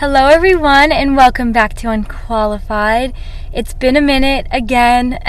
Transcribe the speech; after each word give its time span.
Hello, 0.00 0.28
everyone, 0.28 0.92
and 0.92 1.16
welcome 1.16 1.50
back 1.50 1.74
to 1.74 1.90
Unqualified. 1.90 3.12
It's 3.52 3.74
been 3.74 3.96
a 3.96 4.00
minute 4.00 4.46
again. 4.52 5.18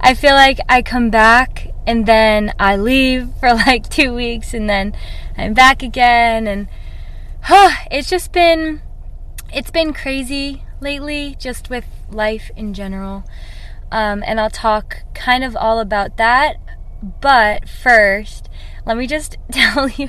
I 0.00 0.14
feel 0.14 0.34
like 0.34 0.58
I 0.68 0.82
come 0.82 1.10
back 1.10 1.68
and 1.86 2.04
then 2.04 2.52
I 2.58 2.74
leave 2.74 3.30
for 3.38 3.54
like 3.54 3.88
two 3.88 4.12
weeks 4.12 4.52
and 4.52 4.68
then 4.68 4.96
I'm 5.36 5.54
back 5.54 5.84
again, 5.84 6.48
and 6.48 6.66
huh, 7.42 7.70
it's 7.88 8.10
just 8.10 8.32
been 8.32 8.82
it's 9.54 9.70
been 9.70 9.92
crazy 9.92 10.64
lately, 10.80 11.36
just 11.38 11.70
with 11.70 11.84
life 12.10 12.50
in 12.56 12.74
general. 12.74 13.22
Um, 13.92 14.24
and 14.26 14.40
I'll 14.40 14.50
talk 14.50 15.04
kind 15.14 15.44
of 15.44 15.54
all 15.54 15.78
about 15.78 16.16
that. 16.16 16.56
But 17.20 17.68
first, 17.68 18.48
let 18.84 18.96
me 18.96 19.06
just 19.06 19.36
tell 19.52 19.88
you 19.88 20.08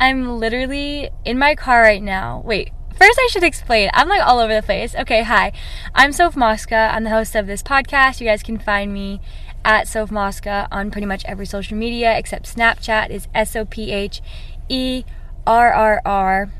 I'm 0.00 0.38
literally 0.38 1.10
in 1.26 1.38
my 1.38 1.54
car 1.54 1.82
right 1.82 2.02
now. 2.02 2.42
Wait, 2.46 2.72
first 2.96 3.18
I 3.22 3.28
should 3.30 3.44
explain. 3.44 3.90
I'm 3.92 4.08
like 4.08 4.22
all 4.22 4.38
over 4.38 4.54
the 4.54 4.62
place. 4.62 4.94
Okay, 4.94 5.22
hi. 5.22 5.52
I'm 5.94 6.10
Soph 6.10 6.36
Mosca. 6.36 6.88
I'm 6.90 7.04
the 7.04 7.10
host 7.10 7.34
of 7.34 7.46
this 7.46 7.62
podcast. 7.62 8.18
You 8.18 8.26
guys 8.26 8.42
can 8.42 8.58
find 8.58 8.94
me 8.94 9.20
at 9.62 9.86
Soph 9.86 10.10
Mosca 10.10 10.68
on 10.72 10.90
pretty 10.90 11.06
much 11.06 11.22
every 11.26 11.44
social 11.44 11.76
media 11.76 12.16
except 12.16 12.56
Snapchat 12.56 13.10
is 13.10 13.28
S 13.34 13.54
O 13.54 13.66
P 13.66 13.92
H 13.92 14.22
E 14.70 15.04
R 15.46 15.70
R 15.70 16.00
R. 16.06 16.50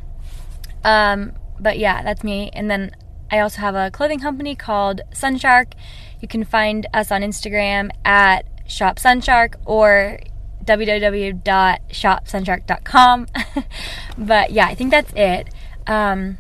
Um, 0.85 1.33
but 1.59 1.79
yeah, 1.79 2.03
that's 2.03 2.23
me. 2.23 2.51
And 2.53 2.71
then 2.71 2.91
I 3.31 3.39
also 3.39 3.63
have 3.63 3.75
a 3.75 3.91
clothing 3.91 4.21
company 4.21 4.55
called 4.55 5.01
Sunshark. 5.15 5.73
You 6.21 6.29
can 6.29 6.45
find 6.45 6.87
us 6.93 7.11
on 7.11 7.23
Instagram 7.23 7.89
at 8.05 8.45
Shop 8.67 8.99
Sunshark 8.99 9.55
or 9.65 10.19
www.shopsunshark.com. 10.65 13.27
but 14.19 14.53
yeah, 14.53 14.67
I 14.67 14.75
think 14.75 14.91
that's 14.91 15.13
it. 15.15 15.49
Um, 15.87 16.39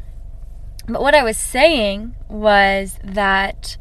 but 0.86 1.02
what 1.02 1.14
I 1.14 1.22
was 1.22 1.36
saying 1.36 2.14
was 2.28 2.98
that 3.04 3.76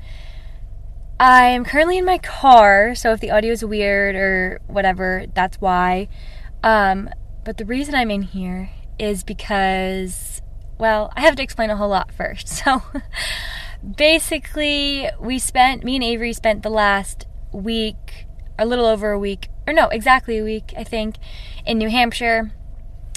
I 1.20 1.48
am 1.48 1.66
currently 1.66 1.98
in 1.98 2.06
my 2.06 2.18
car, 2.18 2.96
so 2.96 3.12
if 3.12 3.20
the 3.20 3.32
audio 3.32 3.52
is 3.52 3.66
weird 3.66 4.16
or 4.16 4.62
whatever, 4.68 5.26
that's 5.34 5.60
why. 5.60 6.08
Um, 6.64 7.10
but 7.44 7.58
the 7.58 7.66
reason 7.66 7.96
I'm 7.96 8.12
in 8.12 8.22
here 8.22 8.70
is 8.98 9.24
because, 9.24 10.42
well, 10.78 11.12
I 11.16 11.22
have 11.22 11.36
to 11.38 11.44
explain 11.44 11.70
a 11.70 11.76
whole 11.76 11.90
lot 11.90 12.12
first. 12.12 12.48
So 12.64 12.84
basically, 13.98 15.10
we 15.20 15.40
spent, 15.40 15.84
me 15.84 15.96
and 15.96 16.04
Avery 16.04 16.34
spent 16.34 16.64
the 16.64 16.70
last 16.70 17.26
week, 17.52 18.26
a 18.60 18.66
little 18.66 18.86
over 18.86 19.12
a 19.12 19.20
week, 19.20 19.50
or 19.66 19.74
no, 19.74 19.88
exactly 19.88 20.38
a 20.38 20.44
week, 20.44 20.74
I 20.78 20.84
think, 20.84 21.16
in 21.66 21.78
New 21.78 21.90
Hampshire 21.90 22.52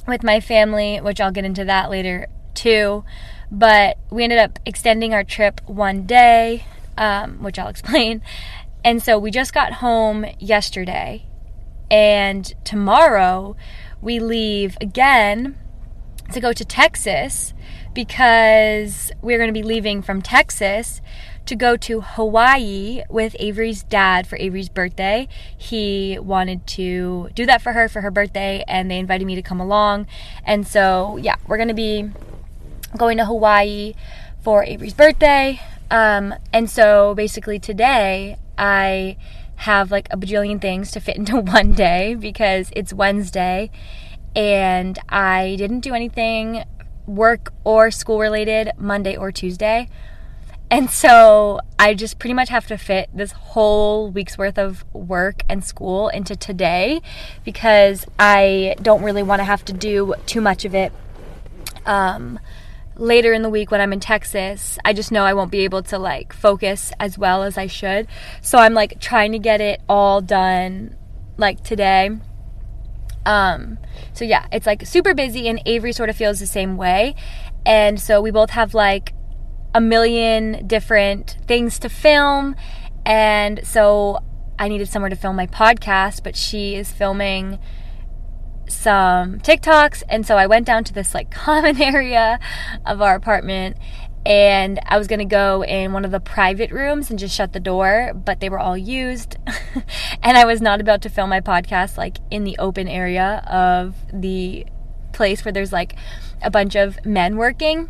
with 0.06 0.22
my 0.22 0.40
family, 0.40 0.98
which 1.00 1.20
I'll 1.20 1.32
get 1.32 1.44
into 1.44 1.64
that 1.64 1.90
later 1.90 2.28
too. 2.54 3.04
But 3.50 3.98
we 4.10 4.24
ended 4.24 4.38
up 4.38 4.58
extending 4.64 5.12
our 5.12 5.24
trip 5.24 5.60
one 5.66 6.06
day, 6.06 6.64
um, 6.96 7.42
which 7.42 7.58
I'll 7.58 7.68
explain. 7.76 8.22
And 8.84 9.02
so 9.02 9.18
we 9.18 9.30
just 9.30 9.52
got 9.52 9.74
home 9.74 10.24
yesterday, 10.38 11.26
and 11.90 12.52
tomorrow 12.64 13.56
we 14.00 14.18
leave 14.18 14.76
again 14.80 15.56
to 16.32 16.40
go 16.40 16.52
to 16.52 16.64
Texas 16.64 17.52
because 17.94 19.12
we're 19.20 19.38
going 19.38 19.48
to 19.48 19.52
be 19.52 19.62
leaving 19.62 20.02
from 20.02 20.22
Texas 20.22 21.00
to 21.46 21.56
go 21.56 21.76
to 21.76 22.00
Hawaii 22.00 23.02
with 23.08 23.36
Avery's 23.38 23.82
dad 23.82 24.26
for 24.26 24.36
Avery's 24.36 24.68
birthday. 24.68 25.28
He 25.56 26.18
wanted 26.20 26.66
to 26.68 27.30
do 27.34 27.46
that 27.46 27.62
for 27.62 27.72
her 27.72 27.88
for 27.88 28.00
her 28.00 28.10
birthday, 28.10 28.64
and 28.68 28.90
they 28.90 28.98
invited 28.98 29.26
me 29.26 29.34
to 29.34 29.42
come 29.42 29.60
along. 29.60 30.06
And 30.44 30.66
so, 30.66 31.16
yeah, 31.16 31.36
we're 31.46 31.56
going 31.56 31.68
to 31.68 31.74
be 31.74 32.10
going 32.96 33.18
to 33.18 33.24
Hawaii 33.24 33.94
for 34.42 34.64
Avery's 34.64 34.94
birthday. 34.94 35.60
Um, 35.90 36.34
and 36.52 36.70
so, 36.70 37.14
basically, 37.14 37.58
today 37.58 38.36
I 38.56 39.16
have 39.56 39.90
like 39.90 40.08
a 40.10 40.16
bajillion 40.16 40.60
things 40.60 40.90
to 40.92 41.00
fit 41.00 41.16
into 41.16 41.36
one 41.40 41.72
day 41.72 42.14
because 42.14 42.70
it's 42.74 42.92
Wednesday 42.92 43.70
and 44.34 44.98
I 45.08 45.56
didn't 45.56 45.80
do 45.80 45.94
anything 45.94 46.64
work 47.06 47.52
or 47.64 47.90
school 47.90 48.18
related 48.18 48.70
Monday 48.78 49.16
or 49.16 49.32
Tuesday. 49.32 49.88
And 50.72 50.90
so 50.90 51.60
I 51.78 51.92
just 51.92 52.18
pretty 52.18 52.32
much 52.32 52.48
have 52.48 52.66
to 52.68 52.78
fit 52.78 53.10
this 53.12 53.32
whole 53.32 54.10
week's 54.10 54.38
worth 54.38 54.56
of 54.56 54.86
work 54.94 55.42
and 55.46 55.62
school 55.62 56.08
into 56.08 56.34
today 56.34 57.02
because 57.44 58.06
I 58.18 58.76
don't 58.80 59.02
really 59.02 59.22
want 59.22 59.40
to 59.40 59.44
have 59.44 59.66
to 59.66 59.74
do 59.74 60.14
too 60.24 60.40
much 60.40 60.64
of 60.64 60.74
it 60.74 60.90
um, 61.84 62.40
later 62.96 63.34
in 63.34 63.42
the 63.42 63.50
week 63.50 63.70
when 63.70 63.82
I'm 63.82 63.92
in 63.92 64.00
Texas. 64.00 64.78
I 64.82 64.94
just 64.94 65.12
know 65.12 65.24
I 65.24 65.34
won't 65.34 65.50
be 65.50 65.58
able 65.58 65.82
to 65.82 65.98
like 65.98 66.32
focus 66.32 66.90
as 66.98 67.18
well 67.18 67.42
as 67.42 67.58
I 67.58 67.66
should. 67.66 68.06
So 68.40 68.56
I'm 68.56 68.72
like 68.72 68.98
trying 68.98 69.32
to 69.32 69.38
get 69.38 69.60
it 69.60 69.82
all 69.90 70.22
done 70.22 70.96
like 71.36 71.62
today. 71.62 72.18
Um, 73.26 73.76
so 74.14 74.24
yeah, 74.24 74.46
it's 74.50 74.64
like 74.64 74.86
super 74.86 75.12
busy 75.12 75.48
and 75.48 75.60
Avery 75.66 75.92
sort 75.92 76.08
of 76.08 76.16
feels 76.16 76.40
the 76.40 76.46
same 76.46 76.78
way. 76.78 77.14
And 77.66 78.00
so 78.00 78.22
we 78.22 78.30
both 78.30 78.50
have 78.50 78.72
like 78.72 79.12
a 79.74 79.80
million 79.80 80.66
different 80.66 81.36
things 81.46 81.78
to 81.80 81.88
film. 81.88 82.54
And 83.04 83.66
so 83.66 84.18
I 84.58 84.68
needed 84.68 84.88
somewhere 84.88 85.10
to 85.10 85.16
film 85.16 85.36
my 85.36 85.46
podcast, 85.46 86.22
but 86.22 86.36
she 86.36 86.74
is 86.74 86.90
filming 86.92 87.58
some 88.68 89.38
TikToks. 89.40 90.02
And 90.08 90.26
so 90.26 90.36
I 90.36 90.46
went 90.46 90.66
down 90.66 90.84
to 90.84 90.92
this 90.92 91.14
like 91.14 91.30
common 91.32 91.80
area 91.80 92.38
of 92.86 93.02
our 93.02 93.14
apartment 93.14 93.76
and 94.24 94.78
I 94.86 94.98
was 94.98 95.08
gonna 95.08 95.24
go 95.24 95.64
in 95.64 95.92
one 95.92 96.04
of 96.04 96.12
the 96.12 96.20
private 96.20 96.70
rooms 96.70 97.10
and 97.10 97.18
just 97.18 97.34
shut 97.34 97.52
the 97.52 97.60
door, 97.60 98.12
but 98.14 98.38
they 98.38 98.48
were 98.48 98.58
all 98.58 98.78
used. 98.78 99.36
and 100.22 100.38
I 100.38 100.44
was 100.44 100.60
not 100.60 100.80
about 100.80 101.02
to 101.02 101.08
film 101.08 101.30
my 101.30 101.40
podcast 101.40 101.98
like 101.98 102.18
in 102.30 102.44
the 102.44 102.56
open 102.58 102.86
area 102.86 103.42
of 103.48 103.96
the 104.12 104.66
place 105.12 105.44
where 105.44 105.52
there's 105.52 105.72
like 105.72 105.96
a 106.40 106.50
bunch 106.50 106.76
of 106.76 107.04
men 107.04 107.36
working. 107.36 107.88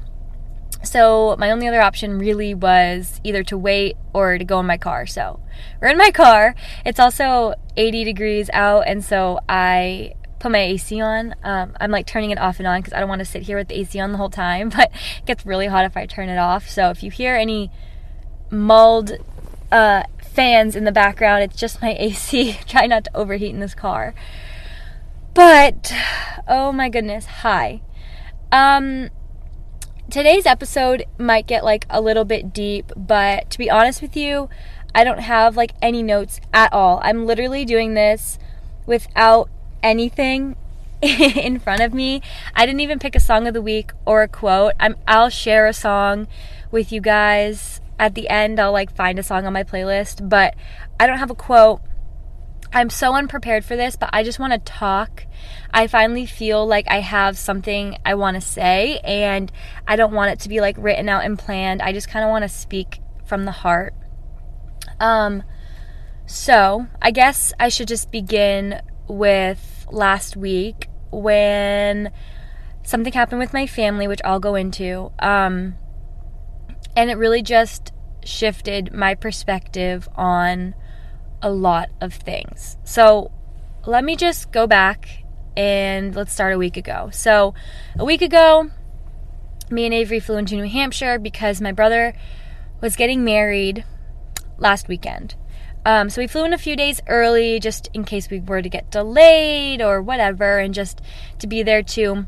So 0.84 1.37
my 1.38 1.50
only 1.50 1.69
other 1.69 1.81
option 1.81 2.19
really 2.19 2.55
was 2.55 3.20
either 3.25 3.43
to 3.44 3.58
wait 3.58 3.96
or 4.12 4.38
to 4.38 4.44
go 4.44 4.61
in 4.61 4.67
my 4.67 4.79
car. 4.79 5.06
So 5.06 5.40
we're 5.81 5.88
in 5.88 5.99
my 5.99 6.11
car. 6.11 6.55
It's 6.84 6.99
also 6.99 7.55
80 7.76 8.05
degrees 8.05 8.50
out, 8.52 8.84
and 8.87 9.05
so 9.05 9.38
I 9.49 10.14
put 10.43 10.50
my 10.50 10.58
AC 10.58 11.00
on. 11.00 11.34
Um, 11.44 11.76
I'm 11.81 11.90
like 11.90 12.06
turning 12.06 12.31
it 12.31 12.38
off 12.38 12.58
and 12.58 12.67
on 12.67 12.81
because 12.81 12.93
I 12.93 13.00
don't 13.00 13.08
want 13.08 13.20
to 13.20 13.25
sit 13.25 13.43
here 13.43 13.56
with 13.56 13.69
the 13.69 13.79
AC 13.79 13.99
on 14.00 14.11
the 14.12 14.19
whole 14.19 14.31
time, 14.31 14.69
but 14.76 14.90
it 15.19 15.26
gets 15.26 15.46
really 15.46 15.69
hot 15.69 15.84
if 15.84 15.96
I 15.96 16.06
turn 16.06 16.29
it 16.29 16.38
off. 16.38 16.69
So 16.69 16.90
if 16.90 17.02
you 17.02 17.11
hear 17.11 17.35
any 17.35 17.70
mulled 18.50 19.12
uh, 19.70 20.02
fans 20.20 20.75
in 20.75 20.85
the 20.85 20.93
background, 20.93 21.44
it's 21.44 21.56
just 21.56 21.81
my 21.81 21.94
AC. 21.99 22.58
Try 22.67 22.87
not 22.87 23.05
to 23.05 23.17
overheat 23.17 23.55
in 23.55 23.61
this 23.61 23.75
car. 23.75 24.14
But 25.35 25.93
oh 26.46 26.73
my 26.73 26.88
goodness, 26.88 27.25
hi. 27.25 27.81
Um, 28.50 29.08
today's 30.12 30.44
episode 30.44 31.06
might 31.17 31.47
get 31.47 31.64
like 31.64 31.87
a 31.88 31.99
little 31.99 32.26
bit 32.26 32.53
deep, 32.53 32.93
but 32.94 33.49
to 33.49 33.56
be 33.56 33.70
honest 33.70 34.03
with 34.03 34.14
you, 34.14 34.50
I 34.94 35.05
don't 35.05 35.20
have 35.20 35.56
like 35.56 35.73
any 35.81 36.03
notes 36.03 36.38
at 36.53 36.70
all. 36.70 37.00
I'm 37.03 37.25
literally 37.25 37.64
doing 37.64 37.94
this 37.94 38.38
without 38.85 39.49
anything 39.82 40.56
in 41.03 41.59
front 41.59 41.81
of 41.81 41.94
me. 41.94 42.20
I 42.55 42.67
didn't 42.67 42.81
even 42.81 42.99
pick 42.99 43.17
a 43.17 43.20
song 43.20 43.47
of 43.47 43.55
the 43.55 43.62
week 43.62 43.93
or 44.05 44.23
a 44.23 44.29
quote. 44.29 44.75
I'm 44.79 44.97
I'll 45.09 45.31
share 45.31 45.67
a 45.67 45.73
song 45.73 46.29
with 46.70 46.93
you 46.93 47.00
guys 47.00 47.81
at 47.99 48.14
the 48.14 48.29
end. 48.29 48.61
I'll 48.61 48.70
like 48.70 48.94
find 48.94 49.19
a 49.19 49.23
song 49.23 49.47
on 49.47 49.55
my 49.55 49.64
playlist, 49.64 50.29
but 50.29 50.55
I 51.00 51.06
don't 51.06 51.19
have 51.19 51.31
a 51.31 51.35
quote. 51.35 51.81
I'm 52.74 52.88
so 52.88 53.14
unprepared 53.14 53.64
for 53.64 53.76
this, 53.76 53.96
but 53.96 54.10
I 54.12 54.22
just 54.22 54.38
want 54.38 54.52
to 54.54 54.58
talk. 54.58 55.26
I 55.74 55.86
finally 55.86 56.24
feel 56.24 56.66
like 56.66 56.86
I 56.88 57.00
have 57.00 57.36
something 57.36 57.98
I 58.04 58.14
want 58.14 58.36
to 58.36 58.40
say, 58.40 58.98
and 59.04 59.52
I 59.86 59.96
don't 59.96 60.14
want 60.14 60.32
it 60.32 60.40
to 60.40 60.48
be 60.48 60.60
like 60.60 60.76
written 60.78 61.08
out 61.08 61.24
and 61.24 61.38
planned. 61.38 61.82
I 61.82 61.92
just 61.92 62.08
kind 62.08 62.24
of 62.24 62.30
want 62.30 62.44
to 62.44 62.48
speak 62.48 63.00
from 63.26 63.44
the 63.44 63.50
heart. 63.50 63.94
Um, 65.00 65.42
so 66.26 66.86
I 67.00 67.10
guess 67.10 67.52
I 67.60 67.69
should 67.69 67.88
just 67.88 68.10
begin 68.10 68.80
with 69.06 69.86
last 69.90 70.36
week 70.36 70.88
when 71.10 72.10
something 72.82 73.12
happened 73.12 73.40
with 73.40 73.52
my 73.52 73.66
family, 73.66 74.08
which 74.08 74.20
I'll 74.25 74.40
go 74.40 74.54
into. 74.54 75.12
Um, 75.18 75.75
and 76.96 77.10
it 77.10 77.18
really 77.18 77.42
just 77.42 77.92
shifted 78.25 78.92
my 78.94 79.14
perspective 79.14 80.08
on 80.14 80.75
a 81.42 81.50
lot 81.50 81.90
of 82.00 82.14
things. 82.14 82.76
So 82.84 83.30
let 83.86 84.04
me 84.04 84.16
just 84.16 84.52
go 84.52 84.66
back 84.66 85.24
and 85.56 86.14
let's 86.14 86.32
start 86.32 86.54
a 86.54 86.58
week 86.58 86.76
ago. 86.76 87.10
So 87.12 87.54
a 87.98 88.04
week 88.04 88.22
ago, 88.22 88.70
me 89.70 89.84
and 89.84 89.94
Avery 89.94 90.20
flew 90.20 90.36
into 90.36 90.56
New 90.56 90.68
Hampshire 90.68 91.18
because 91.18 91.60
my 91.60 91.72
brother 91.72 92.14
was 92.80 92.96
getting 92.96 93.24
married 93.24 93.84
last 94.58 94.88
weekend. 94.88 95.34
Um, 95.84 96.10
so 96.10 96.20
we 96.20 96.28
flew 96.28 96.44
in 96.44 96.52
a 96.52 96.58
few 96.58 96.76
days 96.76 97.00
early 97.08 97.58
just 97.58 97.88
in 97.92 98.04
case 98.04 98.30
we 98.30 98.38
were 98.38 98.62
to 98.62 98.68
get 98.68 98.90
delayed 98.90 99.82
or 99.82 100.00
whatever, 100.00 100.58
and 100.58 100.72
just 100.72 101.00
to 101.40 101.46
be 101.46 101.62
there 101.62 101.82
to 101.82 102.26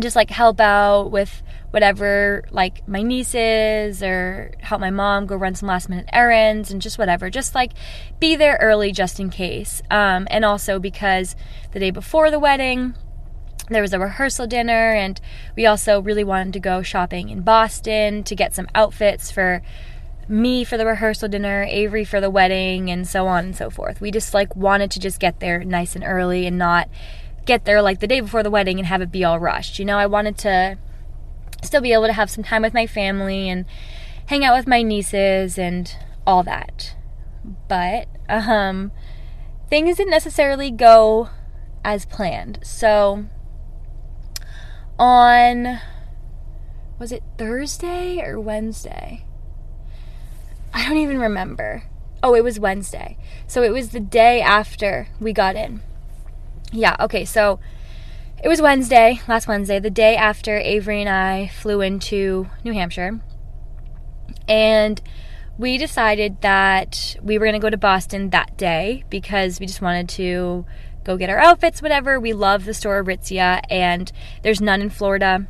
just 0.00 0.16
like 0.16 0.30
help 0.30 0.58
out 0.60 1.10
with 1.10 1.42
whatever, 1.70 2.44
like 2.50 2.86
my 2.88 3.02
nieces 3.02 4.02
or 4.02 4.52
help 4.60 4.80
my 4.80 4.90
mom 4.90 5.26
go 5.26 5.36
run 5.36 5.54
some 5.54 5.68
last 5.68 5.88
minute 5.88 6.08
errands 6.12 6.70
and 6.70 6.80
just 6.80 6.98
whatever. 6.98 7.30
Just 7.30 7.54
like 7.54 7.72
be 8.18 8.36
there 8.36 8.58
early 8.60 8.92
just 8.92 9.20
in 9.20 9.30
case. 9.30 9.82
Um, 9.90 10.26
and 10.30 10.44
also 10.44 10.78
because 10.78 11.36
the 11.72 11.80
day 11.80 11.90
before 11.90 12.30
the 12.30 12.38
wedding, 12.38 12.94
there 13.70 13.82
was 13.82 13.92
a 13.92 13.98
rehearsal 13.98 14.46
dinner, 14.46 14.94
and 14.94 15.20
we 15.54 15.66
also 15.66 16.00
really 16.00 16.24
wanted 16.24 16.54
to 16.54 16.60
go 16.60 16.80
shopping 16.80 17.28
in 17.28 17.42
Boston 17.42 18.24
to 18.24 18.34
get 18.34 18.54
some 18.54 18.66
outfits 18.74 19.30
for 19.30 19.60
me 20.26 20.64
for 20.64 20.76
the 20.76 20.86
rehearsal 20.86 21.28
dinner, 21.28 21.64
Avery 21.68 22.04
for 22.04 22.20
the 22.20 22.30
wedding, 22.30 22.90
and 22.90 23.06
so 23.06 23.26
on 23.26 23.44
and 23.46 23.56
so 23.56 23.68
forth. 23.68 24.00
We 24.00 24.10
just 24.10 24.32
like 24.32 24.56
wanted 24.56 24.90
to 24.92 25.00
just 25.00 25.20
get 25.20 25.40
there 25.40 25.64
nice 25.64 25.94
and 25.94 26.04
early 26.04 26.46
and 26.46 26.56
not 26.56 26.88
get 27.44 27.64
there 27.64 27.80
like 27.80 28.00
the 28.00 28.06
day 28.06 28.20
before 28.20 28.42
the 28.42 28.50
wedding 28.50 28.78
and 28.78 28.86
have 28.86 29.02
it 29.02 29.12
be 29.12 29.24
all 29.24 29.38
rushed. 29.38 29.78
You 29.78 29.84
know, 29.84 29.98
I 29.98 30.06
wanted 30.06 30.38
to 30.38 30.78
still 31.62 31.80
be 31.80 31.92
able 31.92 32.06
to 32.06 32.12
have 32.12 32.30
some 32.30 32.44
time 32.44 32.62
with 32.62 32.74
my 32.74 32.86
family 32.86 33.48
and 33.48 33.64
hang 34.26 34.44
out 34.44 34.56
with 34.56 34.66
my 34.66 34.82
nieces 34.82 35.58
and 35.58 35.94
all 36.26 36.42
that. 36.42 36.94
But 37.68 38.08
um 38.28 38.92
things 39.68 39.96
didn't 39.96 40.10
necessarily 40.10 40.70
go 40.70 41.30
as 41.84 42.06
planned. 42.06 42.60
So 42.62 43.24
on 44.98 45.80
was 46.98 47.12
it 47.12 47.22
Thursday 47.38 48.20
or 48.20 48.40
Wednesday? 48.40 49.24
I 50.74 50.86
don't 50.86 50.98
even 50.98 51.18
remember. 51.18 51.84
Oh, 52.22 52.34
it 52.34 52.42
was 52.42 52.58
Wednesday. 52.58 53.16
So 53.46 53.62
it 53.62 53.72
was 53.72 53.90
the 53.90 54.00
day 54.00 54.40
after 54.40 55.08
we 55.20 55.32
got 55.32 55.56
in. 55.56 55.80
Yeah, 56.72 56.96
okay, 57.00 57.24
so 57.24 57.60
it 58.42 58.48
was 58.48 58.62
Wednesday, 58.62 59.20
last 59.26 59.48
Wednesday, 59.48 59.80
the 59.80 59.90
day 59.90 60.16
after 60.16 60.56
Avery 60.58 61.00
and 61.00 61.08
I 61.08 61.48
flew 61.48 61.80
into 61.80 62.48
New 62.64 62.72
Hampshire. 62.72 63.20
And 64.46 65.00
we 65.58 65.76
decided 65.76 66.40
that 66.40 67.16
we 67.20 67.36
were 67.36 67.44
going 67.44 67.54
to 67.54 67.58
go 67.58 67.70
to 67.70 67.76
Boston 67.76 68.30
that 68.30 68.56
day 68.56 69.04
because 69.10 69.58
we 69.58 69.66
just 69.66 69.82
wanted 69.82 70.08
to 70.10 70.64
go 71.02 71.16
get 71.16 71.30
our 71.30 71.38
outfits, 71.38 71.82
whatever. 71.82 72.20
We 72.20 72.32
love 72.32 72.64
the 72.64 72.74
store 72.74 73.02
Aritzia, 73.02 73.62
and 73.68 74.12
there's 74.42 74.60
none 74.60 74.80
in 74.80 74.90
Florida. 74.90 75.46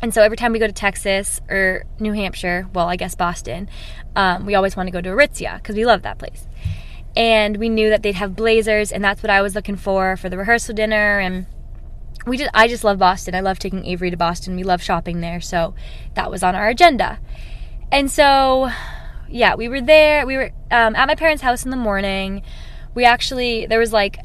And 0.00 0.14
so 0.14 0.22
every 0.22 0.36
time 0.36 0.52
we 0.52 0.58
go 0.58 0.66
to 0.66 0.72
Texas 0.72 1.40
or 1.50 1.84
New 2.00 2.12
Hampshire, 2.12 2.68
well, 2.72 2.88
I 2.88 2.96
guess 2.96 3.14
Boston, 3.14 3.68
um, 4.14 4.46
we 4.46 4.54
always 4.54 4.76
want 4.76 4.86
to 4.86 4.90
go 4.90 5.00
to 5.00 5.10
Aritzia 5.10 5.56
because 5.58 5.76
we 5.76 5.84
love 5.84 6.02
that 6.02 6.18
place. 6.18 6.46
And 7.14 7.58
we 7.58 7.68
knew 7.68 7.90
that 7.90 8.02
they'd 8.02 8.14
have 8.14 8.36
blazers, 8.36 8.90
and 8.90 9.04
that's 9.04 9.22
what 9.22 9.30
I 9.30 9.42
was 9.42 9.54
looking 9.54 9.76
for 9.76 10.16
for 10.16 10.28
the 10.28 10.38
rehearsal 10.38 10.74
dinner. 10.74 11.18
And 11.18 11.46
we 12.26 12.36
just, 12.36 12.50
I 12.52 12.68
just 12.68 12.84
love 12.84 12.98
Boston. 12.98 13.34
I 13.34 13.40
love 13.40 13.58
taking 13.58 13.84
Avery 13.86 14.10
to 14.10 14.16
Boston. 14.16 14.56
We 14.56 14.64
love 14.64 14.82
shopping 14.82 15.20
there, 15.20 15.40
so 15.40 15.74
that 16.14 16.30
was 16.30 16.42
on 16.42 16.54
our 16.54 16.68
agenda. 16.68 17.20
And 17.92 18.10
so, 18.10 18.70
yeah, 19.28 19.54
we 19.54 19.68
were 19.68 19.80
there. 19.80 20.26
We 20.26 20.36
were 20.36 20.50
um, 20.70 20.96
at 20.96 21.06
my 21.06 21.14
parents' 21.14 21.42
house 21.42 21.64
in 21.64 21.70
the 21.70 21.76
morning. 21.76 22.42
We 22.94 23.04
actually 23.04 23.66
there 23.66 23.78
was 23.78 23.92
like 23.92 24.18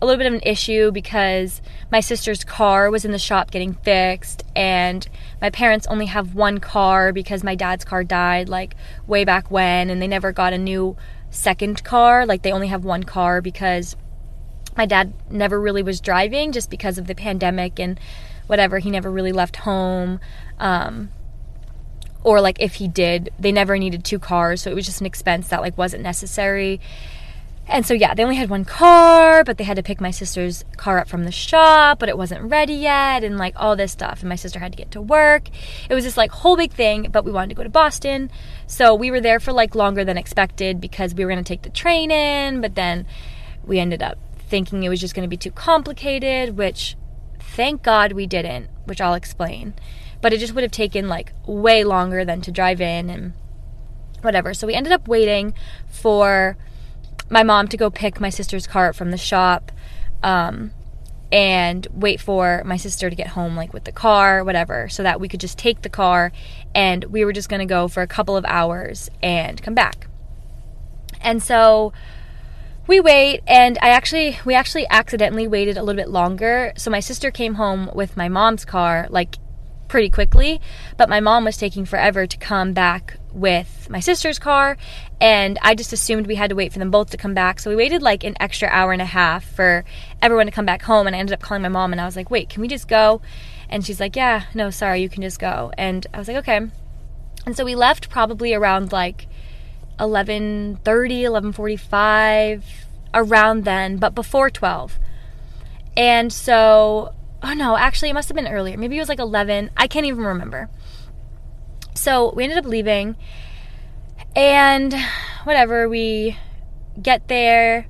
a 0.00 0.06
little 0.06 0.18
bit 0.18 0.26
of 0.26 0.34
an 0.34 0.42
issue 0.42 0.90
because 0.90 1.62
my 1.90 2.00
sister's 2.00 2.42
car 2.42 2.90
was 2.90 3.04
in 3.04 3.12
the 3.12 3.18
shop 3.18 3.52
getting 3.52 3.74
fixed 3.74 4.42
and 4.56 5.08
my 5.40 5.48
parents 5.48 5.86
only 5.86 6.06
have 6.06 6.34
one 6.34 6.58
car 6.58 7.12
because 7.12 7.44
my 7.44 7.54
dad's 7.54 7.84
car 7.84 8.02
died 8.02 8.48
like 8.48 8.74
way 9.06 9.24
back 9.24 9.48
when 9.48 9.90
and 9.90 10.02
they 10.02 10.08
never 10.08 10.32
got 10.32 10.52
a 10.52 10.58
new 10.58 10.96
second 11.30 11.84
car 11.84 12.26
like 12.26 12.42
they 12.42 12.50
only 12.50 12.66
have 12.66 12.84
one 12.84 13.04
car 13.04 13.40
because 13.40 13.94
my 14.76 14.86
dad 14.86 15.12
never 15.30 15.60
really 15.60 15.82
was 15.82 16.00
driving 16.00 16.52
just 16.52 16.70
because 16.70 16.98
of 16.98 17.06
the 17.06 17.14
pandemic 17.14 17.78
and 17.78 17.98
whatever 18.46 18.78
he 18.78 18.90
never 18.90 19.10
really 19.10 19.32
left 19.32 19.56
home 19.56 20.20
um, 20.58 21.10
or 22.24 22.40
like 22.40 22.60
if 22.60 22.74
he 22.74 22.88
did 22.88 23.30
they 23.38 23.52
never 23.52 23.78
needed 23.78 24.04
two 24.04 24.18
cars 24.18 24.62
so 24.62 24.70
it 24.70 24.74
was 24.74 24.86
just 24.86 25.00
an 25.00 25.06
expense 25.06 25.48
that 25.48 25.60
like 25.60 25.76
wasn't 25.76 26.02
necessary 26.02 26.80
and 27.68 27.86
so, 27.86 27.94
yeah, 27.94 28.12
they 28.14 28.24
only 28.24 28.36
had 28.36 28.50
one 28.50 28.64
car, 28.64 29.44
but 29.44 29.56
they 29.56 29.64
had 29.64 29.76
to 29.76 29.82
pick 29.82 30.00
my 30.00 30.10
sister's 30.10 30.64
car 30.76 30.98
up 30.98 31.08
from 31.08 31.24
the 31.24 31.30
shop, 31.30 32.00
but 32.00 32.08
it 32.08 32.18
wasn't 32.18 32.42
ready 32.50 32.74
yet, 32.74 33.22
and 33.22 33.38
like 33.38 33.54
all 33.56 33.76
this 33.76 33.92
stuff. 33.92 34.20
And 34.20 34.28
my 34.28 34.34
sister 34.34 34.58
had 34.58 34.72
to 34.72 34.76
get 34.76 34.90
to 34.92 35.00
work. 35.00 35.48
It 35.88 35.94
was 35.94 36.04
this 36.04 36.16
like 36.16 36.32
whole 36.32 36.56
big 36.56 36.72
thing, 36.72 37.08
but 37.12 37.24
we 37.24 37.30
wanted 37.30 37.50
to 37.50 37.54
go 37.54 37.62
to 37.62 37.70
Boston. 37.70 38.30
So 38.66 38.94
we 38.94 39.10
were 39.10 39.20
there 39.20 39.38
for 39.38 39.52
like 39.52 39.74
longer 39.74 40.04
than 40.04 40.18
expected 40.18 40.80
because 40.80 41.14
we 41.14 41.24
were 41.24 41.30
going 41.30 41.42
to 41.42 41.48
take 41.48 41.62
the 41.62 41.70
train 41.70 42.10
in, 42.10 42.60
but 42.60 42.74
then 42.74 43.06
we 43.64 43.78
ended 43.78 44.02
up 44.02 44.18
thinking 44.52 44.82
it 44.82 44.90
was 44.90 45.00
just 45.00 45.14
going 45.14 45.24
to 45.24 45.30
be 45.30 45.38
too 45.38 45.50
complicated, 45.50 46.58
which 46.58 46.94
thank 47.40 47.82
God 47.82 48.12
we 48.12 48.26
didn't, 48.26 48.68
which 48.84 49.00
I'll 49.00 49.14
explain. 49.14 49.72
But 50.20 50.34
it 50.34 50.40
just 50.40 50.54
would 50.54 50.62
have 50.62 50.70
taken 50.70 51.08
like 51.08 51.32
way 51.46 51.84
longer 51.84 52.22
than 52.22 52.42
to 52.42 52.52
drive 52.52 52.78
in 52.78 53.08
and 53.08 53.32
whatever. 54.20 54.52
So 54.52 54.66
we 54.66 54.74
ended 54.74 54.92
up 54.92 55.08
waiting 55.08 55.54
for 55.88 56.58
my 57.30 57.42
mom 57.42 57.66
to 57.68 57.78
go 57.78 57.88
pick 57.88 58.20
my 58.20 58.28
sister's 58.28 58.66
car 58.66 58.92
from 58.92 59.10
the 59.10 59.16
shop 59.16 59.72
um, 60.22 60.72
and 61.32 61.86
wait 61.90 62.20
for 62.20 62.62
my 62.66 62.76
sister 62.76 63.08
to 63.08 63.16
get 63.16 63.28
home 63.28 63.56
like 63.56 63.72
with 63.72 63.84
the 63.84 63.92
car 63.92 64.44
whatever 64.44 64.86
so 64.90 65.02
that 65.02 65.18
we 65.18 65.28
could 65.28 65.40
just 65.40 65.56
take 65.56 65.80
the 65.80 65.88
car 65.88 66.30
and 66.74 67.04
we 67.04 67.24
were 67.24 67.32
just 67.32 67.48
going 67.48 67.66
to 67.66 67.74
go 67.74 67.88
for 67.88 68.02
a 68.02 68.06
couple 68.06 68.36
of 68.36 68.44
hours 68.44 69.08
and 69.22 69.62
come 69.62 69.74
back 69.74 70.08
and 71.22 71.42
so 71.42 71.90
we 72.86 73.00
wait 73.00 73.40
and 73.46 73.78
i 73.82 73.88
actually 73.88 74.38
we 74.44 74.54
actually 74.54 74.86
accidentally 74.90 75.46
waited 75.46 75.76
a 75.76 75.82
little 75.82 76.00
bit 76.00 76.08
longer 76.08 76.72
so 76.76 76.90
my 76.90 77.00
sister 77.00 77.30
came 77.30 77.54
home 77.54 77.90
with 77.94 78.16
my 78.16 78.28
mom's 78.28 78.64
car 78.64 79.06
like 79.10 79.36
pretty 79.88 80.08
quickly 80.08 80.60
but 80.96 81.08
my 81.08 81.20
mom 81.20 81.44
was 81.44 81.56
taking 81.56 81.84
forever 81.84 82.26
to 82.26 82.36
come 82.38 82.72
back 82.72 83.18
with 83.32 83.88
my 83.90 84.00
sister's 84.00 84.38
car 84.38 84.76
and 85.20 85.58
I 85.62 85.74
just 85.74 85.92
assumed 85.92 86.26
we 86.26 86.34
had 86.34 86.50
to 86.50 86.56
wait 86.56 86.72
for 86.72 86.78
them 86.78 86.90
both 86.90 87.10
to 87.10 87.16
come 87.16 87.32
back. 87.32 87.60
So 87.60 87.70
we 87.70 87.76
waited 87.76 88.02
like 88.02 88.24
an 88.24 88.34
extra 88.40 88.68
hour 88.68 88.92
and 88.92 89.00
a 89.00 89.06
half 89.06 89.44
for 89.44 89.84
everyone 90.20 90.46
to 90.46 90.52
come 90.52 90.66
back 90.66 90.82
home 90.82 91.06
and 91.06 91.14
I 91.14 91.18
ended 91.20 91.34
up 91.34 91.40
calling 91.40 91.62
my 91.62 91.68
mom 91.68 91.92
and 91.92 92.00
I 92.00 92.04
was 92.04 92.16
like, 92.16 92.30
"Wait, 92.30 92.48
can 92.48 92.60
we 92.60 92.68
just 92.68 92.88
go?" 92.88 93.20
And 93.68 93.84
she's 93.86 94.00
like, 94.00 94.16
"Yeah, 94.16 94.44
no, 94.52 94.70
sorry, 94.70 95.00
you 95.00 95.08
can 95.08 95.22
just 95.22 95.38
go." 95.38 95.70
And 95.78 96.06
I 96.12 96.18
was 96.18 96.28
like, 96.28 96.38
"Okay." 96.38 96.60
And 97.46 97.56
so 97.56 97.64
we 97.64 97.74
left 97.74 98.10
probably 98.10 98.52
around 98.52 98.92
like 98.92 99.28
11:30, 99.98 100.80
11:45 100.82 102.62
around 103.14 103.64
then, 103.64 103.96
but 103.96 104.14
before 104.14 104.50
12. 104.50 104.98
And 105.96 106.32
so, 106.32 107.14
oh 107.42 107.52
no, 107.54 107.76
actually 107.76 108.10
it 108.10 108.14
must 108.14 108.28
have 108.28 108.36
been 108.36 108.48
earlier. 108.48 108.76
Maybe 108.76 108.96
it 108.96 109.00
was 109.00 109.08
like 109.08 109.18
11. 109.18 109.70
I 109.76 109.86
can't 109.86 110.06
even 110.06 110.24
remember. 110.24 110.70
So 111.94 112.32
we 112.34 112.44
ended 112.44 112.58
up 112.58 112.64
leaving, 112.64 113.16
and 114.34 114.94
whatever, 115.44 115.88
we 115.88 116.38
get 117.00 117.28
there. 117.28 117.86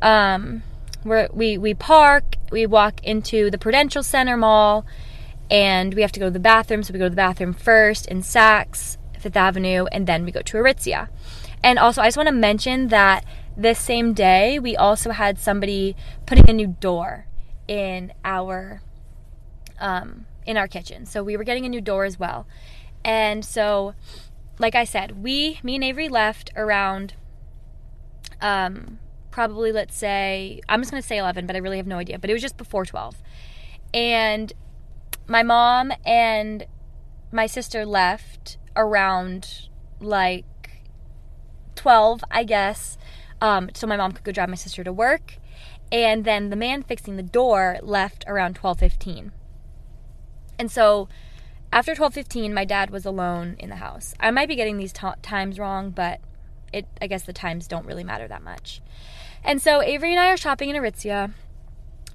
Um, 0.00 0.62
we 1.04 1.26
we 1.32 1.58
we 1.58 1.74
park. 1.74 2.36
We 2.50 2.66
walk 2.66 3.02
into 3.02 3.50
the 3.50 3.58
Prudential 3.58 4.02
Center 4.02 4.36
Mall, 4.36 4.86
and 5.50 5.94
we 5.94 6.02
have 6.02 6.12
to 6.12 6.20
go 6.20 6.26
to 6.26 6.30
the 6.30 6.38
bathroom. 6.38 6.82
So 6.82 6.92
we 6.92 6.98
go 6.98 7.06
to 7.06 7.10
the 7.10 7.16
bathroom 7.16 7.52
first 7.52 8.06
in 8.06 8.22
Saks, 8.22 8.95
Fifth 9.26 9.36
Avenue, 9.36 9.86
and 9.90 10.06
then 10.06 10.24
we 10.24 10.30
go 10.30 10.40
to 10.40 10.56
Aritzia. 10.56 11.08
And 11.64 11.80
also, 11.80 12.00
I 12.00 12.06
just 12.06 12.16
want 12.16 12.28
to 12.28 12.34
mention 12.34 12.88
that 12.88 13.24
this 13.56 13.76
same 13.76 14.12
day, 14.12 14.60
we 14.60 14.76
also 14.76 15.10
had 15.10 15.36
somebody 15.36 15.96
putting 16.26 16.48
a 16.48 16.52
new 16.52 16.76
door 16.78 17.26
in 17.66 18.12
our 18.24 18.82
um, 19.80 20.26
in 20.46 20.56
our 20.56 20.68
kitchen. 20.68 21.06
So 21.06 21.24
we 21.24 21.36
were 21.36 21.42
getting 21.42 21.66
a 21.66 21.68
new 21.68 21.80
door 21.80 22.04
as 22.04 22.20
well. 22.20 22.46
And 23.04 23.44
so, 23.44 23.94
like 24.60 24.76
I 24.76 24.84
said, 24.84 25.24
we, 25.24 25.58
me 25.64 25.74
and 25.74 25.82
Avery 25.82 26.08
left 26.08 26.52
around 26.54 27.14
um, 28.40 29.00
probably, 29.32 29.72
let's 29.72 29.96
say, 29.96 30.60
I'm 30.68 30.80
just 30.80 30.92
going 30.92 31.02
to 31.02 31.06
say 31.06 31.18
11, 31.18 31.46
but 31.46 31.56
I 31.56 31.58
really 31.58 31.78
have 31.78 31.86
no 31.88 31.98
idea. 31.98 32.20
But 32.20 32.30
it 32.30 32.32
was 32.32 32.42
just 32.42 32.56
before 32.56 32.86
12. 32.86 33.20
And 33.92 34.52
my 35.26 35.42
mom 35.42 35.90
and 36.04 36.66
my 37.32 37.46
sister 37.46 37.84
left 37.84 38.56
around 38.76 39.68
like 40.00 40.44
12, 41.74 42.24
I 42.30 42.44
guess. 42.44 42.98
Um, 43.40 43.70
so 43.74 43.86
my 43.86 43.96
mom 43.96 44.12
could 44.12 44.24
go 44.24 44.32
drive 44.32 44.48
my 44.48 44.54
sister 44.54 44.82
to 44.84 44.92
work. 44.92 45.38
And 45.92 46.24
then 46.24 46.50
the 46.50 46.56
man 46.56 46.82
fixing 46.82 47.16
the 47.16 47.22
door 47.22 47.78
left 47.82 48.24
around 48.26 48.56
12:15. 48.56 49.30
And 50.58 50.70
so 50.70 51.08
after 51.72 51.94
12:15 51.94 52.52
my 52.52 52.64
dad 52.64 52.90
was 52.90 53.06
alone 53.06 53.56
in 53.58 53.70
the 53.70 53.76
house. 53.76 54.14
I 54.18 54.30
might 54.30 54.48
be 54.48 54.56
getting 54.56 54.78
these 54.78 54.92
t- 54.92 55.06
times 55.22 55.58
wrong, 55.58 55.90
but 55.90 56.20
it 56.72 56.86
I 57.00 57.06
guess 57.06 57.22
the 57.22 57.32
times 57.32 57.68
don't 57.68 57.86
really 57.86 58.04
matter 58.04 58.26
that 58.26 58.42
much. 58.42 58.80
And 59.44 59.62
so 59.62 59.80
Avery 59.80 60.10
and 60.10 60.20
I 60.20 60.30
are 60.30 60.36
shopping 60.36 60.70
in 60.70 60.76
Aritzia 60.76 61.32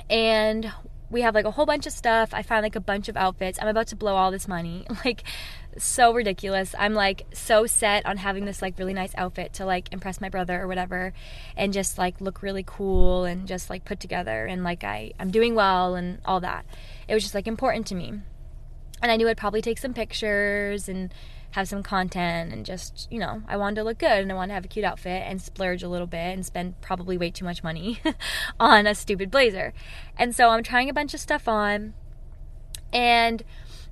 and 0.10 0.72
we 1.10 1.22
have 1.22 1.36
like 1.36 1.46
a 1.46 1.52
whole 1.52 1.66
bunch 1.66 1.86
of 1.86 1.94
stuff. 1.94 2.34
I 2.34 2.42
find 2.42 2.64
like 2.64 2.76
a 2.76 2.82
bunch 2.82 3.08
of 3.08 3.16
outfits. 3.16 3.60
I'm 3.62 3.68
about 3.68 3.88
to 3.88 3.96
blow 3.96 4.16
all 4.16 4.32
this 4.32 4.48
money. 4.48 4.86
Like 5.06 5.24
so 5.78 6.14
ridiculous. 6.14 6.76
I'm 6.78 6.94
like 6.94 7.26
so 7.34 7.66
set 7.66 8.06
on 8.06 8.18
having 8.18 8.46
this 8.46 8.62
like 8.62 8.78
really 8.78 8.94
nice 8.94 9.14
outfit 9.16 9.54
to 9.54 9.66
like 9.66 9.92
impress 9.92 10.20
my 10.20 10.30
brother 10.30 10.62
or 10.62 10.68
whatever 10.68 11.14
and 11.56 11.74
just 11.74 11.98
like 11.98 12.20
look 12.20 12.42
really 12.42 12.64
cool 12.66 13.26
and 13.26 13.48
just 13.48 13.70
like 13.70 13.86
put 13.86 14.00
together 14.00 14.46
and 14.46 14.64
like 14.64 14.84
I 14.84 15.12
I'm 15.20 15.32
doing 15.32 15.56
well 15.56 15.96
and 15.96 16.20
all 16.26 16.40
that. 16.42 16.66
It 17.08 17.14
was 17.14 17.24
just 17.24 17.36
like 17.36 17.48
important 17.48 17.88
to 17.88 17.96
me. 17.96 18.14
And 19.02 19.12
I 19.12 19.16
knew 19.16 19.28
I'd 19.28 19.38
probably 19.38 19.62
take 19.62 19.80
some 19.80 19.94
pictures 19.94 20.88
and 20.88 21.14
have 21.52 21.68
some 21.68 21.84
content 21.84 22.54
and 22.54 22.66
just, 22.66 23.08
you 23.12 23.20
know, 23.20 23.42
I 23.48 23.58
wanted 23.58 23.76
to 23.76 23.84
look 23.84 23.98
good 23.98 24.10
and 24.10 24.32
I 24.32 24.36
wanted 24.36 24.50
to 24.50 24.54
have 24.54 24.66
a 24.66 24.70
cute 24.70 24.86
outfit 24.86 25.24
and 25.26 25.42
splurge 25.42 25.84
a 25.84 25.90
little 25.90 26.08
bit 26.08 26.34
and 26.34 26.46
spend 26.46 26.80
probably 26.82 27.18
way 27.18 27.30
too 27.30 27.46
much 27.46 27.64
money 27.64 28.00
on 28.60 28.88
a 28.88 28.96
stupid 28.96 29.32
blazer. 29.32 29.74
And 30.18 30.36
so 30.36 30.50
I'm 30.50 30.64
trying 30.64 30.90
a 30.90 30.94
bunch 30.94 31.14
of 31.14 31.20
stuff 31.20 31.48
on 31.48 31.94
and 32.94 33.44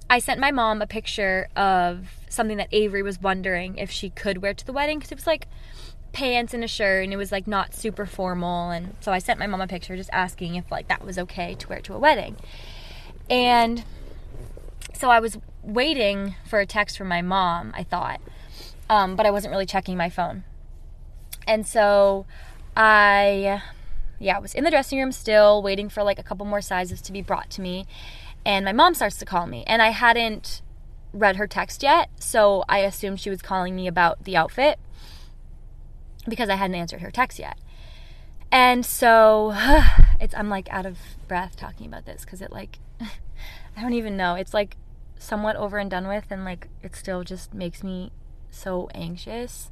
I 0.10 0.20
sent 0.20 0.40
my 0.40 0.52
mom 0.52 0.82
a 0.82 0.88
picture 0.88 1.48
of 1.56 2.08
something 2.30 2.58
that 2.58 2.70
Avery 2.72 3.04
was 3.04 3.22
wondering 3.22 3.78
if 3.78 3.92
she 3.92 4.10
could 4.10 4.40
wear 4.40 4.54
to 4.54 4.66
the 4.66 4.74
wedding 4.74 4.98
because 4.98 5.12
it 5.12 5.18
was 5.18 5.28
like 5.28 5.48
pants 6.12 6.54
and 6.54 6.64
a 6.64 6.68
shirt 6.68 7.04
and 7.04 7.14
it 7.14 7.18
was 7.18 7.32
like 7.32 7.46
not 7.46 7.76
super 7.76 8.06
formal 8.06 8.72
and 8.72 8.96
so 9.00 9.12
I 9.12 9.20
sent 9.20 9.40
my 9.40 9.46
mom 9.46 9.62
a 9.62 9.68
picture 9.68 9.96
just 9.96 10.10
asking 10.12 10.56
if 10.56 10.72
like 10.72 10.88
that 10.88 11.06
was 11.06 11.20
okay 11.20 11.54
to 11.56 11.70
wear 11.70 11.82
to 11.82 11.94
a 11.94 12.00
wedding. 12.00 12.36
And 13.30 13.84
so 14.94 15.10
I 15.10 15.20
was 15.20 15.38
waiting 15.64 16.36
for 16.48 16.60
a 16.60 16.66
text 16.66 16.98
from 16.98 17.08
my 17.08 17.22
mom, 17.22 17.72
I 17.76 17.84
thought, 17.84 18.20
um, 18.90 19.16
but 19.16 19.26
I 19.26 19.32
wasn't 19.32 19.52
really 19.52 19.68
checking 19.68 19.96
my 19.96 20.10
phone. 20.10 20.44
And 21.48 21.66
so 21.66 22.26
I, 22.76 23.62
yeah, 24.20 24.40
was 24.40 24.54
in 24.54 24.64
the 24.64 24.72
dressing 24.72 25.00
room 25.00 25.12
still, 25.12 25.62
waiting 25.62 25.90
for 25.90 26.04
like 26.04 26.20
a 26.20 26.24
couple 26.24 26.46
more 26.46 26.62
sizes 26.62 27.02
to 27.02 27.12
be 27.12 27.22
brought 27.22 27.50
to 27.52 27.62
me. 27.62 27.86
And 28.46 28.66
my 28.66 28.74
mom 28.74 28.94
starts 28.94 29.18
to 29.18 29.26
call 29.26 29.46
me, 29.46 29.64
and 29.68 29.82
I 29.82 29.90
hadn't 29.90 30.62
read 31.14 31.36
her 31.36 31.48
text 31.48 31.84
yet, 31.84 32.10
so 32.20 32.64
I 32.70 32.80
assumed 32.80 33.20
she 33.20 33.30
was 33.30 33.42
calling 33.42 33.76
me 33.76 33.88
about 33.88 34.24
the 34.24 34.38
outfit 34.38 34.80
because 36.28 36.50
I 36.50 36.56
hadn't 36.56 36.76
answered 36.76 37.02
her 37.02 37.12
text 37.12 37.40
yet. 37.40 37.58
And 38.52 38.86
so 38.86 39.54
it's 40.20 40.34
I'm 40.36 40.50
like 40.50 40.72
out 40.72 40.86
of 40.86 40.98
breath 41.28 41.56
talking 41.56 41.88
about 41.88 42.06
this 42.06 42.26
cuz 42.26 42.42
it 42.42 42.52
like 42.52 42.80
I 43.02 43.82
don't 43.82 43.94
even 43.94 44.18
know. 44.18 44.36
It's 44.36 44.54
like 44.54 44.78
somewhat 45.18 45.56
over 45.56 45.78
and 45.78 45.90
done 45.90 46.08
with 46.08 46.26
and 46.32 46.46
like 46.46 46.68
it 46.82 46.96
still 46.96 47.24
just 47.24 47.54
makes 47.54 47.84
me 47.84 48.12
so 48.52 48.90
anxious. 48.94 49.72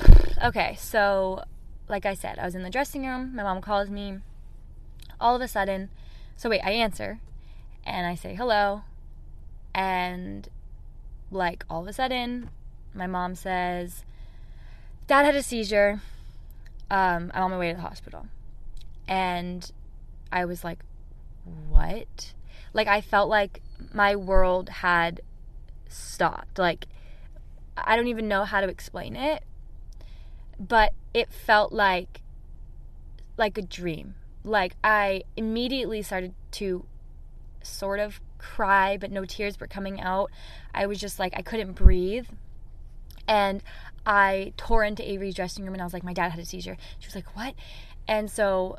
okay, 0.42 0.76
so 0.78 1.44
like 1.88 2.04
I 2.04 2.14
said, 2.14 2.38
I 2.38 2.44
was 2.44 2.54
in 2.54 2.62
the 2.62 2.70
dressing 2.70 3.06
room, 3.06 3.34
my 3.34 3.42
mom 3.42 3.60
calls 3.60 3.90
me. 3.90 4.18
All 5.20 5.34
of 5.34 5.40
a 5.40 5.48
sudden, 5.48 5.88
so 6.36 6.50
wait, 6.50 6.60
I 6.64 6.72
answer 6.72 7.20
and 7.84 8.06
I 8.06 8.14
say 8.14 8.34
hello 8.34 8.82
and 9.74 10.48
like 11.30 11.64
all 11.68 11.82
of 11.82 11.88
a 11.88 11.92
sudden 11.92 12.50
my 12.94 13.06
mom 13.06 13.34
says 13.34 14.04
dad 15.06 15.24
had 15.24 15.34
a 15.34 15.42
seizure 15.42 16.00
um, 16.90 17.30
i'm 17.34 17.42
on 17.42 17.50
my 17.50 17.58
way 17.58 17.68
to 17.70 17.74
the 17.74 17.82
hospital 17.82 18.26
and 19.08 19.72
i 20.30 20.44
was 20.44 20.62
like 20.62 20.78
what 21.68 22.32
like 22.72 22.86
i 22.86 23.00
felt 23.00 23.28
like 23.28 23.60
my 23.92 24.14
world 24.16 24.68
had 24.68 25.20
stopped. 25.88 26.58
Like, 26.58 26.86
I 27.76 27.96
don't 27.96 28.08
even 28.08 28.28
know 28.28 28.44
how 28.44 28.60
to 28.60 28.68
explain 28.68 29.16
it, 29.16 29.42
but 30.58 30.92
it 31.12 31.32
felt 31.32 31.72
like 31.72 32.20
like 33.36 33.58
a 33.58 33.62
dream. 33.62 34.14
Like 34.46 34.76
I 34.82 35.24
immediately 35.36 36.02
started 36.02 36.34
to 36.52 36.86
sort 37.62 38.00
of 38.00 38.20
cry, 38.38 38.96
but 38.96 39.10
no 39.10 39.24
tears 39.24 39.58
were 39.60 39.66
coming 39.66 40.00
out. 40.00 40.30
I 40.72 40.86
was 40.86 40.98
just 40.98 41.18
like 41.18 41.34
I 41.36 41.42
couldn't 41.42 41.72
breathe. 41.72 42.26
And 43.28 43.62
I 44.06 44.52
tore 44.56 44.84
into 44.84 45.06
Avery's 45.06 45.34
dressing 45.34 45.64
room 45.64 45.74
and 45.74 45.82
I 45.82 45.84
was 45.84 45.92
like, 45.92 46.04
My 46.04 46.12
dad 46.14 46.30
had 46.30 46.40
a 46.40 46.46
seizure. 46.46 46.76
She 46.98 47.06
was 47.06 47.14
like, 47.14 47.36
What? 47.36 47.54
And 48.08 48.30
so 48.30 48.78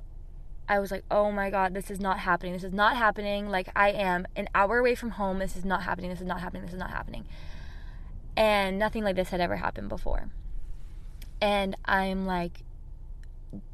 I 0.70 0.80
was 0.80 0.92
like, 0.92 1.04
oh 1.10 1.32
my 1.32 1.50
God, 1.50 1.74
this 1.74 1.90
is 1.90 2.00
not 2.00 2.20
happening. 2.20 2.54
This 2.54 2.64
is 2.64 2.74
not 2.74 2.98
happening. 2.98 3.50
Like, 3.50 3.70
I 3.76 3.92
am 3.92 4.28
an 4.36 4.50
hour 4.54 4.80
away 4.80 4.96
from 4.96 5.12
home. 5.12 5.40
This 5.40 5.56
is 5.56 5.64
not 5.64 5.84
happening. 5.84 6.10
This 6.10 6.20
is 6.20 6.28
not 6.28 6.42
happening. 6.42 6.64
This 6.64 6.74
is 6.74 6.80
not 6.80 6.92
happening. 6.92 7.26
And 8.36 8.78
nothing 8.78 9.04
like 9.04 9.16
this 9.16 9.30
had 9.30 9.40
ever 9.40 9.56
happened 9.56 9.88
before. 9.88 10.30
And 11.42 11.78
I'm 11.86 12.26
like, 12.26 12.64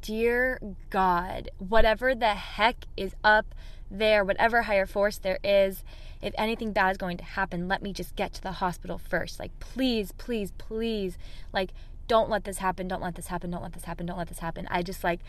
dear 0.02 0.60
God, 0.90 1.50
whatever 1.58 2.14
the 2.14 2.34
heck 2.34 2.86
is 2.96 3.14
up 3.22 3.54
there, 3.90 4.24
whatever 4.24 4.62
higher 4.62 4.86
force 4.86 5.18
there 5.18 5.38
is, 5.44 5.84
if 6.22 6.34
anything 6.38 6.72
bad 6.72 6.92
is 6.92 6.96
going 6.96 7.18
to 7.18 7.24
happen, 7.24 7.68
let 7.68 7.82
me 7.82 7.92
just 7.92 8.16
get 8.16 8.32
to 8.34 8.42
the 8.42 8.52
hospital 8.52 8.98
first. 8.98 9.38
Like, 9.38 9.58
please, 9.60 10.12
please, 10.12 10.52
please, 10.52 11.18
like, 11.52 11.72
don't 12.06 12.30
let 12.30 12.44
this 12.44 12.58
happen. 12.58 12.88
Don't 12.88 13.02
let 13.02 13.14
this 13.14 13.28
happen. 13.28 13.50
Don't 13.50 13.62
let 13.62 13.72
this 13.72 13.84
happen. 13.84 14.06
Don't 14.06 14.18
let 14.18 14.28
this 14.28 14.38
happen. 14.38 14.66
I 14.70 14.82
just 14.82 15.04
like 15.04 15.20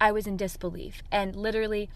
I 0.00 0.12
was 0.12 0.26
in 0.26 0.36
disbelief 0.36 1.02
and 1.10 1.36
literally 1.36 1.90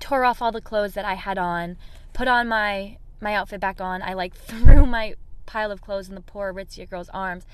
tore 0.00 0.24
off 0.24 0.42
all 0.42 0.52
the 0.52 0.60
clothes 0.60 0.94
that 0.94 1.04
I 1.04 1.14
had 1.14 1.38
on, 1.38 1.76
put 2.12 2.28
on 2.28 2.48
my 2.48 2.98
my 3.20 3.34
outfit 3.34 3.60
back 3.60 3.80
on. 3.80 4.02
I 4.02 4.14
like 4.14 4.34
threw 4.36 4.86
my 4.86 5.14
pile 5.46 5.70
of 5.70 5.80
clothes 5.80 6.08
in 6.08 6.14
the 6.14 6.20
poor 6.20 6.52
Ritzia 6.52 6.88
girl's 6.88 7.08
arms, 7.10 7.46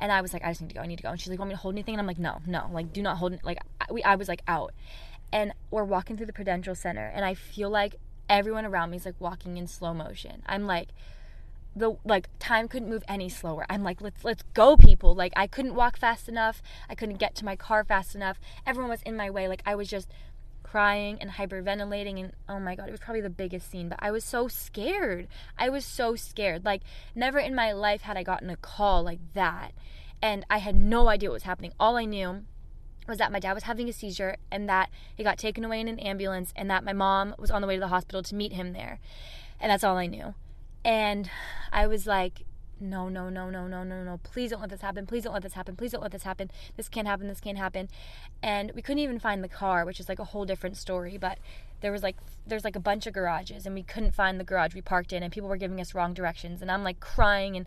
and 0.00 0.12
I 0.12 0.20
was 0.20 0.32
like, 0.32 0.44
I 0.44 0.50
just 0.50 0.60
need 0.60 0.68
to 0.68 0.74
go. 0.74 0.80
I 0.80 0.86
need 0.86 0.96
to 0.96 1.02
go. 1.02 1.10
And 1.10 1.20
she's 1.20 1.28
like, 1.28 1.38
Want 1.38 1.48
me 1.48 1.54
to 1.54 1.60
hold 1.60 1.74
anything? 1.74 1.94
And 1.94 2.00
I'm 2.00 2.06
like, 2.06 2.18
No, 2.18 2.40
no, 2.46 2.68
like 2.72 2.92
do 2.92 3.02
not 3.02 3.18
hold. 3.18 3.38
Like 3.42 3.58
I, 3.80 3.92
we, 3.92 4.02
I 4.02 4.16
was 4.16 4.28
like 4.28 4.42
out, 4.46 4.72
and 5.32 5.52
we're 5.70 5.84
walking 5.84 6.16
through 6.16 6.26
the 6.26 6.32
Prudential 6.32 6.74
Center, 6.74 7.10
and 7.14 7.24
I 7.24 7.34
feel 7.34 7.70
like 7.70 7.96
everyone 8.28 8.64
around 8.64 8.90
me 8.90 8.98
is 8.98 9.06
like 9.06 9.20
walking 9.20 9.56
in 9.56 9.66
slow 9.66 9.94
motion. 9.94 10.42
I'm 10.46 10.66
like 10.66 10.88
the 11.76 11.96
like 12.04 12.28
time 12.38 12.68
couldn't 12.68 12.88
move 12.88 13.04
any 13.08 13.28
slower. 13.28 13.64
I'm 13.70 13.82
like, 13.82 14.00
let's 14.00 14.24
let's 14.24 14.42
go, 14.54 14.76
people. 14.76 15.14
Like 15.14 15.32
I 15.36 15.46
couldn't 15.46 15.74
walk 15.74 15.98
fast 15.98 16.28
enough. 16.28 16.62
I 16.88 16.94
couldn't 16.94 17.16
get 17.16 17.34
to 17.36 17.44
my 17.44 17.56
car 17.56 17.84
fast 17.84 18.14
enough. 18.14 18.40
Everyone 18.66 18.90
was 18.90 19.02
in 19.02 19.16
my 19.16 19.30
way. 19.30 19.48
Like 19.48 19.62
I 19.64 19.74
was 19.74 19.88
just 19.88 20.08
crying 20.70 21.18
and 21.20 21.30
hyperventilating 21.30 22.20
and 22.20 22.32
oh 22.48 22.60
my 22.60 22.74
god, 22.74 22.88
it 22.88 22.92
was 22.92 23.00
probably 23.00 23.20
the 23.20 23.30
biggest 23.30 23.70
scene, 23.70 23.88
but 23.88 23.98
I 24.00 24.10
was 24.10 24.24
so 24.24 24.48
scared. 24.48 25.28
I 25.56 25.68
was 25.68 25.84
so 25.84 26.14
scared. 26.14 26.64
Like 26.64 26.82
never 27.14 27.38
in 27.38 27.54
my 27.54 27.72
life 27.72 28.02
had 28.02 28.16
I 28.16 28.22
gotten 28.22 28.50
a 28.50 28.56
call 28.56 29.02
like 29.02 29.20
that. 29.34 29.72
And 30.20 30.44
I 30.50 30.58
had 30.58 30.74
no 30.74 31.08
idea 31.08 31.30
what 31.30 31.34
was 31.34 31.42
happening. 31.44 31.72
All 31.78 31.96
I 31.96 32.04
knew 32.04 32.44
was 33.06 33.18
that 33.18 33.32
my 33.32 33.40
dad 33.40 33.54
was 33.54 33.62
having 33.62 33.88
a 33.88 33.92
seizure 33.92 34.36
and 34.50 34.68
that 34.68 34.90
he 35.16 35.24
got 35.24 35.38
taken 35.38 35.64
away 35.64 35.80
in 35.80 35.88
an 35.88 35.98
ambulance 36.00 36.52
and 36.54 36.70
that 36.70 36.84
my 36.84 36.92
mom 36.92 37.34
was 37.38 37.50
on 37.50 37.62
the 37.62 37.68
way 37.68 37.76
to 37.76 37.80
the 37.80 37.88
hospital 37.88 38.22
to 38.22 38.34
meet 38.34 38.52
him 38.52 38.72
there. 38.72 39.00
And 39.60 39.70
that's 39.70 39.84
all 39.84 39.96
I 39.96 40.06
knew. 40.06 40.34
And 40.84 41.30
I 41.72 41.86
was 41.86 42.06
like, 42.06 42.42
no, 42.80 43.08
no, 43.08 43.28
no, 43.28 43.50
no, 43.50 43.66
no, 43.66 43.82
no, 43.82 44.04
no. 44.04 44.18
Please 44.22 44.50
don't 44.50 44.60
let 44.60 44.70
this 44.70 44.80
happen. 44.80 45.06
Please 45.06 45.24
don't 45.24 45.32
let 45.32 45.42
this 45.42 45.54
happen. 45.54 45.76
Please 45.76 45.92
don't 45.92 46.02
let 46.02 46.12
this 46.12 46.22
happen. 46.22 46.50
This 46.76 46.88
can't 46.88 47.08
happen. 47.08 47.26
This 47.26 47.40
can't 47.40 47.58
happen. 47.58 47.88
And 48.42 48.72
we 48.74 48.82
couldn't 48.82 49.02
even 49.02 49.18
find 49.18 49.42
the 49.42 49.48
car, 49.48 49.84
which 49.84 49.98
is 49.98 50.08
like 50.08 50.18
a 50.18 50.24
whole 50.24 50.44
different 50.44 50.76
story. 50.76 51.18
But 51.18 51.38
there 51.80 51.90
was 51.90 52.02
like, 52.02 52.16
there's 52.46 52.64
like 52.64 52.76
a 52.76 52.80
bunch 52.80 53.06
of 53.06 53.14
garages 53.14 53.66
and 53.66 53.74
we 53.74 53.82
couldn't 53.82 54.14
find 54.14 54.38
the 54.38 54.44
garage 54.44 54.74
we 54.74 54.80
parked 54.80 55.12
in 55.12 55.22
and 55.22 55.32
people 55.32 55.48
were 55.48 55.56
giving 55.56 55.80
us 55.80 55.94
wrong 55.94 56.14
directions. 56.14 56.62
And 56.62 56.70
I'm 56.70 56.84
like 56.84 57.00
crying 57.00 57.56
and 57.56 57.66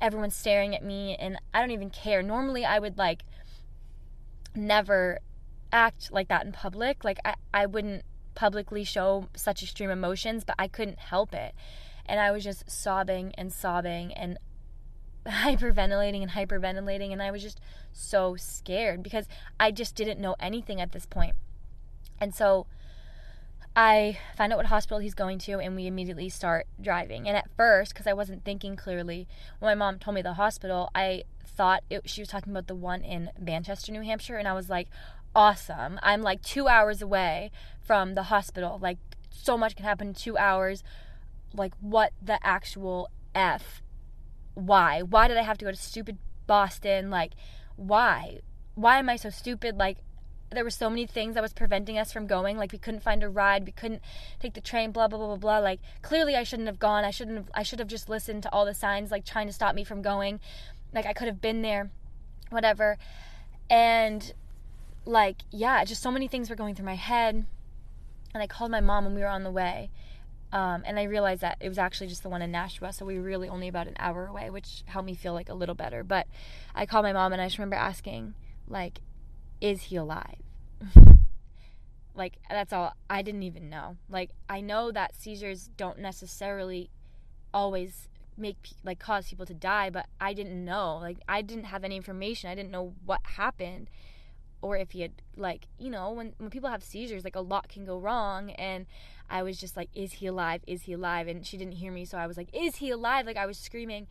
everyone's 0.00 0.36
staring 0.36 0.74
at 0.74 0.84
me 0.84 1.16
and 1.18 1.38
I 1.54 1.60
don't 1.60 1.70
even 1.70 1.90
care. 1.90 2.22
Normally 2.22 2.64
I 2.64 2.78
would 2.78 2.98
like 2.98 3.22
never 4.54 5.20
act 5.72 6.10
like 6.12 6.28
that 6.28 6.44
in 6.44 6.52
public. 6.52 7.04
Like 7.04 7.18
I, 7.24 7.34
I 7.54 7.66
wouldn't 7.66 8.02
publicly 8.34 8.84
show 8.84 9.28
such 9.36 9.62
extreme 9.62 9.90
emotions, 9.90 10.44
but 10.44 10.56
I 10.58 10.68
couldn't 10.68 10.98
help 10.98 11.34
it 11.34 11.54
and 12.08 12.18
I 12.18 12.30
was 12.30 12.42
just 12.42 12.68
sobbing 12.70 13.32
and 13.36 13.52
sobbing 13.52 14.12
and 14.14 14.38
hyperventilating 15.26 16.22
and 16.22 16.30
hyperventilating 16.32 17.12
and 17.12 17.22
I 17.22 17.30
was 17.30 17.42
just 17.42 17.60
so 17.92 18.36
scared 18.36 19.02
because 19.02 19.26
I 19.58 19.70
just 19.70 19.94
didn't 19.94 20.20
know 20.20 20.36
anything 20.40 20.80
at 20.80 20.92
this 20.92 21.06
point. 21.06 21.34
And 22.20 22.34
so 22.34 22.66
I 23.76 24.18
find 24.36 24.52
out 24.52 24.56
what 24.56 24.66
hospital 24.66 24.98
he's 24.98 25.14
going 25.14 25.38
to 25.40 25.60
and 25.60 25.76
we 25.76 25.86
immediately 25.86 26.28
start 26.28 26.66
driving. 26.80 27.28
And 27.28 27.36
at 27.36 27.48
first, 27.56 27.94
because 27.94 28.06
I 28.06 28.12
wasn't 28.12 28.44
thinking 28.44 28.74
clearly, 28.74 29.28
when 29.60 29.70
my 29.70 29.74
mom 29.74 29.98
told 29.98 30.16
me 30.16 30.22
the 30.22 30.34
hospital, 30.34 30.90
I 30.94 31.22
thought 31.46 31.84
it, 31.88 32.08
she 32.08 32.20
was 32.20 32.28
talking 32.28 32.52
about 32.52 32.66
the 32.66 32.74
one 32.74 33.02
in 33.02 33.30
Manchester, 33.38 33.92
New 33.92 34.02
Hampshire. 34.02 34.36
And 34.36 34.48
I 34.48 34.52
was 34.52 34.68
like, 34.68 34.88
awesome. 35.34 36.00
I'm 36.02 36.22
like 36.22 36.42
two 36.42 36.66
hours 36.66 37.00
away 37.00 37.52
from 37.80 38.14
the 38.14 38.24
hospital. 38.24 38.78
Like, 38.82 38.98
so 39.30 39.56
much 39.56 39.76
can 39.76 39.84
happen 39.84 40.08
in 40.08 40.14
two 40.14 40.36
hours. 40.36 40.82
Like, 41.54 41.72
what 41.80 42.12
the 42.20 42.44
actual 42.44 43.08
F? 43.34 43.82
Why? 44.58 45.02
Why 45.02 45.28
did 45.28 45.36
I 45.36 45.42
have 45.42 45.56
to 45.58 45.64
go 45.64 45.70
to 45.70 45.76
stupid 45.76 46.18
Boston? 46.48 47.10
Like, 47.10 47.32
why? 47.76 48.40
Why 48.74 48.98
am 48.98 49.08
I 49.08 49.14
so 49.14 49.30
stupid? 49.30 49.76
Like, 49.76 49.98
there 50.50 50.64
were 50.64 50.70
so 50.70 50.90
many 50.90 51.06
things 51.06 51.34
that 51.34 51.42
was 51.42 51.52
preventing 51.52 51.98
us 51.98 52.10
from 52.10 52.26
going 52.26 52.56
like 52.56 52.72
we 52.72 52.78
couldn't 52.78 53.02
find 53.02 53.22
a 53.22 53.28
ride 53.28 53.66
we 53.66 53.72
couldn't 53.72 54.00
take 54.40 54.54
the 54.54 54.62
train 54.62 54.92
blah 54.92 55.06
blah 55.06 55.18
blah 55.18 55.26
blah 55.26 55.36
blah 55.36 55.58
like 55.58 55.78
clearly 56.00 56.34
i 56.34 56.42
shouldn't 56.42 56.66
have 56.66 56.78
gone 56.78 57.04
i 57.04 57.10
shouldn't 57.10 57.36
have 57.36 57.50
i 57.52 57.62
should 57.62 57.78
have 57.78 57.86
just 57.86 58.08
listened 58.08 58.42
to 58.42 58.50
all 58.50 58.64
the 58.64 58.72
signs 58.72 59.10
like 59.10 59.26
trying 59.26 59.46
to 59.46 59.52
stop 59.52 59.74
me 59.74 59.84
from 59.84 60.00
going 60.00 60.40
like 60.94 61.04
i 61.04 61.12
could 61.12 61.26
have 61.26 61.38
been 61.42 61.60
there 61.60 61.90
whatever 62.48 62.96
and 63.68 64.32
like 65.04 65.42
yeah 65.50 65.84
just 65.84 66.02
so 66.02 66.10
many 66.10 66.26
things 66.26 66.48
were 66.48 66.56
going 66.56 66.74
through 66.74 66.86
my 66.86 66.96
head 66.96 67.44
and 68.32 68.42
i 68.42 68.46
called 68.46 68.70
my 68.70 68.80
mom 68.80 69.04
when 69.04 69.14
we 69.14 69.20
were 69.20 69.26
on 69.26 69.44
the 69.44 69.50
way 69.50 69.90
um, 70.52 70.82
and 70.86 70.98
I 70.98 71.04
realized 71.04 71.42
that 71.42 71.58
it 71.60 71.68
was 71.68 71.78
actually 71.78 72.06
just 72.06 72.22
the 72.22 72.28
one 72.28 72.42
in 72.42 72.50
Nashua, 72.50 72.92
so 72.92 73.04
we 73.04 73.18
were 73.18 73.24
really 73.24 73.48
only 73.48 73.68
about 73.68 73.86
an 73.86 73.96
hour 73.98 74.26
away, 74.26 74.50
which 74.50 74.82
helped 74.86 75.06
me 75.06 75.14
feel 75.14 75.34
like 75.34 75.48
a 75.48 75.54
little 75.54 75.74
better. 75.74 76.02
But 76.02 76.26
I 76.74 76.86
called 76.86 77.04
my 77.04 77.12
mom, 77.12 77.32
and 77.32 77.42
I 77.42 77.46
just 77.46 77.58
remember 77.58 77.76
asking, 77.76 78.34
like, 78.66 79.00
is 79.60 79.82
he 79.84 79.96
alive? 79.96 80.42
like 82.18 82.34
that's 82.50 82.72
all 82.72 82.94
I 83.08 83.22
didn't 83.22 83.44
even 83.44 83.70
know. 83.70 83.96
Like 84.10 84.30
I 84.48 84.60
know 84.60 84.90
that 84.90 85.14
seizures 85.14 85.70
don't 85.76 86.00
necessarily 86.00 86.90
always 87.54 88.08
make 88.36 88.56
like 88.84 88.98
cause 88.98 89.28
people 89.28 89.46
to 89.46 89.54
die, 89.54 89.88
but 89.88 90.06
I 90.20 90.34
didn't 90.34 90.64
know. 90.64 90.98
Like 90.98 91.18
I 91.28 91.40
didn't 91.42 91.64
have 91.64 91.84
any 91.84 91.96
information. 91.96 92.50
I 92.50 92.54
didn't 92.54 92.70
know 92.70 92.94
what 93.06 93.20
happened 93.22 93.88
or 94.60 94.76
if 94.76 94.90
he 94.90 95.02
had 95.02 95.12
like, 95.36 95.66
you 95.78 95.90
know, 95.90 96.10
when 96.10 96.34
when 96.38 96.50
people 96.50 96.68
have 96.68 96.82
seizures, 96.82 97.24
like 97.24 97.36
a 97.36 97.40
lot 97.40 97.68
can 97.68 97.84
go 97.84 97.98
wrong 97.98 98.50
and 98.50 98.86
I 99.30 99.42
was 99.42 99.58
just 99.58 99.76
like 99.76 99.90
is 99.94 100.14
he 100.14 100.26
alive? 100.26 100.62
Is 100.66 100.82
he 100.82 100.94
alive? 100.94 101.28
And 101.28 101.46
she 101.46 101.56
didn't 101.56 101.74
hear 101.74 101.92
me, 101.92 102.04
so 102.04 102.18
I 102.18 102.26
was 102.26 102.36
like 102.36 102.48
is 102.52 102.76
he 102.76 102.90
alive? 102.90 103.26
Like 103.26 103.36
I 103.36 103.46
was 103.46 103.58
screaming. 103.58 104.06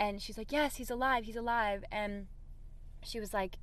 And 0.00 0.22
she's 0.22 0.38
like, 0.38 0.52
"Yes, 0.52 0.76
he's 0.76 0.90
alive. 0.90 1.24
He's 1.24 1.34
alive." 1.34 1.82
And 1.90 2.28
she 3.02 3.18
was 3.18 3.34
like, 3.34 3.56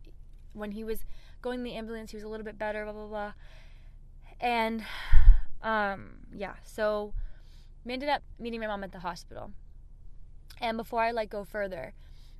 when 0.53 0.71
he 0.71 0.83
was 0.83 1.05
going 1.41 1.59
in 1.59 1.63
the 1.63 1.73
ambulance, 1.73 2.11
he 2.11 2.17
was 2.17 2.23
a 2.23 2.27
little 2.27 2.45
bit 2.45 2.57
better, 2.57 2.83
blah, 2.83 2.93
blah, 2.93 3.07
blah. 3.07 3.33
And, 4.39 4.83
um, 5.61 6.17
yeah, 6.33 6.55
so 6.63 7.13
we 7.83 7.93
ended 7.93 8.09
up 8.09 8.23
meeting 8.39 8.59
my 8.59 8.67
mom 8.67 8.83
at 8.83 8.91
the 8.91 8.99
hospital. 8.99 9.51
And 10.59 10.77
before 10.77 11.01
I 11.01 11.11
like 11.11 11.29
go 11.29 11.43
further, 11.43 11.93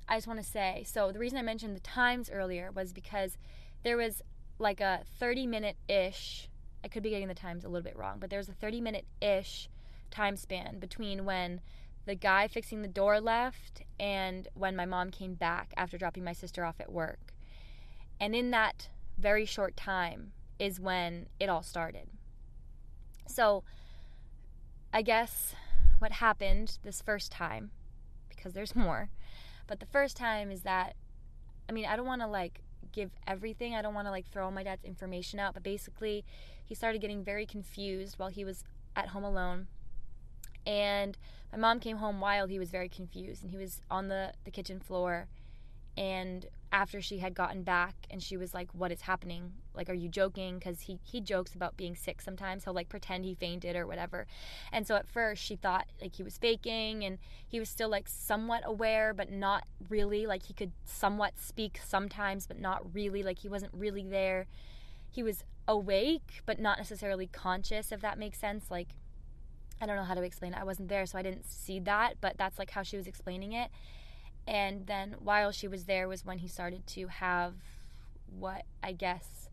I 0.08 0.16
just 0.16 0.26
want 0.26 0.42
to 0.42 0.48
say 0.48 0.84
so 0.86 1.10
the 1.12 1.18
reason 1.18 1.36
I 1.36 1.42
mentioned 1.42 1.76
the 1.76 1.80
times 1.80 2.30
earlier 2.30 2.70
was 2.70 2.92
because 2.92 3.36
there 3.82 3.96
was 3.96 4.22
like 4.58 4.80
a 4.80 5.02
30 5.18 5.46
minute 5.46 5.76
ish, 5.88 6.48
I 6.86 6.88
could 6.88 7.02
be 7.02 7.10
getting 7.10 7.26
the 7.26 7.34
times 7.34 7.64
a 7.64 7.68
little 7.68 7.82
bit 7.82 7.96
wrong, 7.98 8.18
but 8.20 8.30
there 8.30 8.38
was 8.38 8.48
a 8.48 8.52
30 8.52 8.80
minute 8.80 9.06
ish 9.20 9.68
time 10.12 10.36
span 10.36 10.78
between 10.78 11.24
when 11.24 11.60
the 12.04 12.14
guy 12.14 12.46
fixing 12.46 12.82
the 12.82 12.86
door 12.86 13.20
left 13.20 13.82
and 13.98 14.46
when 14.54 14.76
my 14.76 14.86
mom 14.86 15.10
came 15.10 15.34
back 15.34 15.74
after 15.76 15.98
dropping 15.98 16.22
my 16.22 16.32
sister 16.32 16.64
off 16.64 16.76
at 16.78 16.92
work. 16.92 17.34
And 18.20 18.36
in 18.36 18.52
that 18.52 18.88
very 19.18 19.44
short 19.44 19.76
time 19.76 20.30
is 20.60 20.78
when 20.78 21.26
it 21.40 21.48
all 21.48 21.64
started. 21.64 22.06
So, 23.26 23.64
I 24.92 25.02
guess 25.02 25.56
what 25.98 26.12
happened 26.12 26.78
this 26.84 27.02
first 27.02 27.32
time, 27.32 27.72
because 28.28 28.52
there's 28.52 28.76
more, 28.76 29.10
but 29.66 29.80
the 29.80 29.86
first 29.86 30.16
time 30.16 30.52
is 30.52 30.62
that, 30.62 30.94
I 31.68 31.72
mean, 31.72 31.86
I 31.86 31.96
don't 31.96 32.06
want 32.06 32.22
to 32.22 32.28
like 32.28 32.60
give 32.92 33.10
everything. 33.26 33.74
I 33.74 33.82
don't 33.82 33.92
want 33.92 34.06
to 34.06 34.12
like 34.12 34.28
throw 34.28 34.44
all 34.44 34.52
my 34.52 34.62
dad's 34.62 34.84
information 34.84 35.40
out, 35.40 35.54
but 35.54 35.64
basically, 35.64 36.24
he 36.66 36.74
started 36.74 37.00
getting 37.00 37.22
very 37.22 37.46
confused 37.46 38.18
while 38.18 38.28
he 38.28 38.44
was 38.44 38.64
at 38.94 39.08
home 39.08 39.24
alone. 39.24 39.68
And 40.66 41.16
my 41.52 41.58
mom 41.58 41.78
came 41.78 41.98
home 41.98 42.20
while 42.20 42.48
he 42.48 42.58
was 42.58 42.70
very 42.70 42.88
confused, 42.88 43.42
and 43.42 43.52
he 43.52 43.56
was 43.56 43.80
on 43.88 44.08
the, 44.08 44.32
the 44.44 44.50
kitchen 44.50 44.80
floor. 44.80 45.28
And 45.96 46.46
after 46.72 47.00
she 47.00 47.18
had 47.18 47.34
gotten 47.34 47.62
back 47.62 47.94
and 48.10 48.22
she 48.22 48.36
was 48.36 48.52
like 48.52 48.68
what 48.74 48.92
is 48.92 49.02
happening? 49.02 49.52
Like 49.74 49.88
are 49.88 49.94
you 49.94 50.10
joking? 50.10 50.58
Because 50.58 50.82
he 50.82 50.98
he 51.02 51.22
jokes 51.22 51.54
about 51.54 51.76
being 51.76 51.94
sick 51.94 52.20
sometimes. 52.20 52.64
He'll 52.64 52.74
like 52.74 52.90
pretend 52.90 53.24
he 53.24 53.34
fainted 53.34 53.76
or 53.76 53.86
whatever. 53.86 54.26
And 54.70 54.86
so 54.86 54.94
at 54.96 55.08
first 55.08 55.42
she 55.42 55.56
thought 55.56 55.86
like 56.02 56.16
he 56.16 56.22
was 56.22 56.36
faking 56.36 57.02
and 57.02 57.18
he 57.48 57.58
was 57.58 57.70
still 57.70 57.88
like 57.88 58.08
somewhat 58.08 58.62
aware 58.66 59.14
but 59.14 59.30
not 59.30 59.64
really. 59.88 60.26
Like 60.26 60.44
he 60.44 60.52
could 60.52 60.72
somewhat 60.84 61.38
speak 61.38 61.80
sometimes 61.82 62.46
but 62.46 62.60
not 62.60 62.94
really. 62.94 63.22
Like 63.22 63.38
he 63.38 63.48
wasn't 63.48 63.72
really 63.72 64.04
there. 64.04 64.46
He 65.10 65.22
was 65.22 65.44
awake 65.68 66.42
but 66.46 66.60
not 66.60 66.78
necessarily 66.78 67.26
conscious 67.26 67.92
if 67.92 68.00
that 68.00 68.18
makes 68.18 68.38
sense 68.38 68.70
like 68.70 68.88
i 69.80 69.86
don't 69.86 69.96
know 69.96 70.04
how 70.04 70.14
to 70.14 70.22
explain 70.22 70.52
it 70.52 70.60
i 70.60 70.64
wasn't 70.64 70.88
there 70.88 71.04
so 71.06 71.18
i 71.18 71.22
didn't 71.22 71.44
see 71.44 71.78
that 71.80 72.14
but 72.20 72.36
that's 72.38 72.58
like 72.58 72.70
how 72.70 72.82
she 72.82 72.96
was 72.96 73.06
explaining 73.06 73.52
it 73.52 73.70
and 74.46 74.86
then 74.86 75.16
while 75.18 75.50
she 75.50 75.66
was 75.66 75.84
there 75.84 76.08
was 76.08 76.24
when 76.24 76.38
he 76.38 76.48
started 76.48 76.86
to 76.86 77.08
have 77.08 77.54
what 78.38 78.64
I 78.82 78.92
guess 78.92 79.48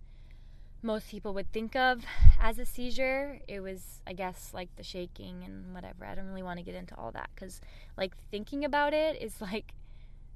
most 0.82 1.08
people 1.10 1.34
would 1.34 1.52
think 1.52 1.76
of 1.76 2.04
as 2.40 2.60
a 2.60 2.66
seizure. 2.66 3.40
It 3.48 3.62
was, 3.62 4.02
I 4.06 4.14
guess, 4.14 4.52
like 4.54 4.76
the 4.76 4.84
shaking 4.84 5.44
and 5.44 5.74
whatever. 5.74 6.06
I 6.06 6.14
don't 6.14 6.28
really 6.28 6.44
want 6.44 6.60
to 6.60 6.66
get 6.66 6.76
into 6.76 6.96
all 6.96 7.12
that 7.12 7.30
because, 7.34 7.62
like, 7.98 8.14
thinking 8.32 8.66
about 8.66 8.94
it 8.94 9.22
is 9.22 9.40
like 9.42 9.74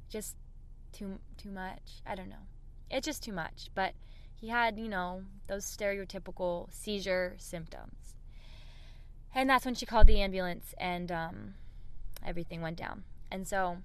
just 0.09 0.35
too 0.93 1.19
too 1.37 1.51
much. 1.51 2.01
I 2.05 2.15
don't 2.15 2.29
know. 2.29 2.47
It's 2.89 3.05
just 3.05 3.21
too 3.21 3.33
much. 3.33 3.69
But 3.75 3.93
he 4.39 4.49
had, 4.49 4.77
you 4.77 4.87
know, 4.87 5.23
those 5.47 5.65
stereotypical 5.65 6.71
seizure 6.71 7.35
symptoms, 7.37 8.15
and 9.33 9.49
that's 9.49 9.65
when 9.65 9.75
she 9.75 9.85
called 9.85 10.07
the 10.07 10.21
ambulance, 10.21 10.73
and 10.77 11.11
um, 11.11 11.53
everything 12.25 12.61
went 12.61 12.77
down. 12.77 13.03
And 13.31 13.47
so 13.47 13.77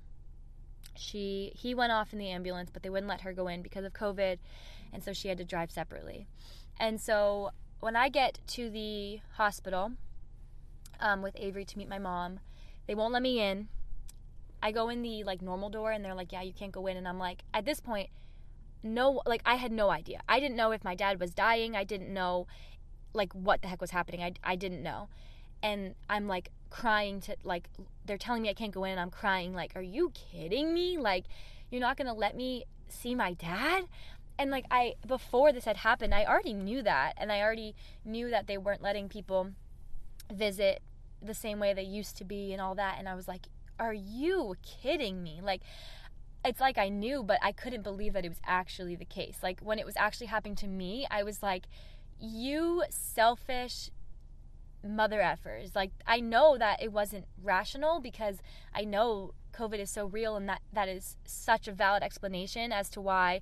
she 0.97 1.53
he 1.55 1.75
went 1.75 1.93
off 1.93 2.13
in 2.13 2.19
the 2.19 2.29
ambulance 2.29 2.71
but 2.73 2.83
they 2.83 2.91
wouldn't 2.91 3.09
let 3.09 3.23
her 3.23 3.33
go 3.33 3.49
in 3.49 3.63
because 3.63 3.85
of 3.85 3.93
covid 3.93 4.39
and 4.93 5.03
so 5.03 5.13
she 5.13 5.29
had 5.29 5.39
to 5.39 5.45
drive 5.45 5.71
separately. 5.71 6.27
And 6.79 7.01
so 7.01 7.51
when 7.81 7.97
i 7.97 8.09
get 8.09 8.39
to 8.49 8.71
the 8.71 9.21
hospital 9.37 9.93
um, 11.01 11.23
with 11.23 11.35
avery 11.37 11.65
to 11.65 11.79
meet 11.79 11.89
my 11.89 11.99
mom 11.99 12.41
they 12.87 12.95
won't 12.95 13.13
let 13.13 13.23
me 13.23 13.41
in. 13.41 13.69
I 14.63 14.71
go 14.71 14.89
in 14.89 15.03
the 15.03 15.25
like 15.25 15.41
normal 15.41 15.71
door 15.71 15.93
and 15.93 16.05
they're 16.05 16.15
like 16.15 16.33
yeah 16.33 16.43
you 16.43 16.53
can't 16.53 16.73
go 16.73 16.87
in. 16.87 16.97
And 16.97 17.09
i'm 17.09 17.19
like 17.19 17.43
at 17.55 17.65
this 17.65 17.81
point 17.81 18.11
no 18.83 19.23
like 19.27 19.43
i 19.45 19.55
had 19.57 19.73
no 19.73 19.91
idea. 19.91 20.21
I 20.29 20.41
didn't 20.41 20.57
know 20.57 20.73
if 20.73 20.85
my 20.85 20.95
dad 20.95 21.21
was 21.21 21.35
dying. 21.35 21.77
I 21.77 21.85
didn't 21.85 22.13
know 22.13 22.47
like 23.15 23.33
what 23.33 23.63
the 23.63 23.69
heck 23.69 23.81
was 23.81 23.91
happening. 23.91 24.23
I, 24.23 24.33
I 24.43 24.57
didn't 24.57 24.83
know. 24.83 25.09
And 25.63 25.95
i'm 26.09 26.27
like 26.27 26.51
crying 26.73 27.21
to 27.21 27.37
like 27.45 27.69
they're 28.07 28.19
telling 28.19 28.43
me 28.43 28.49
I 28.49 28.55
can't 28.55 28.73
go 28.73 28.85
in 28.85 28.93
and 28.93 29.01
I'm 29.01 29.11
crying 29.11 29.53
like 29.53 29.73
are 29.77 29.83
you 29.83 30.11
kidding 30.11 30.75
me? 30.75 30.99
Like 30.99 31.27
you're 31.71 31.81
not 31.81 31.97
going 31.97 32.09
to 32.09 32.13
let 32.15 32.37
me 32.37 32.65
see 32.89 33.15
my 33.15 33.35
dad? 33.35 33.85
And 34.39 34.51
like 34.51 34.65
I 34.71 34.95
before 35.07 35.53
this 35.53 35.67
had 35.67 35.77
happened 35.79 36.15
I 36.15 36.25
already 36.25 36.55
knew 36.55 36.83
that. 36.83 37.15
And 37.19 37.31
I 37.31 37.43
already 37.43 37.75
knew 38.05 38.31
that 38.31 38.47
they 38.47 38.59
weren't 38.59 38.83
letting 38.83 39.09
people 39.09 39.51
visit 40.33 40.83
the 41.21 41.35
same 41.35 41.61
way 41.61 41.73
they 41.73 41.83
used 41.83 42.17
to 42.17 42.25
be 42.25 42.53
and 42.53 42.61
all 42.61 42.75
that. 42.75 42.97
And 42.99 43.09
I 43.09 43.15
was 43.15 43.29
like 43.29 43.47
are 43.79 43.95
you 43.95 44.55
kidding 44.63 45.23
me? 45.23 45.41
Like 45.43 45.63
it's 46.45 46.61
like 46.61 46.79
I 46.79 46.89
knew 46.89 47.23
but 47.23 47.39
I 47.43 47.53
couldn't 47.53 47.83
believe 47.83 48.13
that 48.15 48.25
it 48.25 48.29
was 48.29 48.41
actually 48.45 48.97
the 48.97 49.05
case 49.05 49.39
like 49.43 49.61
when 49.61 49.79
it 49.79 49.87
was 49.87 49.97
actually 49.97 50.29
happening 50.29 50.57
to 50.57 50.67
me 50.67 51.07
I 51.11 51.23
was 51.23 51.43
like 51.43 51.67
you 52.19 52.85
selfish 52.91 53.91
mother 54.85 55.21
effers. 55.21 55.75
Like 55.75 55.91
I 56.07 56.21
know 56.21 56.57
that 56.59 56.83
it 56.83 56.93
wasn't 56.93 57.27
rational 57.43 58.01
because 58.01 58.39
I 58.75 58.85
know 58.85 59.35
COVID 59.53 59.79
is 59.79 59.91
so 59.91 60.07
real 60.07 60.37
and 60.37 60.49
that 60.49 60.63
that 60.73 60.89
is 60.89 61.17
such 61.25 61.69
a 61.69 61.73
valid 61.73 62.03
explanation 62.03 62.73
as 62.73 62.89
to 62.91 63.01
why 63.01 63.41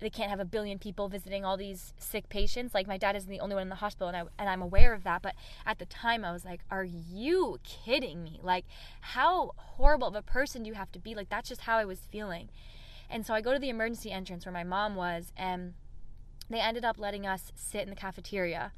they 0.00 0.10
can't 0.10 0.30
have 0.30 0.40
a 0.40 0.44
billion 0.44 0.78
people 0.78 1.08
visiting 1.08 1.44
all 1.44 1.56
these 1.56 1.94
sick 1.98 2.28
patients. 2.28 2.74
Like 2.74 2.86
my 2.86 2.96
dad 2.96 3.16
isn't 3.16 3.30
the 3.30 3.40
only 3.40 3.54
one 3.54 3.62
in 3.62 3.68
the 3.68 3.76
hospital, 3.76 4.08
and 4.08 4.16
I 4.16 4.22
and 4.38 4.48
I'm 4.48 4.62
aware 4.62 4.92
of 4.94 5.04
that. 5.04 5.22
But 5.22 5.34
at 5.64 5.78
the 5.78 5.86
time, 5.86 6.24
I 6.24 6.32
was 6.32 6.44
like, 6.44 6.60
"Are 6.70 6.84
you 6.84 7.58
kidding 7.62 8.22
me? 8.22 8.40
Like, 8.42 8.64
how 9.00 9.52
horrible 9.56 10.08
of 10.08 10.14
a 10.14 10.22
person 10.22 10.62
do 10.62 10.68
you 10.68 10.74
have 10.74 10.90
to 10.92 10.98
be? 10.98 11.14
Like, 11.14 11.28
that's 11.28 11.48
just 11.48 11.62
how 11.62 11.76
I 11.76 11.84
was 11.84 12.00
feeling." 12.10 12.48
And 13.08 13.26
so 13.26 13.34
I 13.34 13.40
go 13.40 13.52
to 13.52 13.58
the 13.58 13.68
emergency 13.68 14.10
entrance 14.10 14.46
where 14.46 14.52
my 14.52 14.64
mom 14.64 14.94
was, 14.94 15.32
and 15.36 15.74
they 16.48 16.60
ended 16.60 16.84
up 16.84 16.98
letting 16.98 17.26
us 17.26 17.52
sit 17.54 17.82
in 17.82 17.90
the 17.90 17.96
cafeteria 17.96 18.72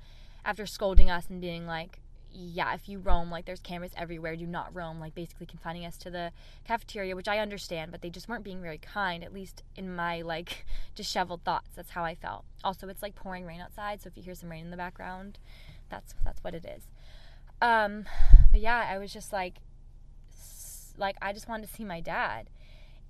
after 0.44 0.66
scolding 0.66 1.10
us 1.10 1.28
and 1.30 1.40
being 1.40 1.66
like, 1.66 2.01
yeah, 2.34 2.74
if 2.74 2.88
you 2.88 2.98
roam, 2.98 3.30
like 3.30 3.44
there's 3.44 3.60
cameras 3.60 3.92
everywhere, 3.96 4.36
do 4.36 4.46
not 4.46 4.74
roam, 4.74 4.98
like 4.98 5.14
basically 5.14 5.46
confining 5.46 5.84
us 5.84 5.96
to 5.98 6.10
the 6.10 6.32
cafeteria, 6.64 7.14
which 7.14 7.28
I 7.28 7.38
understand, 7.38 7.90
but 7.90 8.00
they 8.00 8.10
just 8.10 8.28
weren't 8.28 8.44
being 8.44 8.62
very 8.62 8.78
kind, 8.78 9.22
at 9.22 9.32
least 9.32 9.62
in 9.76 9.94
my 9.94 10.22
like 10.22 10.64
disheveled 10.94 11.44
thoughts. 11.44 11.70
That's 11.74 11.90
how 11.90 12.04
I 12.04 12.14
felt. 12.14 12.44
Also, 12.64 12.88
it's 12.88 13.02
like 13.02 13.14
pouring 13.14 13.44
rain 13.44 13.60
outside, 13.60 14.02
so 14.02 14.08
if 14.08 14.16
you 14.16 14.22
hear 14.22 14.34
some 14.34 14.50
rain 14.50 14.64
in 14.64 14.70
the 14.70 14.76
background, 14.76 15.38
that's 15.88 16.14
that's 16.24 16.42
what 16.42 16.54
it 16.54 16.64
is. 16.64 16.88
Um, 17.60 18.04
but 18.50 18.60
yeah, 18.60 18.88
I 18.90 18.98
was 18.98 19.12
just 19.12 19.32
like, 19.32 19.56
like 20.96 21.16
I 21.20 21.32
just 21.32 21.48
wanted 21.48 21.68
to 21.68 21.74
see 21.74 21.84
my 21.84 22.00
dad, 22.00 22.48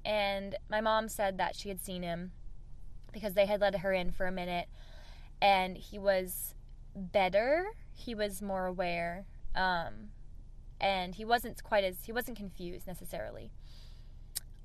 and 0.05 0.57
my 0.69 0.81
mom 0.81 1.09
said 1.09 1.39
that 1.39 1.55
she 1.55 1.69
had 1.69 1.81
seen 1.81 2.03
him 2.03 2.33
because 3.13 3.35
they 3.35 3.47
had 3.47 3.61
let 3.61 3.77
her 3.77 3.93
in 3.93 4.11
for 4.11 4.27
a 4.27 4.33
minute, 4.33 4.67
and 5.41 5.77
he 5.77 5.99
was 5.99 6.55
better 6.95 7.69
he 7.95 8.15
was 8.15 8.43
more 8.43 8.67
aware 8.67 9.27
um, 9.55 10.11
and 10.81 11.15
he 11.15 11.25
wasn't 11.25 11.63
quite 11.63 11.85
as 11.85 12.05
he 12.05 12.13
wasn't 12.13 12.37
confused 12.37 12.87
necessarily. 12.87 13.51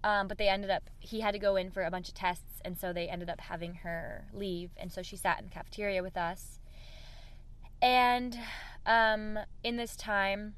Um, 0.04 0.28
but 0.28 0.38
they 0.38 0.48
ended 0.48 0.70
up 0.70 0.90
he 1.00 1.22
had 1.22 1.32
to 1.32 1.40
go 1.40 1.56
in 1.56 1.72
for 1.72 1.84
a 1.84 1.92
bunch 1.92 2.08
of 2.08 2.16
tests 2.16 2.62
and 2.64 2.78
so 2.78 2.94
they 2.94 3.08
ended 3.08 3.30
up 3.30 3.42
having 3.42 3.76
her 3.76 4.26
leave 4.34 4.72
and 4.78 4.92
so 4.92 5.02
she 5.02 5.18
sat 5.18 5.40
in 5.40 5.46
the 5.46 5.52
cafeteria 5.52 6.02
with 6.02 6.18
us. 6.18 6.60
And 7.82 8.38
um, 8.86 9.40
in 9.64 9.78
this 9.78 9.96
time 9.96 10.56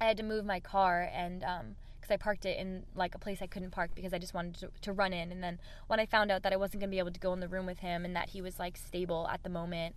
i 0.00 0.04
had 0.04 0.16
to 0.18 0.22
move 0.22 0.44
my 0.44 0.60
car 0.60 1.08
and 1.12 1.40
because 1.40 2.10
um, 2.10 2.12
i 2.12 2.16
parked 2.16 2.44
it 2.44 2.58
in 2.58 2.84
like 2.94 3.14
a 3.14 3.18
place 3.18 3.40
i 3.40 3.46
couldn't 3.46 3.70
park 3.70 3.90
because 3.94 4.12
i 4.12 4.18
just 4.18 4.34
wanted 4.34 4.54
to, 4.56 4.68
to 4.82 4.92
run 4.92 5.12
in. 5.12 5.32
And 5.32 5.42
then 5.42 5.58
when 5.86 5.98
i 5.98 6.06
found 6.06 6.30
out 6.30 6.42
that 6.42 6.52
i 6.52 6.56
wasn't 6.56 6.80
going 6.80 6.90
to 6.90 6.94
be 6.94 6.98
able 6.98 7.12
to 7.12 7.20
go 7.20 7.32
in 7.32 7.40
the 7.40 7.48
room 7.48 7.66
with 7.66 7.78
him 7.78 8.04
and 8.04 8.14
that 8.14 8.30
he 8.30 8.42
was 8.42 8.58
like 8.58 8.76
stable 8.76 9.26
at 9.32 9.42
the 9.42 9.48
moment 9.48 9.96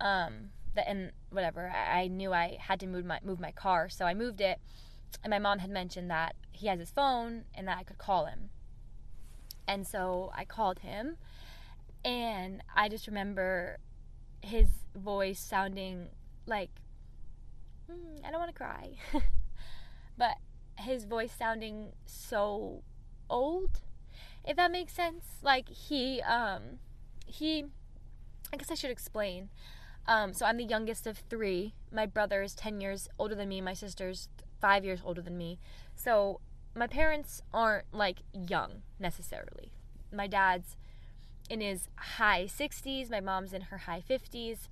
um, 0.00 0.50
that 0.74 0.88
and 0.88 1.12
whatever 1.30 1.70
I, 1.74 2.02
I 2.02 2.06
knew 2.08 2.32
I 2.32 2.58
had 2.60 2.80
to 2.80 2.86
move 2.86 3.04
my 3.04 3.18
move 3.24 3.40
my 3.40 3.52
car, 3.52 3.88
so 3.88 4.04
I 4.04 4.14
moved 4.14 4.40
it. 4.40 4.58
And 5.22 5.30
my 5.30 5.38
mom 5.38 5.58
had 5.58 5.70
mentioned 5.70 6.10
that 6.10 6.34
he 6.52 6.68
has 6.68 6.78
his 6.78 6.90
phone 6.90 7.44
and 7.54 7.68
that 7.68 7.78
I 7.78 7.82
could 7.82 7.98
call 7.98 8.26
him. 8.26 8.50
And 9.68 9.86
so 9.86 10.32
I 10.34 10.44
called 10.44 10.80
him, 10.80 11.16
and 12.04 12.62
I 12.74 12.88
just 12.88 13.06
remember 13.06 13.78
his 14.40 14.68
voice 14.96 15.38
sounding 15.38 16.08
like 16.46 16.70
mm, 17.90 18.26
I 18.26 18.30
don't 18.30 18.40
want 18.40 18.50
to 18.50 18.56
cry, 18.56 18.92
but 20.18 20.36
his 20.78 21.04
voice 21.04 21.32
sounding 21.38 21.92
so 22.06 22.82
old, 23.30 23.80
if 24.44 24.56
that 24.56 24.72
makes 24.72 24.92
sense. 24.92 25.24
Like 25.42 25.68
he 25.68 26.20
um 26.22 26.78
he 27.26 27.66
I 28.52 28.56
guess 28.56 28.70
I 28.70 28.74
should 28.74 28.90
explain. 28.90 29.48
Um, 30.06 30.32
so 30.32 30.46
I'm 30.46 30.56
the 30.56 30.64
youngest 30.64 31.06
of 31.06 31.18
three. 31.30 31.74
My 31.92 32.06
brother 32.06 32.42
is 32.42 32.54
10 32.54 32.80
years 32.80 33.08
older 33.18 33.34
than 33.34 33.48
me. 33.48 33.60
My 33.60 33.74
sister's 33.74 34.28
five 34.60 34.84
years 34.84 35.00
older 35.04 35.20
than 35.20 35.36
me. 35.36 35.58
So 35.94 36.40
my 36.74 36.86
parents 36.86 37.42
aren't 37.52 37.86
like 37.92 38.18
young 38.32 38.82
necessarily. 38.98 39.72
My 40.12 40.26
dad's 40.26 40.76
in 41.48 41.60
his 41.60 41.88
high 41.96 42.44
60s. 42.44 43.10
My 43.10 43.20
mom's 43.20 43.52
in 43.52 43.62
her 43.62 43.78
high 43.78 44.02
50s. 44.08 44.68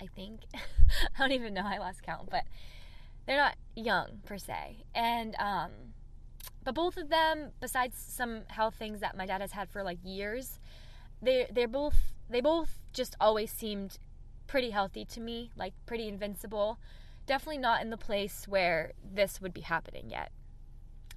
I 0.00 0.06
think. 0.06 0.40
I 0.54 1.18
don't 1.18 1.32
even 1.32 1.54
know. 1.54 1.62
I 1.64 1.78
lost 1.78 2.02
count, 2.02 2.28
but 2.30 2.44
they're 3.26 3.36
not 3.36 3.56
young 3.74 4.20
per 4.24 4.38
se. 4.38 4.84
And, 4.94 5.34
um, 5.38 5.70
but 6.62 6.74
both 6.74 6.96
of 6.96 7.08
them, 7.08 7.50
besides 7.60 7.96
some 7.96 8.42
health 8.48 8.74
things 8.74 9.00
that 9.00 9.16
my 9.16 9.26
dad 9.26 9.40
has 9.40 9.52
had 9.52 9.68
for 9.68 9.82
like 9.82 9.98
years, 10.02 10.58
they 11.22 11.46
they're 11.50 11.68
both 11.68 11.96
they 12.28 12.40
both 12.40 12.78
just 12.92 13.16
always 13.20 13.50
seemed 13.50 13.98
pretty 14.46 14.70
healthy 14.70 15.04
to 15.06 15.20
me, 15.20 15.50
like 15.56 15.74
pretty 15.86 16.08
invincible. 16.08 16.78
Definitely 17.26 17.58
not 17.58 17.82
in 17.82 17.90
the 17.90 17.96
place 17.96 18.46
where 18.46 18.92
this 19.02 19.40
would 19.40 19.54
be 19.54 19.62
happening 19.62 20.10
yet. 20.10 20.30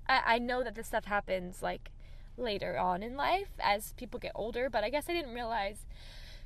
I, 0.07 0.21
I 0.25 0.39
know 0.39 0.63
that 0.63 0.75
this 0.75 0.87
stuff 0.87 1.05
happens 1.05 1.61
like 1.61 1.91
later 2.37 2.77
on 2.77 3.03
in 3.03 3.15
life 3.15 3.49
as 3.59 3.93
people 3.93 4.19
get 4.19 4.31
older, 4.35 4.69
but 4.69 4.83
I 4.83 4.89
guess 4.89 5.05
I 5.09 5.13
didn't 5.13 5.33
realize 5.33 5.85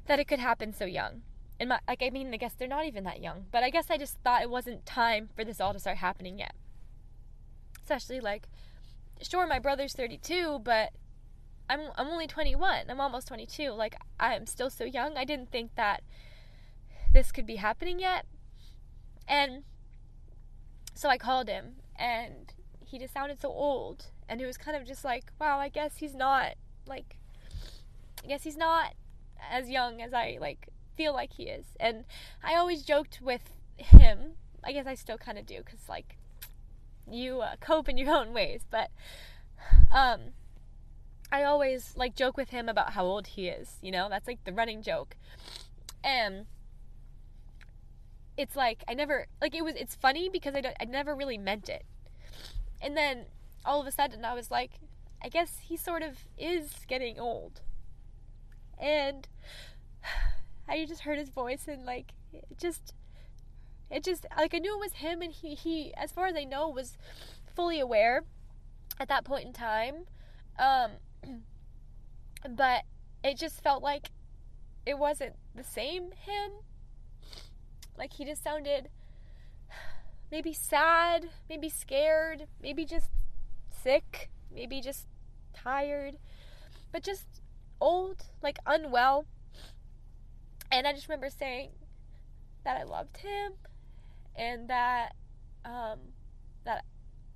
that 0.07 0.19
it 0.19 0.27
could 0.27 0.39
happen 0.39 0.73
so 0.73 0.85
young. 0.85 1.21
And 1.59 1.69
my, 1.69 1.79
like 1.87 2.01
I 2.01 2.09
mean, 2.09 2.33
I 2.33 2.37
guess 2.37 2.53
they're 2.53 2.67
not 2.67 2.85
even 2.85 3.03
that 3.03 3.21
young, 3.21 3.45
but 3.51 3.63
I 3.63 3.69
guess 3.69 3.91
I 3.91 3.97
just 3.97 4.17
thought 4.23 4.41
it 4.41 4.49
wasn't 4.49 4.85
time 4.85 5.29
for 5.35 5.45
this 5.45 5.61
all 5.61 5.73
to 5.73 5.79
start 5.79 5.97
happening 5.97 6.39
yet. 6.39 6.53
Especially 7.83 8.19
like, 8.19 8.47
sure, 9.21 9.45
my 9.45 9.59
brother's 9.59 9.93
32, 9.93 10.59
but 10.63 10.91
I'm 11.69 11.81
I'm 11.95 12.07
only 12.07 12.27
21. 12.27 12.89
I'm 12.89 12.99
almost 12.99 13.27
22. 13.27 13.71
Like 13.71 13.95
I'm 14.19 14.45
still 14.45 14.69
so 14.69 14.83
young. 14.83 15.17
I 15.17 15.23
didn't 15.23 15.51
think 15.51 15.75
that 15.75 16.01
this 17.13 17.31
could 17.31 17.45
be 17.45 17.57
happening 17.57 17.99
yet. 17.99 18.25
And 19.27 19.63
so 20.93 21.09
I 21.09 21.17
called 21.17 21.47
him 21.47 21.75
and 21.95 22.53
he 22.85 22.99
just 22.99 23.13
sounded 23.13 23.39
so 23.39 23.49
old 23.49 24.07
and 24.27 24.41
it 24.41 24.45
was 24.45 24.57
kind 24.57 24.75
of 24.77 24.85
just 24.85 25.03
like, 25.03 25.31
wow, 25.39 25.59
I 25.59 25.69
guess 25.69 25.97
he's 25.97 26.15
not 26.15 26.55
like 26.85 27.15
I 28.23 28.27
guess 28.27 28.43
he's 28.43 28.57
not 28.57 28.93
as 29.49 29.69
young 29.69 30.01
as 30.01 30.13
I 30.13 30.37
like 30.39 30.69
feel 30.95 31.13
like 31.13 31.33
he 31.33 31.43
is. 31.43 31.65
And 31.79 32.05
I 32.43 32.55
always 32.55 32.83
joked 32.83 33.19
with 33.21 33.41
him. 33.77 34.33
I 34.63 34.71
guess 34.71 34.85
I 34.85 34.95
still 34.95 35.17
kind 35.17 35.37
of 35.37 35.45
do 35.45 35.61
cuz 35.63 35.89
like 35.89 36.17
you 37.09 37.41
uh, 37.41 37.55
cope 37.59 37.89
in 37.89 37.97
your 37.97 38.13
own 38.13 38.33
ways, 38.33 38.61
but 38.69 38.89
um 39.91 40.33
I 41.31 41.43
always 41.43 41.95
like 41.95 42.15
joke 42.15 42.35
with 42.35 42.49
him 42.49 42.67
about 42.67 42.91
how 42.91 43.05
old 43.05 43.27
he 43.27 43.47
is, 43.47 43.77
you 43.81 43.91
know? 43.91 44.09
That's 44.09 44.27
like 44.27 44.43
the 44.43 44.51
running 44.51 44.81
joke. 44.81 45.15
And 46.03 46.45
it's 48.41 48.55
like 48.55 48.83
I 48.87 48.95
never 48.95 49.27
like 49.39 49.53
it 49.53 49.63
was 49.63 49.75
it's 49.75 49.95
funny 49.95 50.27
because 50.27 50.55
I 50.55 50.61
don't, 50.61 50.75
I 50.81 50.85
never 50.85 51.15
really 51.15 51.37
meant 51.37 51.69
it. 51.69 51.85
And 52.81 52.97
then 52.97 53.25
all 53.63 53.79
of 53.79 53.85
a 53.85 53.91
sudden 53.91 54.25
I 54.25 54.33
was 54.33 54.49
like 54.49 54.79
I 55.23 55.29
guess 55.29 55.59
he 55.61 55.77
sort 55.77 56.01
of 56.01 56.17
is 56.37 56.71
getting 56.87 57.19
old. 57.19 57.61
And 58.79 59.27
I 60.67 60.85
just 60.85 61.01
heard 61.01 61.19
his 61.19 61.29
voice 61.29 61.67
and 61.67 61.85
like 61.85 62.13
it 62.33 62.45
just 62.57 62.95
it 63.91 64.03
just 64.03 64.25
like 64.35 64.55
I 64.55 64.57
knew 64.57 64.75
it 64.75 64.79
was 64.79 64.93
him 64.93 65.21
and 65.21 65.31
he 65.31 65.53
he 65.53 65.93
as 65.95 66.11
far 66.11 66.25
as 66.25 66.35
I 66.35 66.43
know 66.43 66.67
was 66.67 66.97
fully 67.55 67.79
aware 67.79 68.23
at 68.99 69.07
that 69.09 69.23
point 69.23 69.45
in 69.45 69.53
time. 69.53 70.05
Um 70.57 70.91
but 72.49 72.85
it 73.23 73.37
just 73.37 73.61
felt 73.61 73.83
like 73.83 74.09
it 74.83 74.97
wasn't 74.97 75.35
the 75.53 75.63
same 75.63 76.11
him 76.11 76.51
like 77.97 78.13
he 78.13 78.25
just 78.25 78.43
sounded 78.43 78.89
maybe 80.31 80.53
sad, 80.53 81.29
maybe 81.49 81.69
scared, 81.69 82.47
maybe 82.61 82.85
just 82.85 83.09
sick, 83.69 84.29
maybe 84.53 84.81
just 84.81 85.07
tired, 85.53 86.17
but 86.91 87.03
just 87.03 87.41
old, 87.79 88.23
like 88.41 88.59
unwell. 88.65 89.25
And 90.71 90.87
I 90.87 90.93
just 90.93 91.09
remember 91.09 91.29
saying 91.29 91.71
that 92.63 92.77
I 92.79 92.83
loved 92.83 93.17
him 93.17 93.53
and 94.35 94.69
that 94.69 95.15
um 95.65 95.99
that 96.63 96.85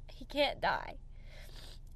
he 0.07 0.25
can't 0.25 0.61
die. 0.61 0.95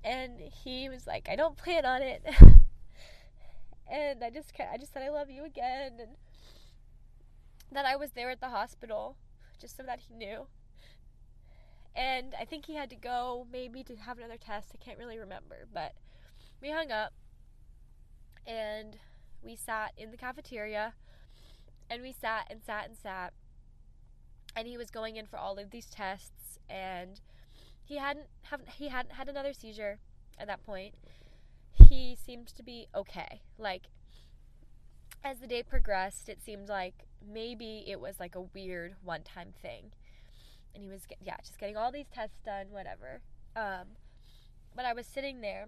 And 0.03 0.39
he 0.39 0.89
was 0.89 1.07
like, 1.07 1.27
"I 1.29 1.35
don't 1.35 1.57
plan 1.57 1.85
on 1.85 2.01
it." 2.01 2.23
and 3.91 4.23
I 4.23 4.29
just 4.29 4.51
I 4.59 4.77
just 4.77 4.93
said 4.93 5.03
I 5.03 5.09
love 5.09 5.29
you 5.29 5.45
again 5.45 5.93
and 5.99 6.11
that 7.71 7.85
I 7.85 7.95
was 7.95 8.11
there 8.11 8.29
at 8.29 8.39
the 8.39 8.49
hospital 8.49 9.17
just 9.59 9.77
so 9.77 9.83
that 9.83 9.99
he 9.99 10.13
knew. 10.13 10.47
And 11.95 12.33
I 12.39 12.45
think 12.45 12.65
he 12.65 12.75
had 12.75 12.89
to 12.91 12.95
go 12.95 13.45
maybe 13.51 13.83
to 13.83 13.95
have 13.95 14.17
another 14.17 14.37
test. 14.37 14.71
I 14.73 14.83
can't 14.83 14.97
really 14.97 15.17
remember, 15.17 15.67
but 15.73 15.93
we 16.61 16.71
hung 16.71 16.91
up 16.91 17.13
and 18.45 18.97
we 19.43 19.55
sat 19.55 19.93
in 19.97 20.11
the 20.11 20.17
cafeteria 20.17 20.93
and 21.89 22.01
we 22.01 22.11
sat 22.11 22.47
and 22.49 22.61
sat 22.63 22.87
and 22.87 22.95
sat 22.95 23.33
and 24.55 24.67
he 24.67 24.77
was 24.77 24.91
going 24.91 25.15
in 25.15 25.25
for 25.25 25.37
all 25.37 25.57
of 25.57 25.71
these 25.71 25.85
tests 25.85 26.59
and 26.69 27.21
he 27.83 27.97
hadn't 27.97 28.27
have 28.43 28.61
he 28.67 28.89
hadn't 28.89 29.13
had 29.13 29.27
another 29.27 29.53
seizure 29.53 29.99
at 30.37 30.47
that 30.47 30.65
point. 30.65 30.93
He 31.89 32.15
seemed 32.15 32.47
to 32.47 32.63
be 32.63 32.87
okay. 32.95 33.41
Like 33.57 33.83
as 35.23 35.39
the 35.39 35.47
day 35.47 35.63
progressed, 35.63 36.29
it 36.29 36.41
seemed 36.41 36.69
like 36.69 37.05
maybe 37.25 37.83
it 37.87 37.99
was 37.99 38.19
like 38.19 38.35
a 38.35 38.41
weird 38.41 38.95
one 39.03 39.23
time 39.23 39.53
thing. 39.61 39.91
And 40.73 40.83
he 40.83 40.89
was, 40.89 41.05
get, 41.05 41.17
yeah, 41.21 41.37
just 41.43 41.59
getting 41.59 41.77
all 41.77 41.91
these 41.91 42.09
tests 42.13 42.37
done, 42.45 42.67
whatever. 42.69 43.21
Um, 43.55 43.87
but 44.75 44.85
I 44.85 44.93
was 44.93 45.05
sitting 45.05 45.41
there 45.41 45.67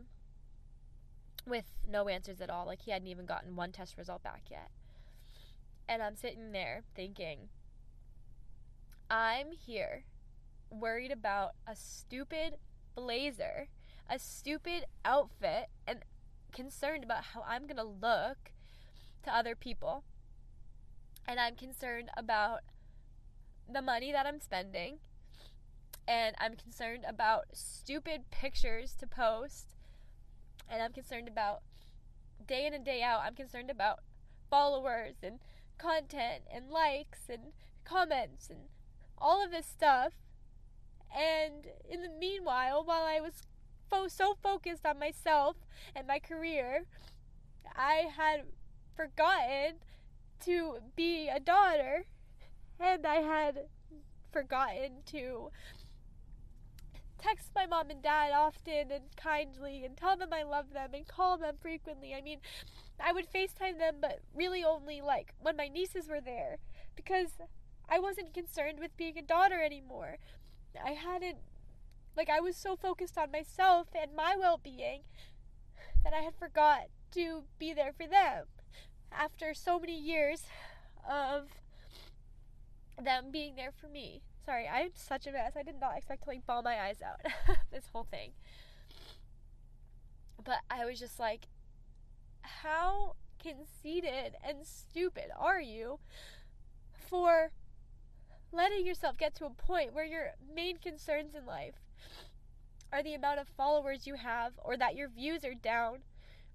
with 1.45 1.65
no 1.89 2.07
answers 2.07 2.39
at 2.39 2.49
all. 2.49 2.65
Like 2.65 2.83
he 2.83 2.91
hadn't 2.91 3.07
even 3.07 3.25
gotten 3.25 3.55
one 3.55 3.71
test 3.71 3.97
result 3.97 4.23
back 4.23 4.43
yet. 4.49 4.69
And 5.89 6.01
I'm 6.01 6.15
sitting 6.15 6.51
there 6.51 6.83
thinking, 6.95 7.49
I'm 9.09 9.51
here 9.51 10.05
worried 10.69 11.11
about 11.11 11.51
a 11.67 11.75
stupid 11.75 12.55
blazer, 12.95 13.67
a 14.09 14.17
stupid 14.17 14.85
outfit, 15.03 15.67
and 15.85 15.99
concerned 16.53 17.03
about 17.03 17.23
how 17.33 17.43
I'm 17.45 17.67
to 17.67 17.83
look 17.83 18.51
to 19.23 19.35
other 19.35 19.55
people. 19.55 20.03
And 21.27 21.39
I'm 21.39 21.55
concerned 21.55 22.09
about 22.17 22.61
the 23.71 23.81
money 23.81 24.11
that 24.11 24.25
I'm 24.25 24.39
spending. 24.39 24.99
And 26.07 26.35
I'm 26.39 26.55
concerned 26.55 27.05
about 27.07 27.45
stupid 27.53 28.31
pictures 28.31 28.95
to 28.99 29.07
post. 29.07 29.75
And 30.69 30.81
I'm 30.81 30.93
concerned 30.93 31.27
about 31.27 31.61
day 32.47 32.65
in 32.65 32.73
and 32.73 32.83
day 32.83 33.01
out 33.01 33.21
I'm 33.23 33.35
concerned 33.35 33.69
about 33.69 33.99
followers 34.49 35.15
and 35.23 35.39
content 35.77 36.43
and 36.53 36.69
likes 36.69 37.29
and 37.29 37.53
comments 37.83 38.49
and 38.49 38.59
all 39.17 39.43
of 39.43 39.51
this 39.51 39.65
stuff. 39.65 40.13
And 41.15 41.67
in 41.89 42.01
the 42.01 42.09
meanwhile 42.09 42.83
while 42.83 43.03
I 43.03 43.19
was 43.19 43.43
fo- 43.89 44.07
so 44.07 44.35
focused 44.41 44.85
on 44.85 44.99
myself 44.99 45.57
and 45.95 46.07
my 46.07 46.19
career 46.19 46.85
I 47.75 48.09
had 48.15 48.43
forgotten 48.95 49.75
to 50.45 50.79
be 50.95 51.29
a 51.29 51.39
daughter 51.39 52.05
and 52.79 53.05
I 53.05 53.15
had 53.15 53.65
forgotten 54.31 55.03
to 55.07 55.51
text 57.21 57.51
my 57.53 57.65
mom 57.67 57.89
and 57.91 58.01
dad 58.01 58.31
often 58.33 58.91
and 58.91 59.15
kindly 59.15 59.85
and 59.85 59.95
tell 59.95 60.17
them 60.17 60.29
I 60.33 60.43
love 60.43 60.73
them 60.73 60.89
and 60.93 61.07
call 61.07 61.37
them 61.37 61.55
frequently. 61.61 62.15
I 62.15 62.21
mean, 62.21 62.39
I 62.99 63.13
would 63.13 63.31
FaceTime 63.31 63.77
them, 63.77 63.97
but 64.01 64.19
really 64.33 64.63
only 64.63 65.01
like 65.01 65.33
when 65.39 65.55
my 65.55 65.67
nieces 65.67 66.07
were 66.09 66.21
there 66.21 66.57
because 66.95 67.33
I 67.87 67.99
wasn't 67.99 68.33
concerned 68.33 68.79
with 68.79 68.97
being 68.97 69.17
a 69.17 69.21
daughter 69.21 69.61
anymore. 69.61 70.17
I 70.83 70.91
hadn't, 70.91 71.37
like, 72.15 72.29
I 72.29 72.39
was 72.39 72.55
so 72.55 72.75
focused 72.75 73.17
on 73.17 73.31
myself 73.31 73.87
and 73.93 74.15
my 74.15 74.35
well 74.37 74.59
being 74.61 75.01
that 76.03 76.13
I 76.13 76.21
had 76.21 76.33
forgot 76.39 76.85
to 77.11 77.43
be 77.59 77.73
there 77.73 77.93
for 77.95 78.07
them 78.07 78.45
after 79.11 79.53
so 79.53 79.79
many 79.79 79.97
years 79.97 80.43
of 81.09 81.49
them 83.01 83.25
being 83.31 83.55
there 83.55 83.71
for 83.71 83.87
me. 83.87 84.21
Sorry, 84.45 84.67
I'm 84.67 84.91
such 84.93 85.27
a 85.27 85.31
mess. 85.31 85.53
I 85.55 85.63
did 85.63 85.79
not 85.79 85.97
expect 85.97 86.23
to 86.23 86.29
like 86.29 86.45
bawl 86.45 86.63
my 86.63 86.79
eyes 86.79 87.01
out 87.01 87.19
this 87.71 87.89
whole 87.91 88.07
thing. 88.09 88.31
But 90.43 90.59
I 90.69 90.85
was 90.85 90.99
just 90.99 91.19
like, 91.19 91.47
how 92.41 93.15
conceited 93.41 94.35
and 94.43 94.65
stupid 94.65 95.25
are 95.37 95.61
you 95.61 95.99
for 96.93 97.51
letting 98.51 98.85
yourself 98.85 99.17
get 99.17 99.35
to 99.35 99.45
a 99.45 99.49
point 99.49 99.93
where 99.93 100.05
your 100.05 100.31
main 100.53 100.77
concerns 100.77 101.35
in 101.35 101.45
life 101.45 101.75
are 102.91 103.01
the 103.01 103.13
amount 103.13 103.39
of 103.39 103.47
followers 103.47 104.05
you 104.05 104.15
have 104.15 104.53
or 104.63 104.75
that 104.77 104.95
your 104.95 105.07
views 105.07 105.45
are 105.45 105.53
down 105.53 105.99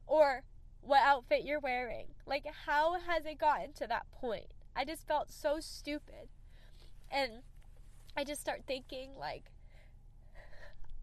or 0.06 0.42
what 0.86 1.02
outfit 1.02 1.44
you're 1.44 1.60
wearing. 1.60 2.06
Like, 2.26 2.46
how 2.66 2.94
has 3.00 3.26
it 3.26 3.38
gotten 3.38 3.72
to 3.74 3.86
that 3.88 4.10
point? 4.12 4.54
I 4.74 4.84
just 4.84 5.06
felt 5.06 5.30
so 5.30 5.58
stupid. 5.60 6.28
And 7.10 7.42
I 8.16 8.24
just 8.24 8.40
start 8.40 8.62
thinking, 8.66 9.10
like, 9.18 9.44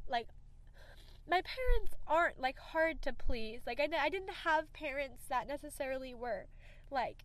like, 0.07 0.27
my 1.29 1.41
parents 1.41 1.93
aren't 2.07 2.39
like 2.39 2.57
hard 2.59 3.01
to 3.03 3.13
please. 3.13 3.61
Like, 3.65 3.79
I, 3.79 3.87
I 3.99 4.09
didn't 4.09 4.33
have 4.43 4.71
parents 4.73 5.25
that 5.29 5.47
necessarily 5.47 6.13
were 6.13 6.47
like, 6.89 7.23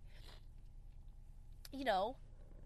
you 1.73 1.85
know, 1.85 2.17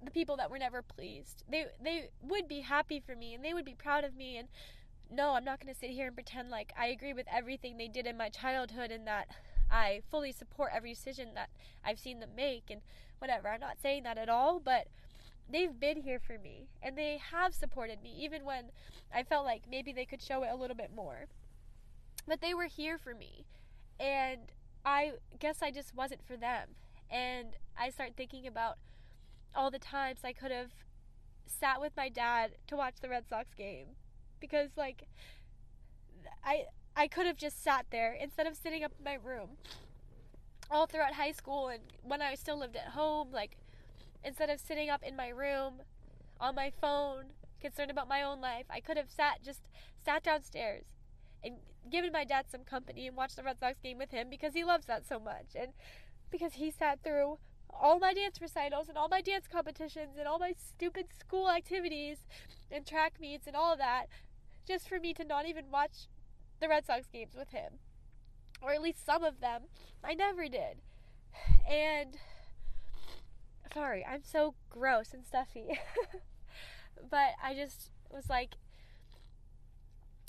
the 0.05 0.11
people 0.11 0.37
that 0.37 0.51
were 0.51 0.59
never 0.59 0.83
pleased. 0.83 1.45
They 1.51 1.67
they 1.83 2.11
would 2.23 2.49
be 2.49 2.61
happy 2.61 3.01
for 3.01 3.15
me 3.15 3.35
and 3.35 3.45
they 3.45 3.55
would 3.55 3.65
be 3.65 3.75
proud 3.75 4.05
of 4.05 4.15
me 4.15 4.37
and 4.37 4.49
no, 5.11 5.33
I'm 5.35 5.45
not 5.45 5.61
going 5.61 5.73
to 5.73 5.79
sit 5.79 5.91
here 5.91 6.07
and 6.07 6.17
pretend 6.17 6.51
like 6.51 6.73
I 6.79 6.87
agree 6.87 7.13
with 7.13 7.27
everything 7.33 7.77
they 7.77 7.89
did 7.89 8.07
in 8.07 8.17
my 8.17 8.29
childhood 8.29 8.91
and 8.91 9.07
that 9.07 9.29
I 9.73 10.03
fully 10.11 10.33
support 10.33 10.73
every 10.75 10.93
decision 10.93 11.31
that 11.35 11.49
I've 11.85 11.99
seen 11.99 12.21
them 12.21 12.31
make 12.37 12.65
and 12.71 12.83
whatever. 13.19 13.49
I'm 13.49 13.61
not 13.61 13.81
saying 13.81 14.03
that 14.03 14.19
at 14.19 14.29
all, 14.29 14.61
but 14.61 14.89
they've 15.51 15.79
been 15.81 16.03
here 16.03 16.21
for 16.21 16.39
me 16.39 16.69
and 16.83 16.97
they 16.97 17.19
have 17.33 17.55
supported 17.55 18.03
me 18.03 18.15
even 18.19 18.45
when 18.45 18.67
I 19.13 19.23
felt 19.23 19.45
like 19.45 19.63
maybe 19.69 19.93
they 19.93 20.05
could 20.05 20.23
show 20.23 20.43
it 20.43 20.51
a 20.53 20.57
little 20.57 20.77
bit 20.77 20.91
more. 20.95 21.27
But 22.29 22.41
they 22.41 22.55
were 22.55 22.67
here 22.67 22.99
for 22.99 23.15
me. 23.15 23.47
And 23.99 24.53
I 24.85 25.13
guess 25.39 25.63
I 25.63 25.71
just 25.71 25.95
wasn't 25.95 26.27
for 26.27 26.37
them. 26.37 26.69
And 27.11 27.57
I 27.79 27.91
start 27.91 28.13
thinking 28.17 28.47
about 28.47 28.77
all 29.55 29.71
the 29.71 29.79
times 29.79 30.21
I 30.25 30.33
could 30.33 30.51
have 30.51 30.71
sat 31.47 31.81
with 31.81 31.97
my 31.97 32.09
dad 32.09 32.53
to 32.69 32.77
watch 32.77 32.97
the 33.01 33.09
Red 33.09 33.29
Sox 33.29 33.55
game 33.55 33.89
because 34.41 34.71
like 34.77 35.05
I 36.45 36.65
I 36.97 37.09
could 37.09 37.27
have 37.27 37.37
just 37.37 37.63
sat 37.63 37.87
there 37.91 38.13
instead 38.13 38.47
of 38.47 38.57
sitting 38.57 38.85
up 38.85 38.93
in 38.99 39.05
my 39.05 39.15
room 39.15 39.51
all 40.71 40.87
throughout 40.87 41.15
high 41.15 41.33
school 41.33 41.69
and 41.69 41.83
when 42.03 42.23
I 42.23 42.35
still 42.35 42.59
lived 42.59 42.77
at 42.77 42.93
home 42.93 43.31
like 43.33 43.57
instead 44.25 44.51
of 44.51 44.61
sitting 44.61 44.89
up 44.89 45.03
in 45.03 45.17
my 45.17 45.29
room 45.29 45.83
on 46.41 46.55
my 46.55 46.71
phone 46.81 47.25
concerned 47.61 47.91
about 47.91 48.09
my 48.09 48.23
own 48.23 48.41
life 48.41 48.67
I 48.71 48.81
could 48.81 48.97
have 48.97 49.11
sat 49.11 49.43
just 49.43 49.61
sat 50.05 50.23
downstairs 50.23 50.85
and 51.45 51.57
given 51.91 52.13
my 52.13 52.25
dad 52.25 52.47
some 52.51 52.65
company 52.65 53.07
and 53.07 53.17
watched 53.17 53.37
the 53.37 53.43
Red 53.43 53.59
Sox 53.59 53.79
game 53.83 53.99
with 53.99 54.11
him 54.11 54.29
because 54.31 54.55
he 54.55 54.65
loves 54.65 54.87
that 54.87 55.07
so 55.07 55.19
much 55.19 55.55
and 55.55 55.73
because 56.31 56.55
he 56.55 56.71
sat 56.71 57.03
through 57.03 57.39
all 57.71 57.99
my 57.99 58.15
dance 58.15 58.41
recitals 58.41 58.89
and 58.89 58.97
all 58.97 59.09
my 59.09 59.21
dance 59.21 59.47
competitions 59.51 60.17
and 60.19 60.29
all 60.29 60.39
my 60.39 60.55
stupid 60.57 61.07
school 61.19 61.51
activities 61.51 62.19
and 62.71 62.87
track 62.87 63.15
meets 63.21 63.47
and 63.47 63.57
all 63.57 63.77
that 63.77 64.07
just 64.67 64.89
for 64.89 65.01
me 65.01 65.13
to 65.15 65.25
not 65.25 65.47
even 65.47 65.65
watch 65.71 66.09
the 66.63 66.69
Red 66.69 66.87
Sox 66.87 67.07
games 67.13 67.35
with 67.37 67.51
him. 67.51 67.75
Or 68.63 68.71
at 68.71 68.81
least 68.81 69.05
some 69.05 69.25
of 69.25 69.41
them. 69.41 69.63
I 70.03 70.15
never 70.15 70.49
did. 70.49 70.79
And 71.69 72.17
sorry, 73.75 74.07
I'm 74.09 74.23
so 74.23 74.55
gross 74.71 75.13
and 75.13 75.27
stuffy. 75.27 75.79
but 77.11 77.31
I 77.43 77.55
just 77.55 77.91
was 78.11 78.29
like 78.31 78.55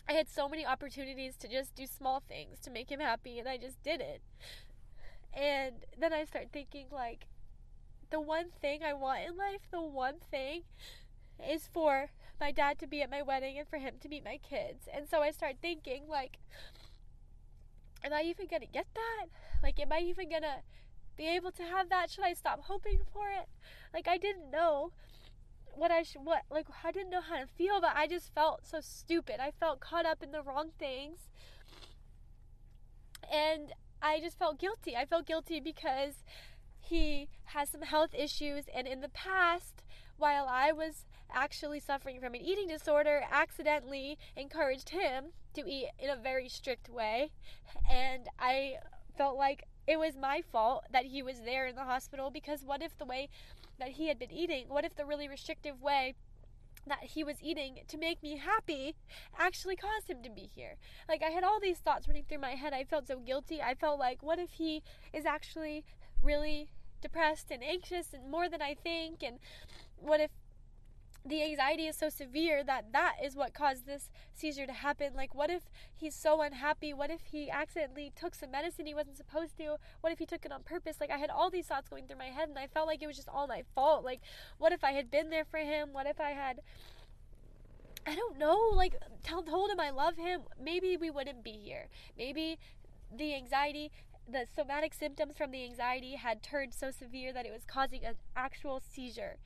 I 0.10 0.14
had 0.14 0.28
so 0.28 0.50
many 0.50 0.66
opportunities 0.66 1.38
to 1.38 1.48
just 1.48 1.76
do 1.76 1.86
small 1.86 2.22
things 2.28 2.60
to 2.62 2.72
make 2.72 2.92
him 2.92 3.00
happy 3.00 3.40
and 3.40 3.48
I 3.48 3.58
just 3.58 3.82
didn't. 3.84 4.22
And 5.34 5.86
then 5.98 6.12
I 6.12 6.26
start 6.26 6.48
thinking 6.52 6.88
like 6.92 7.28
the 8.10 8.20
one 8.20 8.48
thing 8.62 8.82
I 8.84 8.94
want 8.94 9.22
in 9.28 9.38
life, 9.38 9.62
the 9.72 9.82
one 9.82 10.16
thing 10.30 10.64
is 11.48 11.70
for 11.72 12.10
my 12.40 12.52
dad 12.52 12.80
to 12.80 12.88
be 12.88 13.02
at 13.02 13.10
my 13.10 13.22
wedding 13.22 13.58
and 13.58 13.68
for 13.68 13.78
him 13.78 13.96
to 14.02 14.10
meet 14.10 14.24
my 14.24 14.38
kids. 14.38 14.88
And 14.94 15.08
so 15.08 15.22
I 15.22 15.32
start 15.32 15.56
thinking 15.62 16.04
like 16.08 16.38
am 18.04 18.14
I 18.14 18.22
even 18.24 18.48
to 18.48 18.60
get 18.60 18.88
that? 18.94 19.28
Like 19.62 19.80
am 19.80 19.92
I 19.92 20.00
even 20.00 20.30
to 20.30 20.62
be 21.16 21.28
able 21.28 21.52
to 21.52 21.64
have 21.64 21.90
that? 21.90 22.10
Should 22.10 22.26
I 22.26 22.34
stop 22.34 22.62
hoping 22.64 23.00
for 23.12 23.30
it? 23.30 23.48
Like 23.94 24.08
I 24.08 24.18
didn't 24.18 24.52
know 24.52 24.92
what 25.76 25.90
I 25.90 26.04
should 26.04 26.24
what 26.24 26.44
like 26.52 26.68
I 26.84 26.92
didn't 26.92 27.10
know 27.10 27.22
how 27.22 27.40
to 27.40 27.48
feel, 27.48 27.82
but 27.82 27.94
I 27.96 28.08
just 28.08 28.34
felt 28.34 28.66
so 28.66 28.80
stupid. 28.82 29.38
I 29.40 29.52
felt 29.52 29.80
caught 29.80 30.06
up 30.06 30.22
in 30.22 30.32
the 30.32 30.42
wrong 30.42 30.72
things. 30.78 31.20
And 33.32 33.72
I 34.02 34.20
just 34.20 34.38
felt 34.38 34.60
guilty. 34.60 34.96
I 34.98 35.06
felt 35.06 35.26
guilty 35.26 35.62
because 35.62 36.16
he 36.84 37.30
has 37.46 37.70
some 37.70 37.82
health 37.82 38.14
issues 38.14 38.66
and 38.76 38.88
in 38.88 39.00
the 39.00 39.10
past 39.10 39.84
while 40.18 40.46
i 40.50 40.72
was 40.72 41.06
actually 41.34 41.80
suffering 41.80 42.20
from 42.20 42.34
an 42.34 42.42
eating 42.42 42.68
disorder 42.68 43.24
accidentally 43.32 44.18
encouraged 44.36 44.90
him 44.90 45.26
to 45.54 45.62
eat 45.68 45.90
in 46.00 46.10
a 46.10 46.16
very 46.16 46.50
strict 46.50 46.90
way 46.90 47.32
and 47.90 48.28
i 48.40 48.76
felt 49.18 49.38
like 49.38 49.64
it 49.88 50.00
was 50.00 50.16
my 50.16 50.42
fault 50.52 50.86
that 50.92 51.06
he 51.06 51.22
was 51.22 51.42
there 51.42 51.68
in 51.68 51.76
the 51.76 51.84
hospital 51.84 52.32
because 52.32 52.64
what 52.64 52.82
if 52.82 52.98
the 52.98 53.06
way 53.06 53.30
that 53.80 53.90
he 53.90 54.08
had 54.08 54.18
been 54.18 54.32
eating 54.32 54.66
what 54.70 54.86
if 54.86 54.96
the 54.96 55.06
really 55.06 55.28
restrictive 55.28 55.82
way 55.82 56.16
that 56.88 57.04
he 57.04 57.24
was 57.24 57.42
eating 57.42 57.80
to 57.88 57.98
make 57.98 58.22
me 58.22 58.38
happy 58.38 58.96
actually 59.38 59.76
caused 59.76 60.10
him 60.10 60.22
to 60.24 60.30
be 60.30 60.50
here. 60.54 60.76
Like, 61.08 61.24
I 61.24 61.30
had 61.30 61.44
all 61.44 61.60
these 61.60 61.78
thoughts 61.78 62.08
running 62.08 62.26
through 62.28 62.40
my 62.40 62.52
head. 62.52 62.74
I 62.74 62.84
felt 62.84 63.08
so 63.08 63.20
guilty. 63.20 63.62
I 63.62 63.74
felt 63.74 64.00
like, 64.00 64.22
what 64.22 64.40
if 64.40 64.52
he 64.52 64.84
is 65.14 65.26
actually 65.26 65.86
really 66.22 66.70
depressed 67.02 67.52
and 67.52 67.64
anxious 67.64 68.14
and 68.14 68.30
more 68.30 68.50
than 68.50 68.62
I 68.62 68.74
think? 68.74 69.24
And 69.24 69.40
what 69.96 70.20
if 70.20 70.32
the 71.26 71.42
anxiety 71.44 71.88
is 71.88 71.96
so 71.96 72.10
severe 72.10 72.64
that 72.64 72.92
that 72.92 73.16
is 73.24 73.36
what 73.36 73.54
caused 73.54 73.86
this 73.86 74.12
seizure 74.34 74.66
to 74.66 74.74
happen. 74.74 75.14
Like, 75.16 75.34
what 75.34 75.50
if 75.50 75.64
he's 75.96 76.16
so 76.16 76.42
unhappy? 76.42 76.94
What 76.94 77.10
if 77.10 77.22
he 77.32 77.50
accidentally 77.50 78.12
took 78.16 78.36
some 78.36 78.52
medicine 78.52 78.86
he 78.86 78.94
wasn't 78.94 79.18
supposed 79.18 79.58
to? 79.58 79.78
What 80.02 80.12
if 80.12 80.20
he 80.20 80.26
took 80.26 80.46
it 80.46 80.52
on 80.52 80.64
purpose? 80.64 80.98
Like, 81.00 81.12
I 81.12 81.18
had 81.18 81.30
all 81.30 81.50
these 81.50 81.68
thoughts 81.68 81.88
going 81.88 82.08
through 82.08 82.18
my 82.18 82.26
head, 82.26 82.50
and 82.50 82.60
I 82.60 82.68
felt 82.68 82.88
like 82.88 83.02
it 83.02 83.08
was 83.08 83.16
just 83.16 83.30
all 83.30 83.48
my 83.48 83.64
fault. 83.74 84.04
Like, 84.04 84.22
what 84.58 84.74
if 84.74 84.84
I 84.84 84.92
had 84.92 85.10
been 85.10 85.30
there 85.30 85.46
for 85.46 85.60
him? 85.60 85.94
What 85.94 86.08
if 86.08 86.20
I 86.20 86.32
had. 86.32 86.60
I 88.06 88.16
don't 88.16 88.38
know, 88.38 88.72
like, 88.74 88.96
tell, 89.24 89.44
told 89.44 89.72
him 89.72 89.80
I 89.80 89.90
love 89.90 90.18
him. 90.18 90.42
Maybe 90.62 90.98
we 90.98 91.10
wouldn't 91.10 91.42
be 91.42 91.52
here. 91.52 91.88
Maybe 92.18 92.60
the 93.16 93.34
anxiety 93.34 93.92
the 94.28 94.46
somatic 94.56 94.94
symptoms 94.94 95.36
from 95.38 95.52
the 95.52 95.64
anxiety 95.66 96.16
had 96.16 96.42
turned 96.42 96.74
so 96.74 96.92
severe 96.92 97.34
that 97.34 97.46
it 97.46 97.52
was 97.52 97.64
causing 97.66 98.06
an 98.06 98.16
actual 98.36 98.82
seizure. 98.90 99.38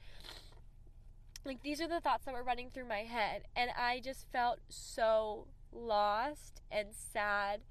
Like, 1.46 1.64
these 1.64 1.80
are 1.82 1.88
the 1.88 2.02
thoughts 2.02 2.26
that 2.26 2.34
were 2.34 2.44
running 2.44 2.70
through 2.70 2.88
my 2.88 3.04
head, 3.04 3.44
and 3.56 3.72
I 3.78 4.02
just 4.04 4.28
felt 4.32 4.60
so 4.70 5.48
lost 5.72 6.62
and 6.72 6.90
sad 6.94 7.62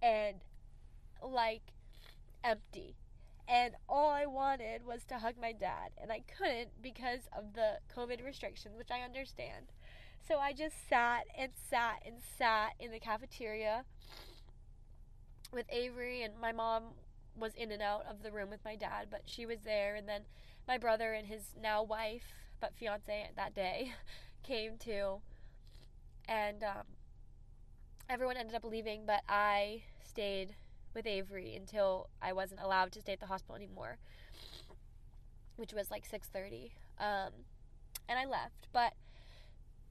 and 0.00 0.36
like 1.22 1.72
empty. 2.42 2.96
and 3.48 3.74
all 3.88 4.10
I 4.10 4.26
wanted 4.26 4.84
was 4.84 5.04
to 5.04 5.18
hug 5.18 5.34
my 5.40 5.52
dad, 5.52 5.90
and 6.00 6.12
I 6.12 6.20
couldn't 6.36 6.82
because 6.82 7.20
of 7.36 7.54
the 7.54 7.78
COVID 7.96 8.22
restrictions, 8.24 8.76
which 8.76 8.90
I 8.90 9.00
understand. 9.00 9.72
So 10.26 10.38
I 10.38 10.52
just 10.52 10.76
sat 10.88 11.24
and 11.36 11.52
sat 11.70 12.02
and 12.04 12.16
sat 12.38 12.72
in 12.78 12.90
the 12.90 13.00
cafeteria 13.00 13.84
with 15.50 15.64
Avery, 15.70 16.22
and 16.22 16.38
my 16.38 16.52
mom 16.52 16.82
was 17.34 17.54
in 17.54 17.72
and 17.72 17.80
out 17.80 18.04
of 18.08 18.22
the 18.22 18.30
room 18.30 18.50
with 18.50 18.64
my 18.66 18.76
dad, 18.76 19.08
but 19.10 19.22
she 19.24 19.46
was 19.46 19.60
there, 19.64 19.94
and 19.94 20.06
then 20.06 20.22
my 20.66 20.76
brother 20.76 21.14
and 21.14 21.26
his 21.26 21.54
now 21.60 21.82
wife, 21.82 22.34
but 22.60 22.74
fiance 22.74 23.30
that 23.36 23.54
day, 23.54 23.92
came 24.42 24.76
too, 24.78 25.20
and 26.28 26.62
um, 26.62 26.84
everyone 28.08 28.36
ended 28.36 28.54
up 28.54 28.64
leaving, 28.64 29.02
but 29.06 29.22
I 29.28 29.82
stayed 30.02 30.54
with 30.94 31.06
Avery 31.06 31.54
until 31.54 32.08
I 32.20 32.32
wasn't 32.32 32.60
allowed 32.60 32.92
to 32.92 33.00
stay 33.00 33.12
at 33.12 33.20
the 33.20 33.26
hospital 33.26 33.56
anymore, 33.56 33.98
which 35.56 35.72
was 35.72 35.90
like 35.90 36.04
6:30. 36.08 36.72
Um, 36.98 37.32
and 38.08 38.18
I 38.18 38.24
left, 38.24 38.68
but 38.72 38.94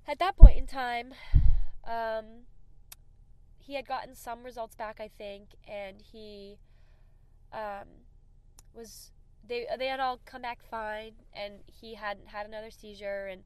at 0.07 0.19
that 0.19 0.35
point 0.35 0.57
in 0.57 0.65
time, 0.65 1.13
um, 1.85 2.45
he 3.59 3.75
had 3.75 3.85
gotten 3.85 4.15
some 4.15 4.43
results 4.43 4.75
back, 4.75 4.99
I 4.99 5.09
think, 5.17 5.49
and 5.67 6.01
he 6.01 6.57
um, 7.51 7.87
was 8.73 9.11
they 9.47 9.65
they 9.77 9.87
had 9.87 9.99
all 9.99 10.19
come 10.25 10.41
back 10.41 10.59
fine, 10.69 11.13
and 11.33 11.55
he 11.65 11.95
hadn't 11.95 12.27
had 12.29 12.45
another 12.45 12.71
seizure, 12.71 13.27
and 13.27 13.43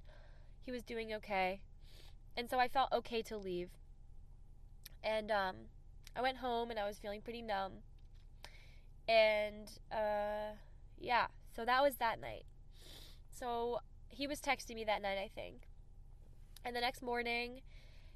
he 0.64 0.72
was 0.72 0.84
doing 0.84 1.14
okay, 1.14 1.62
and 2.36 2.50
so 2.50 2.60
I 2.60 2.68
felt 2.68 2.92
okay 2.92 3.22
to 3.24 3.38
leave. 3.38 3.70
And 5.04 5.32
um, 5.32 5.56
I 6.16 6.22
went 6.22 6.38
home, 6.38 6.70
and 6.70 6.80
I 6.80 6.88
was 6.88 6.98
feeling 7.00 7.22
pretty 7.22 7.42
numb, 7.42 7.74
and 9.08 9.70
uh, 9.92 10.56
yeah, 11.00 11.28
so 11.56 11.66
that 11.66 11.82
was 11.82 11.96
that 11.96 12.20
night. 12.20 12.46
So 13.32 13.80
he 14.10 14.28
was 14.28 14.40
texting 14.40 14.76
me 14.76 14.84
that 14.86 15.02
night, 15.02 15.18
I 15.18 15.30
think, 15.34 15.68
and 16.64 16.76
the 16.76 16.82
next 16.82 17.02
morning 17.02 17.62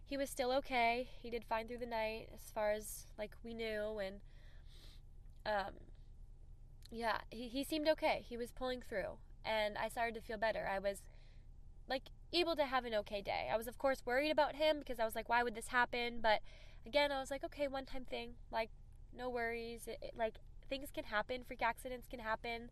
he 0.06 0.18
was 0.18 0.30
still 0.30 0.52
okay. 0.52 1.10
He 1.22 1.30
did 1.30 1.44
fine 1.44 1.68
through 1.68 1.80
the 1.80 1.86
night 1.86 2.30
as 2.34 2.52
far 2.54 2.72
as 2.72 3.08
like 3.18 3.32
we 3.44 3.54
knew 3.54 4.00
and 4.00 4.18
um 5.46 5.74
yeah, 6.96 7.18
he, 7.30 7.48
he 7.48 7.64
seemed 7.64 7.88
okay. 7.90 8.24
He 8.28 8.38
was 8.38 8.52
pulling 8.52 8.82
through 8.82 9.18
and 9.44 9.78
I 9.78 9.90
started 9.90 10.16
to 10.16 10.22
feel 10.22 10.38
better. 10.38 10.68
I 10.72 10.80
was 10.80 11.02
like 11.90 12.04
able 12.34 12.56
to 12.56 12.66
have 12.66 12.86
an 12.86 12.94
okay 12.96 13.22
day. 13.22 13.50
I 13.52 13.58
was 13.58 13.68
of 13.68 13.78
course 13.78 14.02
worried 14.06 14.32
about 14.32 14.56
him 14.56 14.80
because 14.80 15.00
I 15.00 15.06
was 15.06 15.16
like 15.16 15.30
why 15.30 15.44
would 15.44 15.56
this 15.56 15.68
happen? 15.68 16.20
But 16.22 16.42
again, 16.86 17.12
I 17.12 17.20
was 17.20 17.30
like 17.30 17.44
okay, 17.44 17.68
one 17.68 17.86
time 17.86 18.06
thing. 18.06 18.36
Like 18.52 18.70
no 19.16 19.30
worries. 19.30 19.88
It, 19.88 20.00
it, 20.02 20.12
like 20.18 20.36
things 20.70 20.90
can 20.94 21.04
happen, 21.06 21.44
freak 21.46 21.62
accidents 21.62 22.08
can 22.08 22.20
happen 22.20 22.70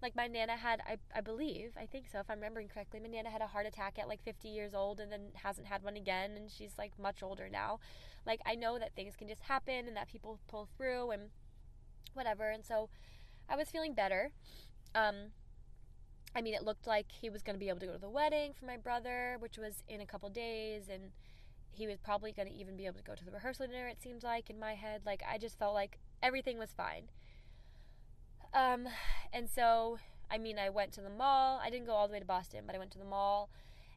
like 0.00 0.14
my 0.14 0.26
nana 0.26 0.56
had 0.56 0.80
I, 0.86 0.96
I 1.14 1.20
believe 1.20 1.72
i 1.76 1.86
think 1.86 2.06
so 2.10 2.20
if 2.20 2.30
i'm 2.30 2.36
remembering 2.36 2.68
correctly 2.68 3.00
my 3.00 3.08
nana 3.08 3.30
had 3.30 3.42
a 3.42 3.46
heart 3.46 3.66
attack 3.66 3.98
at 3.98 4.08
like 4.08 4.22
50 4.22 4.48
years 4.48 4.74
old 4.74 5.00
and 5.00 5.10
then 5.10 5.30
hasn't 5.34 5.66
had 5.66 5.82
one 5.82 5.96
again 5.96 6.32
and 6.36 6.50
she's 6.50 6.72
like 6.78 6.92
much 7.00 7.22
older 7.22 7.48
now 7.50 7.80
like 8.26 8.40
i 8.46 8.54
know 8.54 8.78
that 8.78 8.94
things 8.94 9.16
can 9.16 9.28
just 9.28 9.42
happen 9.42 9.88
and 9.88 9.96
that 9.96 10.08
people 10.08 10.38
pull 10.46 10.68
through 10.76 11.10
and 11.10 11.22
whatever 12.14 12.48
and 12.48 12.64
so 12.64 12.88
i 13.48 13.56
was 13.56 13.70
feeling 13.70 13.94
better. 13.94 14.30
Um 14.94 15.32
i 16.34 16.42
mean 16.42 16.54
it 16.54 16.62
looked 16.62 16.86
like 16.86 17.10
he 17.10 17.30
was 17.30 17.42
going 17.42 17.54
to 17.54 17.60
be 17.60 17.68
able 17.68 17.80
to 17.80 17.86
go 17.86 17.92
to 17.92 17.98
the 17.98 18.08
wedding 18.08 18.52
for 18.52 18.66
my 18.66 18.76
brother 18.76 19.36
which 19.38 19.56
was 19.56 19.82
in 19.88 20.00
a 20.00 20.06
couple 20.06 20.28
days 20.28 20.88
and 20.88 21.10
he 21.70 21.86
was 21.86 21.98
probably 21.98 22.32
going 22.32 22.48
to 22.48 22.54
even 22.54 22.76
be 22.76 22.86
able 22.86 22.98
to 22.98 23.04
go 23.04 23.14
to 23.14 23.24
the 23.24 23.30
rehearsal 23.30 23.66
dinner 23.66 23.88
it 23.88 24.02
seems 24.02 24.22
like 24.22 24.50
in 24.50 24.58
my 24.58 24.74
head. 24.74 25.02
Like 25.06 25.22
i 25.30 25.38
just 25.38 25.58
felt 25.58 25.74
like 25.74 25.98
everything 26.22 26.58
was 26.58 26.72
fine. 26.72 27.04
Um, 28.54 28.88
and 29.32 29.48
so, 29.48 29.98
I 30.30 30.38
mean, 30.38 30.58
I 30.58 30.70
went 30.70 30.92
to 30.92 31.00
the 31.00 31.10
mall. 31.10 31.60
I 31.62 31.70
didn't 31.70 31.86
go 31.86 31.92
all 31.92 32.08
the 32.08 32.12
way 32.12 32.18
to 32.18 32.24
Boston, 32.24 32.62
but 32.66 32.74
I 32.74 32.78
went 32.78 32.90
to 32.92 32.98
the 32.98 33.04
mall 33.04 33.50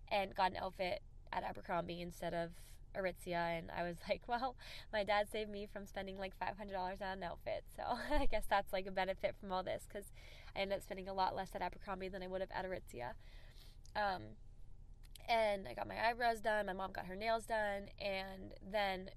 and 0.10 0.36
got 0.36 0.52
an 0.52 0.58
outfit 0.58 1.02
at 1.32 1.44
Abercrombie 1.44 2.02
instead 2.02 2.34
of 2.34 2.52
Aritzia. 2.98 3.58
And 3.58 3.72
I 3.76 3.84
was 3.84 3.98
like, 4.10 4.22
well, 4.28 4.56
my 4.92 5.04
dad 5.04 5.28
saved 5.32 5.50
me 5.50 5.68
from 5.72 5.86
spending 5.86 6.18
like 6.18 6.34
$500 6.40 6.76
on 7.02 7.18
an 7.18 7.24
outfit. 7.24 7.64
So 7.76 7.84
I 8.12 8.26
guess 8.26 8.46
that's 8.50 8.74
like 8.74 8.88
a 8.88 8.92
benefit 8.92 9.36
from 9.40 9.52
all 9.52 9.64
this 9.64 9.84
because 9.88 10.12
I 10.56 10.60
ended 10.60 10.78
up 10.78 10.84
spending 10.84 11.08
a 11.08 11.14
lot 11.14 11.36
less 11.36 11.50
at 11.56 11.62
Abercrombie 11.62 12.10
than 12.10 12.24
I 12.24 12.28
would 12.28 12.42
have 12.42 12.52
at 12.52 12.66
Aritzia. 12.66 13.14
Um, 13.96 14.22
and 15.28 15.68
I 15.68 15.74
got 15.74 15.88
my 15.88 15.96
eyebrows 16.10 16.42
done. 16.42 16.66
My 16.66 16.74
mom 16.74 16.92
got 16.92 17.06
her 17.06 17.16
nails 17.16 17.46
done. 17.46 17.90
And 18.00 18.54
then 18.70 19.10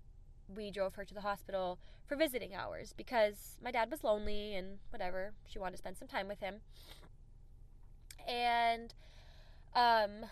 we 0.55 0.71
drove 0.71 0.95
her 0.95 1.05
to 1.05 1.15
the 1.15 1.23
hospital 1.23 1.79
for 2.07 2.17
visiting 2.17 2.55
hours 2.55 2.93
because 2.97 3.57
my 3.63 3.71
dad 3.71 3.91
was 3.91 4.05
lonely 4.05 4.55
and 4.55 4.79
whatever. 4.91 5.33
She 5.47 5.59
wanted 5.59 5.73
to 5.73 5.79
spend 5.79 5.97
some 5.97 6.09
time 6.09 6.29
with 6.29 6.41
him. 6.41 6.61
And 8.29 8.95
um 9.75 10.29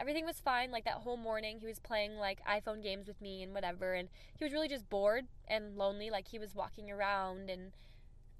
everything 0.00 0.24
was 0.24 0.40
fine 0.40 0.70
like 0.70 0.84
that 0.84 0.94
whole 0.94 1.16
morning 1.16 1.58
he 1.60 1.66
was 1.66 1.78
playing 1.78 2.16
like 2.16 2.40
iPhone 2.46 2.82
games 2.82 3.06
with 3.06 3.20
me 3.20 3.42
and 3.42 3.52
whatever 3.52 3.92
and 3.94 4.08
he 4.36 4.44
was 4.44 4.52
really 4.52 4.68
just 4.68 4.88
bored 4.88 5.26
and 5.46 5.76
lonely 5.76 6.10
like 6.10 6.28
he 6.28 6.38
was 6.38 6.54
walking 6.54 6.90
around 6.90 7.50
and 7.50 7.72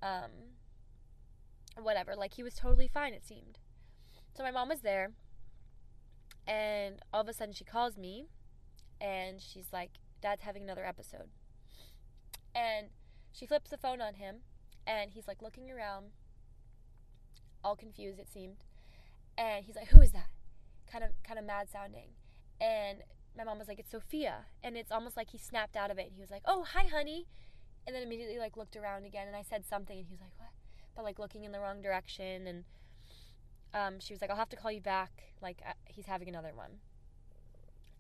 um 0.02 0.30
whatever 1.82 2.16
like 2.16 2.34
he 2.34 2.42
was 2.42 2.54
totally 2.54 2.88
fine 2.88 3.12
it 3.12 3.24
seemed. 3.24 3.58
So 4.34 4.42
my 4.42 4.50
mom 4.50 4.68
was 4.68 4.80
there 4.80 5.12
and 6.46 7.00
all 7.12 7.20
of 7.20 7.28
a 7.28 7.32
sudden 7.32 7.54
she 7.54 7.64
calls 7.64 7.98
me 7.98 8.26
and 9.00 9.40
she's 9.40 9.72
like 9.72 9.90
Dad's 10.20 10.42
having 10.42 10.62
another 10.62 10.84
episode. 10.84 11.28
And 12.54 12.88
she 13.32 13.46
flips 13.46 13.70
the 13.70 13.78
phone 13.78 14.00
on 14.00 14.14
him, 14.14 14.36
and 14.86 15.10
he's 15.10 15.28
like 15.28 15.40
looking 15.40 15.70
around, 15.70 16.06
all 17.64 17.76
confused, 17.76 18.18
it 18.18 18.28
seemed. 18.28 18.64
And 19.38 19.64
he's 19.64 19.76
like, 19.76 19.88
Who 19.88 20.00
is 20.00 20.12
that? 20.12 20.28
Kind 20.90 21.04
of, 21.04 21.10
kind 21.22 21.38
of 21.38 21.44
mad 21.44 21.68
sounding. 21.70 22.08
And 22.60 22.98
my 23.36 23.44
mom 23.44 23.58
was 23.58 23.68
like, 23.68 23.78
It's 23.78 23.90
Sophia. 23.90 24.46
And 24.62 24.76
it's 24.76 24.90
almost 24.92 25.16
like 25.16 25.30
he 25.30 25.38
snapped 25.38 25.76
out 25.76 25.90
of 25.90 25.98
it. 25.98 26.06
And 26.06 26.14
he 26.14 26.20
was 26.20 26.30
like, 26.30 26.42
Oh, 26.46 26.64
hi, 26.64 26.84
honey. 26.84 27.26
And 27.86 27.94
then 27.94 28.02
immediately 28.02 28.38
like 28.38 28.56
looked 28.56 28.76
around 28.76 29.04
again, 29.04 29.26
and 29.26 29.36
I 29.36 29.42
said 29.42 29.64
something, 29.66 29.96
and 29.98 30.06
he 30.06 30.12
was 30.12 30.20
like, 30.20 30.32
What? 30.36 30.50
But 30.94 31.04
like 31.04 31.18
looking 31.18 31.44
in 31.44 31.52
the 31.52 31.60
wrong 31.60 31.80
direction. 31.80 32.46
And 32.46 32.64
um, 33.72 34.00
she 34.00 34.12
was 34.12 34.20
like, 34.20 34.30
I'll 34.30 34.36
have 34.36 34.48
to 34.50 34.56
call 34.56 34.72
you 34.72 34.80
back. 34.80 35.10
Like, 35.40 35.62
uh, 35.66 35.72
he's 35.86 36.06
having 36.06 36.28
another 36.28 36.52
one. 36.54 36.80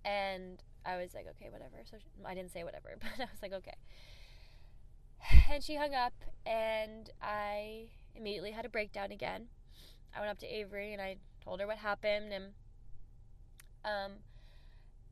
And 0.04 0.62
I 0.84 0.96
was 0.96 1.14
like, 1.14 1.26
okay, 1.30 1.50
whatever. 1.50 1.76
So 1.90 1.98
she, 1.98 2.08
I 2.24 2.34
didn't 2.34 2.52
say 2.52 2.64
whatever, 2.64 2.96
but 3.00 3.10
I 3.18 3.28
was 3.30 3.42
like, 3.42 3.52
okay. 3.52 3.74
And 5.50 5.62
she 5.62 5.76
hung 5.76 5.94
up, 5.94 6.14
and 6.46 7.10
I 7.20 7.88
immediately 8.14 8.52
had 8.52 8.64
a 8.64 8.68
breakdown 8.68 9.10
again. 9.10 9.48
I 10.14 10.20
went 10.20 10.30
up 10.30 10.38
to 10.38 10.46
Avery 10.46 10.92
and 10.92 11.00
I 11.00 11.16
told 11.44 11.60
her 11.60 11.66
what 11.66 11.78
happened, 11.78 12.32
and 12.32 12.52
um, 13.84 14.12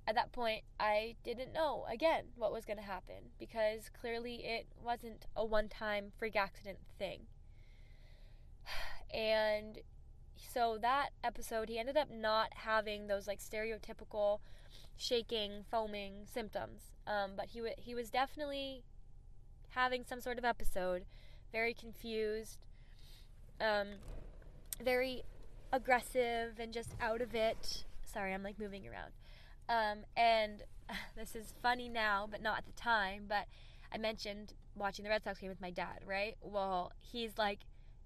at 0.06 0.14
that 0.14 0.32
point, 0.32 0.62
I 0.80 1.16
didn't 1.22 1.52
know 1.52 1.84
again 1.90 2.24
what 2.36 2.52
was 2.52 2.64
going 2.64 2.78
to 2.78 2.82
happen 2.82 3.30
because 3.38 3.90
clearly 4.00 4.36
it 4.44 4.66
wasn't 4.82 5.26
a 5.36 5.44
one-time 5.44 6.12
freak 6.18 6.36
accident 6.36 6.78
thing. 6.98 7.20
And 9.14 9.78
so 10.36 10.76
that 10.82 11.10
episode, 11.24 11.70
he 11.70 11.78
ended 11.78 11.96
up 11.96 12.10
not 12.10 12.48
having 12.54 13.06
those 13.06 13.26
like 13.26 13.40
stereotypical 13.40 14.40
shaking, 14.96 15.64
foaming 15.70 16.26
symptoms. 16.26 16.92
Um, 17.06 17.32
but 17.36 17.46
he 17.46 17.60
w- 17.60 17.74
he 17.78 17.94
was 17.94 18.10
definitely 18.10 18.84
having 19.70 20.04
some 20.04 20.20
sort 20.20 20.38
of 20.38 20.44
episode, 20.44 21.04
very 21.52 21.72
confused, 21.72 22.58
um, 23.60 23.88
very 24.82 25.22
aggressive, 25.72 26.58
and 26.58 26.72
just 26.72 26.94
out 27.00 27.22
of 27.22 27.34
it. 27.34 27.84
Sorry, 28.12 28.32
I'm 28.32 28.42
like 28.42 28.58
moving 28.58 28.86
around. 28.86 29.12
Um, 29.68 30.04
and 30.16 30.62
this 31.16 31.34
is 31.34 31.54
funny 31.62 31.88
now, 31.88 32.26
but 32.30 32.42
not 32.42 32.58
at 32.58 32.66
the 32.66 32.72
time. 32.72 33.24
But 33.28 33.46
I 33.92 33.98
mentioned 33.98 34.54
watching 34.74 35.04
the 35.04 35.10
Red 35.10 35.24
Sox 35.24 35.38
game 35.38 35.50
with 35.50 35.60
my 35.60 35.70
dad, 35.70 36.00
right? 36.06 36.36
Well, 36.40 36.92
he's 36.98 37.38
like 37.38 37.60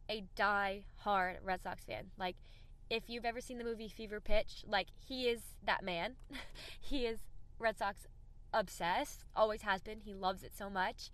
a 0.09 0.25
die-hard 0.35 1.39
Red 1.43 1.63
Sox 1.63 1.85
fan. 1.85 2.11
Like 2.19 2.37
if 2.91 3.09
you've 3.09 3.25
ever 3.25 3.41
seen 3.41 3.59
the 3.59 3.65
movie 3.65 3.89
Fever 3.89 4.21
Pitch, 4.21 4.65
like 4.67 4.89
he 5.07 5.29
is 5.29 5.41
that 5.65 5.83
man. 5.83 6.15
he 6.81 7.07
is 7.07 7.21
Red 7.59 7.79
Sox 7.79 8.07
obsessed, 8.53 9.25
always 9.35 9.63
has 9.63 9.83
been. 9.83 10.01
He 10.01 10.13
loves 10.13 10.43
it 10.43 10.53
so 10.57 10.69
much. 10.69 11.11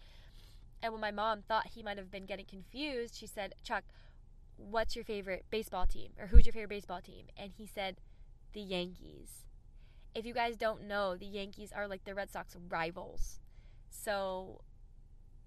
And 0.83 0.93
when 0.93 1.01
my 1.01 1.11
mom 1.11 1.43
thought 1.43 1.69
he 1.75 1.83
might 1.83 1.99
have 1.99 2.11
been 2.11 2.27
getting 2.27 2.47
confused, 2.47 3.17
she 3.17 3.27
said, 3.27 3.55
Chuck, 3.63 3.85
what's 4.57 4.97
your 4.97 5.05
favorite 5.05 5.45
baseball 5.51 5.87
team? 5.87 6.11
Or 6.19 6.29
who's 6.29 6.47
your 6.47 6.53
favorite 6.53 6.71
baseball 6.71 7.01
team? 7.01 7.27
And 7.37 7.53
he 7.57 7.67
said, 7.67 7.97
the 8.53 8.61
Yankees. 8.61 9.45
If 10.15 10.25
you 10.25 10.35
guys 10.35 10.57
don't 10.57 10.87
know, 10.87 11.17
the 11.17 11.27
Yankees 11.27 11.73
are 11.73 11.87
like 11.87 12.05
the 12.05 12.15
Red 12.15 12.31
Sox 12.31 12.57
rivals. 12.69 13.41
So 13.91 14.63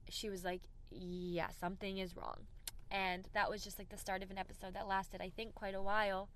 she 0.09 0.29
was 0.29 0.43
like, 0.43 0.61
yeah, 0.89 1.47
something 1.59 1.97
is 1.97 2.15
wrong 2.15 2.47
and 2.91 3.29
that 3.33 3.49
was 3.49 3.63
just 3.63 3.79
like 3.79 3.89
the 3.89 3.97
start 3.97 4.21
of 4.21 4.29
an 4.29 4.37
episode 4.37 4.73
that 4.73 4.87
lasted 4.87 5.21
i 5.21 5.29
think 5.29 5.55
quite 5.55 5.73
a 5.73 5.81
while 5.81 6.29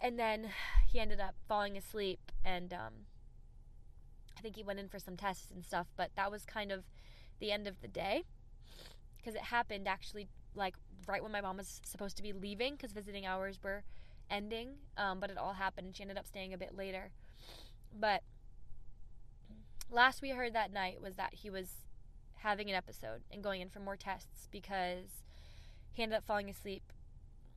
and 0.00 0.18
then 0.18 0.50
he 0.86 1.00
ended 1.00 1.20
up 1.20 1.34
falling 1.48 1.76
asleep 1.76 2.30
and 2.44 2.72
um, 2.72 2.92
i 4.38 4.40
think 4.40 4.56
he 4.56 4.62
went 4.62 4.78
in 4.78 4.88
for 4.88 4.98
some 4.98 5.16
tests 5.16 5.50
and 5.50 5.64
stuff 5.64 5.88
but 5.96 6.10
that 6.14 6.30
was 6.30 6.44
kind 6.44 6.70
of 6.70 6.84
the 7.40 7.50
end 7.50 7.66
of 7.66 7.80
the 7.80 7.88
day 7.88 8.22
because 9.18 9.34
it 9.34 9.42
happened 9.42 9.88
actually 9.88 10.28
like 10.54 10.76
right 11.06 11.22
when 11.22 11.32
my 11.32 11.40
mom 11.40 11.56
was 11.56 11.80
supposed 11.84 12.16
to 12.16 12.22
be 12.22 12.32
leaving 12.32 12.74
because 12.74 12.92
visiting 12.92 13.26
hours 13.26 13.58
were 13.62 13.82
ending. 14.30 14.74
Um, 14.96 15.20
but 15.20 15.30
it 15.30 15.38
all 15.38 15.54
happened, 15.54 15.86
and 15.86 15.96
she 15.96 16.02
ended 16.02 16.18
up 16.18 16.26
staying 16.26 16.52
a 16.52 16.58
bit 16.58 16.76
later. 16.76 17.10
But 17.98 18.22
last 19.90 20.22
we 20.22 20.30
heard 20.30 20.52
that 20.54 20.72
night 20.72 21.00
was 21.00 21.14
that 21.16 21.34
he 21.34 21.50
was 21.50 21.68
having 22.36 22.68
an 22.68 22.76
episode 22.76 23.22
and 23.30 23.42
going 23.42 23.60
in 23.60 23.70
for 23.70 23.80
more 23.80 23.96
tests 23.96 24.48
because 24.50 25.22
he 25.92 26.02
ended 26.02 26.18
up 26.18 26.26
falling 26.26 26.50
asleep 26.50 26.92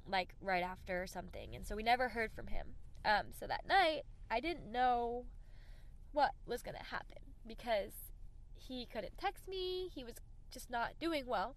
like 0.08 0.36
right 0.42 0.64
after 0.64 1.02
or 1.02 1.08
something. 1.08 1.56
And 1.56 1.66
so 1.68 1.76
we 1.76 1.84
never 1.84 2.10
heard 2.10 2.32
from 2.32 2.48
him. 2.48 2.68
Um, 3.06 3.28
so 3.38 3.48
that 3.48 3.68
night, 3.68 4.04
I 4.32 4.40
didn't 4.40 4.72
know 4.72 5.26
what 6.12 6.32
was 6.46 6.62
going 6.62 6.78
to 6.78 6.84
happen 6.84 7.18
because 7.48 7.92
he 8.56 8.86
couldn't 8.86 9.18
text 9.18 9.48
me. 9.48 9.90
He 9.94 10.04
was 10.04 10.16
just 10.52 10.70
not 10.70 10.94
doing 11.00 11.26
well. 11.26 11.56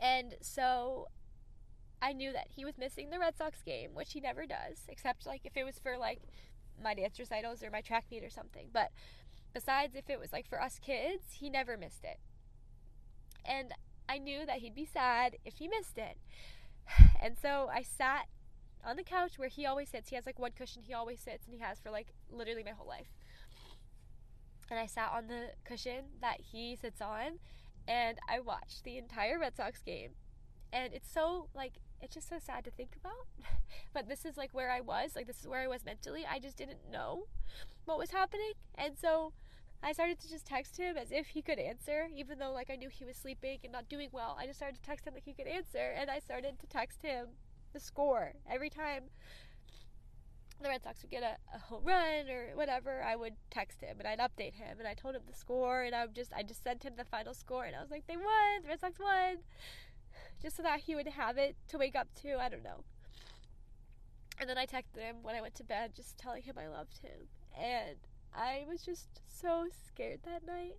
And 0.00 0.34
so 0.40 1.08
I 2.04 2.12
knew 2.12 2.32
that 2.34 2.48
he 2.54 2.66
was 2.66 2.76
missing 2.76 3.08
the 3.08 3.18
Red 3.18 3.38
Sox 3.38 3.62
game, 3.62 3.94
which 3.94 4.12
he 4.12 4.20
never 4.20 4.44
does, 4.44 4.82
except 4.88 5.24
like 5.24 5.40
if 5.44 5.56
it 5.56 5.64
was 5.64 5.78
for 5.78 5.96
like 5.96 6.20
my 6.82 6.92
dance 6.92 7.18
recitals 7.18 7.62
or 7.62 7.70
my 7.70 7.80
track 7.80 8.04
meet 8.10 8.22
or 8.22 8.28
something. 8.28 8.66
But 8.74 8.90
besides, 9.54 9.94
if 9.96 10.10
it 10.10 10.20
was 10.20 10.30
like 10.30 10.46
for 10.46 10.60
us 10.60 10.78
kids, 10.78 11.24
he 11.32 11.48
never 11.48 11.78
missed 11.78 12.04
it. 12.04 12.18
And 13.42 13.72
I 14.06 14.18
knew 14.18 14.44
that 14.44 14.58
he'd 14.58 14.74
be 14.74 14.84
sad 14.84 15.36
if 15.46 15.54
he 15.56 15.66
missed 15.66 15.96
it. 15.96 16.18
And 17.22 17.38
so 17.40 17.70
I 17.72 17.80
sat 17.80 18.26
on 18.84 18.96
the 18.96 19.02
couch 19.02 19.38
where 19.38 19.48
he 19.48 19.64
always 19.64 19.88
sits. 19.88 20.10
He 20.10 20.16
has 20.16 20.26
like 20.26 20.38
one 20.38 20.50
cushion 20.50 20.82
he 20.82 20.92
always 20.92 21.20
sits, 21.20 21.46
and 21.46 21.54
he 21.54 21.60
has 21.62 21.80
for 21.80 21.90
like 21.90 22.08
literally 22.30 22.62
my 22.62 22.72
whole 22.72 22.86
life. 22.86 23.14
And 24.70 24.78
I 24.78 24.84
sat 24.84 25.10
on 25.10 25.28
the 25.28 25.52
cushion 25.64 26.04
that 26.20 26.42
he 26.52 26.76
sits 26.76 27.00
on, 27.00 27.38
and 27.88 28.18
I 28.28 28.40
watched 28.40 28.84
the 28.84 28.98
entire 28.98 29.38
Red 29.38 29.56
Sox 29.56 29.80
game. 29.80 30.10
And 30.70 30.92
it's 30.92 31.10
so 31.10 31.48
like 31.54 31.78
it's 32.00 32.14
just 32.14 32.28
so 32.28 32.36
sad 32.38 32.64
to 32.64 32.70
think 32.70 32.96
about. 33.00 33.26
but 33.94 34.08
this 34.08 34.24
is 34.24 34.36
like 34.36 34.50
where 34.52 34.70
I 34.70 34.80
was. 34.80 35.16
Like 35.16 35.26
this 35.26 35.40
is 35.40 35.48
where 35.48 35.60
I 35.60 35.66
was 35.66 35.84
mentally. 35.84 36.24
I 36.30 36.38
just 36.38 36.56
didn't 36.56 36.90
know 36.90 37.26
what 37.84 37.98
was 37.98 38.10
happening. 38.10 38.52
And 38.76 38.98
so 38.98 39.32
I 39.82 39.92
started 39.92 40.18
to 40.20 40.30
just 40.30 40.46
text 40.46 40.78
him 40.78 40.96
as 40.96 41.12
if 41.12 41.28
he 41.28 41.42
could 41.42 41.58
answer, 41.58 42.08
even 42.16 42.38
though 42.38 42.52
like 42.52 42.70
I 42.70 42.76
knew 42.76 42.88
he 42.88 43.04
was 43.04 43.16
sleeping 43.16 43.58
and 43.62 43.72
not 43.72 43.88
doing 43.88 44.08
well. 44.12 44.36
I 44.40 44.46
just 44.46 44.58
started 44.58 44.76
to 44.76 44.82
text 44.82 45.06
him 45.06 45.12
like 45.12 45.24
he 45.24 45.34
could 45.34 45.46
answer, 45.46 45.92
and 45.94 46.10
I 46.10 46.20
started 46.20 46.58
to 46.60 46.66
text 46.66 47.02
him 47.02 47.26
the 47.74 47.80
score 47.80 48.32
every 48.50 48.70
time 48.70 49.04
the 50.62 50.70
Red 50.70 50.82
Sox 50.82 51.02
would 51.02 51.10
get 51.10 51.22
a, 51.22 51.36
a 51.54 51.58
home 51.58 51.84
run 51.84 52.30
or 52.30 52.56
whatever. 52.56 53.02
I 53.02 53.14
would 53.14 53.34
text 53.50 53.82
him 53.82 53.96
and 53.98 54.08
I'd 54.08 54.20
update 54.20 54.54
him, 54.54 54.78
and 54.78 54.88
I 54.88 54.94
told 54.94 55.14
him 55.14 55.22
the 55.26 55.36
score, 55.36 55.82
and 55.82 55.94
I 55.94 56.06
just 56.06 56.32
I 56.32 56.42
just 56.42 56.64
sent 56.64 56.82
him 56.82 56.94
the 56.96 57.04
final 57.04 57.34
score, 57.34 57.64
and 57.64 57.76
I 57.76 57.82
was 57.82 57.90
like, 57.90 58.06
they 58.06 58.16
won, 58.16 58.62
the 58.62 58.68
Red 58.68 58.80
Sox 58.80 58.98
won, 58.98 59.36
just 60.42 60.56
so 60.56 60.62
that 60.62 60.80
he 60.80 60.94
would 60.94 61.08
have 61.08 61.38
it 61.38 61.56
to 61.68 61.78
wake 61.78 61.96
up 61.96 62.08
to. 62.22 62.38
I 62.38 62.48
don't 62.48 62.64
know. 62.64 62.84
And 64.40 64.48
then 64.48 64.58
I 64.58 64.66
texted 64.66 65.00
him 65.00 65.16
when 65.22 65.34
I 65.34 65.40
went 65.40 65.54
to 65.56 65.64
bed, 65.64 65.92
just 65.94 66.18
telling 66.18 66.42
him 66.42 66.56
I 66.58 66.66
loved 66.66 66.98
him, 66.98 67.28
and 67.56 67.96
I 68.34 68.64
was 68.68 68.82
just 68.82 69.20
so 69.24 69.66
scared 69.86 70.20
that 70.24 70.44
night 70.44 70.76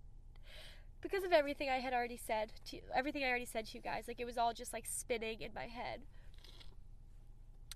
because 1.00 1.24
of 1.24 1.32
everything 1.32 1.68
I 1.70 1.78
had 1.78 1.94
already 1.94 2.16
said 2.16 2.52
to 2.70 2.78
everything 2.94 3.24
I 3.24 3.28
already 3.28 3.46
said 3.46 3.66
to 3.66 3.78
you 3.78 3.82
guys. 3.82 4.04
Like 4.08 4.20
it 4.20 4.24
was 4.24 4.38
all 4.38 4.52
just 4.52 4.72
like 4.72 4.86
spinning 4.86 5.40
in 5.40 5.52
my 5.54 5.66
head. 5.66 6.02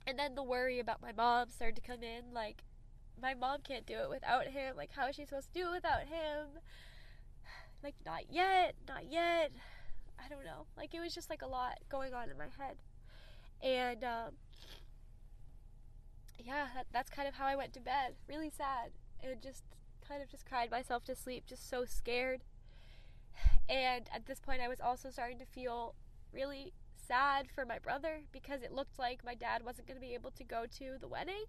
And 0.06 0.18
then 0.18 0.34
the 0.34 0.42
worry 0.42 0.80
about 0.80 1.02
my 1.02 1.12
mom 1.12 1.48
started 1.48 1.76
to 1.76 1.82
come 1.82 2.02
in. 2.02 2.34
Like 2.34 2.62
my 3.20 3.34
mom 3.34 3.60
can't 3.62 3.86
do 3.86 3.98
it 3.98 4.10
without 4.10 4.48
him. 4.48 4.76
Like 4.76 4.90
how 4.92 5.08
is 5.08 5.16
she 5.16 5.24
supposed 5.24 5.52
to 5.52 5.60
do 5.60 5.68
it 5.68 5.74
without 5.74 6.02
him? 6.02 6.46
Like 7.82 7.94
not 8.04 8.24
yet, 8.30 8.74
not 8.86 9.10
yet. 9.10 9.52
I 10.24 10.28
don't 10.28 10.44
know. 10.44 10.66
Like 10.76 10.94
it 10.94 11.00
was 11.00 11.14
just 11.14 11.30
like 11.30 11.42
a 11.42 11.46
lot 11.46 11.78
going 11.88 12.14
on 12.14 12.30
in 12.30 12.36
my 12.38 12.48
head. 12.58 12.76
And 13.62 14.04
um 14.04 14.34
yeah, 16.38 16.68
that, 16.74 16.86
that's 16.92 17.10
kind 17.10 17.28
of 17.28 17.34
how 17.34 17.46
I 17.46 17.56
went 17.56 17.72
to 17.74 17.80
bed. 17.80 18.14
Really 18.28 18.50
sad 18.50 18.92
and 19.22 19.40
just 19.42 19.64
kind 20.06 20.22
of 20.22 20.28
just 20.28 20.46
cried 20.46 20.70
myself 20.70 21.04
to 21.04 21.14
sleep, 21.14 21.44
just 21.46 21.68
so 21.68 21.84
scared. 21.84 22.42
And 23.68 24.08
at 24.14 24.26
this 24.26 24.40
point, 24.40 24.60
I 24.60 24.68
was 24.68 24.80
also 24.80 25.10
starting 25.10 25.38
to 25.38 25.44
feel 25.44 25.94
really 26.32 26.72
sad 26.96 27.48
for 27.54 27.64
my 27.64 27.78
brother 27.78 28.22
because 28.32 28.62
it 28.62 28.72
looked 28.72 28.98
like 28.98 29.24
my 29.24 29.34
dad 29.34 29.64
wasn't 29.64 29.86
going 29.86 29.96
to 30.00 30.06
be 30.06 30.14
able 30.14 30.30
to 30.32 30.44
go 30.44 30.64
to 30.78 30.96
the 31.00 31.08
wedding. 31.08 31.44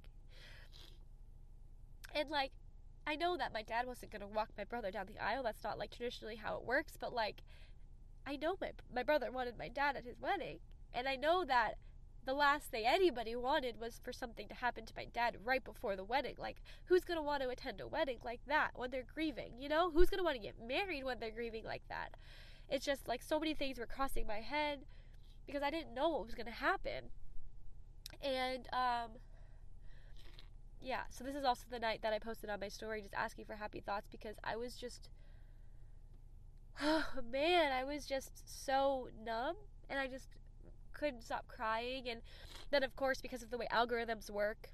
And 2.14 2.30
like, 2.30 2.52
I 3.08 3.16
know 3.16 3.38
that 3.38 3.54
my 3.54 3.64
dad 3.64 3.88
wasn't 3.88 4.12
going 4.12 4.22
to 4.22 4.28
walk 4.28 4.50
my 4.58 4.64
brother 4.64 4.92
down 4.92 5.08
the 5.08 5.24
aisle. 5.24 5.44
That's 5.44 5.64
not 5.64 5.80
like 5.80 5.92
traditionally 5.92 6.36
how 6.36 6.58
it 6.58 6.64
works, 6.64 6.94
but 7.00 7.14
like, 7.14 7.42
I 8.26 8.36
know 8.36 8.56
my 8.62 8.72
my 8.94 9.04
brother 9.04 9.32
wanted 9.32 9.58
my 9.58 9.68
dad 9.68 9.96
at 9.96 10.06
his 10.06 10.20
wedding, 10.20 10.60
and 10.94 11.08
I 11.08 11.16
know 11.16 11.44
that 11.46 11.76
the 12.24 12.34
last 12.34 12.66
thing 12.70 12.86
anybody 12.86 13.36
wanted 13.36 13.80
was 13.80 14.00
for 14.04 14.14
something 14.14 14.48
to 14.48 14.54
happen 14.54 14.86
to 14.86 14.94
my 14.96 15.06
dad 15.06 15.38
right 15.44 15.64
before 15.64 15.96
the 15.96 16.04
wedding. 16.04 16.36
Like, 16.38 16.58
who's 16.86 17.04
gonna 17.04 17.24
want 17.24 17.42
to 17.42 17.50
attend 17.50 17.82
a 17.82 17.88
wedding 17.88 18.20
like 18.24 18.42
that 18.48 18.72
when 18.76 18.92
they're 18.92 19.04
grieving? 19.14 19.54
You 19.60 19.70
know, 19.70 19.90
who's 19.90 20.10
gonna 20.10 20.24
want 20.24 20.36
to 20.36 20.42
get 20.42 20.56
married 20.66 21.04
when 21.04 21.20
they're 21.20 21.32
grieving 21.32 21.66
like 21.66 21.84
that? 21.90 22.16
It's 22.70 22.86
just 22.86 23.08
like 23.08 23.22
so 23.24 23.40
many 23.40 23.54
things 23.54 23.80
were 23.80 23.88
crossing 23.88 24.28
my 24.28 24.40
head 24.40 24.86
because 25.48 25.64
I 25.64 25.72
didn't 25.72 25.94
know 25.94 26.10
what 26.10 26.26
was 26.26 26.36
gonna 26.36 26.52
happen. 26.52 27.10
And 28.22 28.68
um, 28.72 29.12
yeah, 30.82 31.02
so 31.10 31.24
this 31.24 31.36
is 31.36 31.44
also 31.44 31.66
the 31.70 31.80
night 31.80 32.02
that 32.02 32.14
I 32.14 32.20
posted 32.20 32.50
on 32.50 32.60
my 32.60 32.70
story 32.70 33.02
just 33.02 33.14
asking 33.14 33.46
for 33.46 33.56
happy 33.56 33.80
thoughts 33.80 34.08
because 34.12 34.36
I 34.44 34.56
was 34.56 34.76
just, 34.76 35.10
oh 36.82 37.06
man, 37.32 37.72
I 37.72 37.84
was 37.84 38.06
just 38.06 38.32
so 38.66 39.10
numb 39.26 39.56
and 39.90 40.00
I 40.00 40.08
just 40.08 40.28
couldn't 40.94 41.24
stop 41.24 41.48
crying. 41.48 42.08
And 42.08 42.22
then, 42.70 42.84
of 42.84 42.96
course, 42.96 43.22
because 43.22 43.44
of 43.44 43.50
the 43.50 43.58
way 43.58 43.68
algorithms 43.72 44.30
work, 44.30 44.70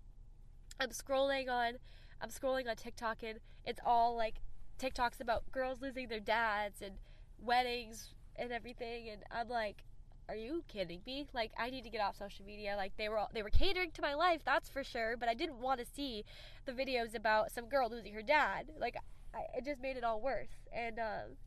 I'm 0.80 0.90
scrolling 0.90 1.50
on, 1.50 1.74
I'm 2.22 2.30
scrolling 2.30 2.70
on 2.70 2.76
TikTok, 2.76 3.24
and 3.24 3.40
it's 3.66 3.80
all 3.86 4.16
like 4.16 4.36
TikToks 4.80 5.20
about 5.20 5.52
girls 5.52 5.82
losing 5.82 6.08
their 6.08 6.20
dads 6.20 6.82
and 6.82 6.96
weddings 7.40 8.14
and 8.36 8.52
everything. 8.52 9.10
And 9.10 9.24
I'm 9.32 9.50
like, 9.50 9.84
are 10.30 10.36
you 10.36 10.64
kidding 10.68 11.02
me? 11.06 11.28
Like, 11.34 11.52
I 11.58 11.70
need 11.70 11.84
to 11.86 11.90
get 11.90 12.02
off 12.02 12.18
social 12.18 12.46
media. 12.46 12.76
Like, 12.76 12.92
they 12.98 13.10
were 13.10 13.18
all, 13.18 13.30
they 13.34 13.44
were 13.44 13.50
catering 13.50 13.92
to 13.92 14.02
my 14.02 14.14
life, 14.14 14.42
that's 14.46 14.70
for 14.70 14.84
sure. 14.84 15.16
But 15.18 15.30
I 15.30 15.34
didn't 15.34 15.60
want 15.60 15.80
to 15.80 15.86
see 15.86 16.26
the 16.66 16.74
videos 16.74 17.16
about 17.16 17.52
some 17.52 17.68
girl 17.70 17.90
losing 17.90 18.14
her 18.14 18.22
dad. 18.22 18.68
Like, 18.78 18.98
I, 19.34 19.58
it 19.58 19.66
just 19.66 19.82
made 19.82 19.98
it 19.98 20.04
all 20.04 20.22
worse. 20.22 20.50
And 20.74 21.00
um, 21.00 21.38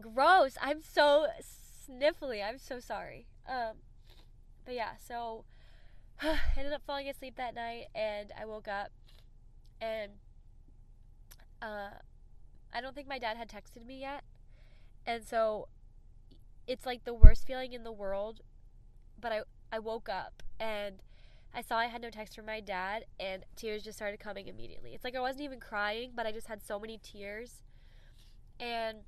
gross. 0.00 0.56
I'm 0.60 0.82
so 0.82 1.26
sniffly. 1.40 2.46
I'm 2.46 2.58
so 2.58 2.80
sorry. 2.80 3.26
Um, 3.48 3.76
but 4.64 4.74
yeah, 4.74 4.92
so 4.98 5.44
I 6.20 6.38
ended 6.56 6.72
up 6.72 6.82
falling 6.86 7.08
asleep 7.08 7.36
that 7.36 7.54
night, 7.54 7.86
and 7.94 8.32
I 8.38 8.44
woke 8.44 8.68
up, 8.68 8.90
and 9.80 10.12
uh, 11.62 11.90
I 12.72 12.80
don't 12.80 12.94
think 12.94 13.08
my 13.08 13.18
dad 13.18 13.36
had 13.36 13.48
texted 13.48 13.86
me 13.86 14.00
yet, 14.00 14.24
and 15.06 15.26
so 15.26 15.68
it's 16.66 16.84
like 16.84 17.04
the 17.04 17.14
worst 17.14 17.46
feeling 17.46 17.72
in 17.72 17.84
the 17.84 17.92
world. 17.92 18.40
But 19.20 19.32
I 19.32 19.40
I 19.72 19.78
woke 19.80 20.08
up 20.08 20.42
and 20.60 21.02
I 21.54 21.62
saw 21.62 21.78
I 21.78 21.86
had 21.86 22.02
no 22.02 22.10
text 22.10 22.36
from 22.36 22.46
my 22.46 22.60
dad, 22.60 23.04
and 23.18 23.44
tears 23.56 23.82
just 23.82 23.98
started 23.98 24.20
coming 24.20 24.48
immediately. 24.48 24.94
It's 24.94 25.04
like 25.04 25.16
I 25.16 25.20
wasn't 25.20 25.42
even 25.42 25.60
crying, 25.60 26.12
but 26.14 26.26
I 26.26 26.32
just 26.32 26.46
had 26.46 26.62
so 26.62 26.78
many 26.78 26.98
tears, 26.98 27.62
and 28.60 28.98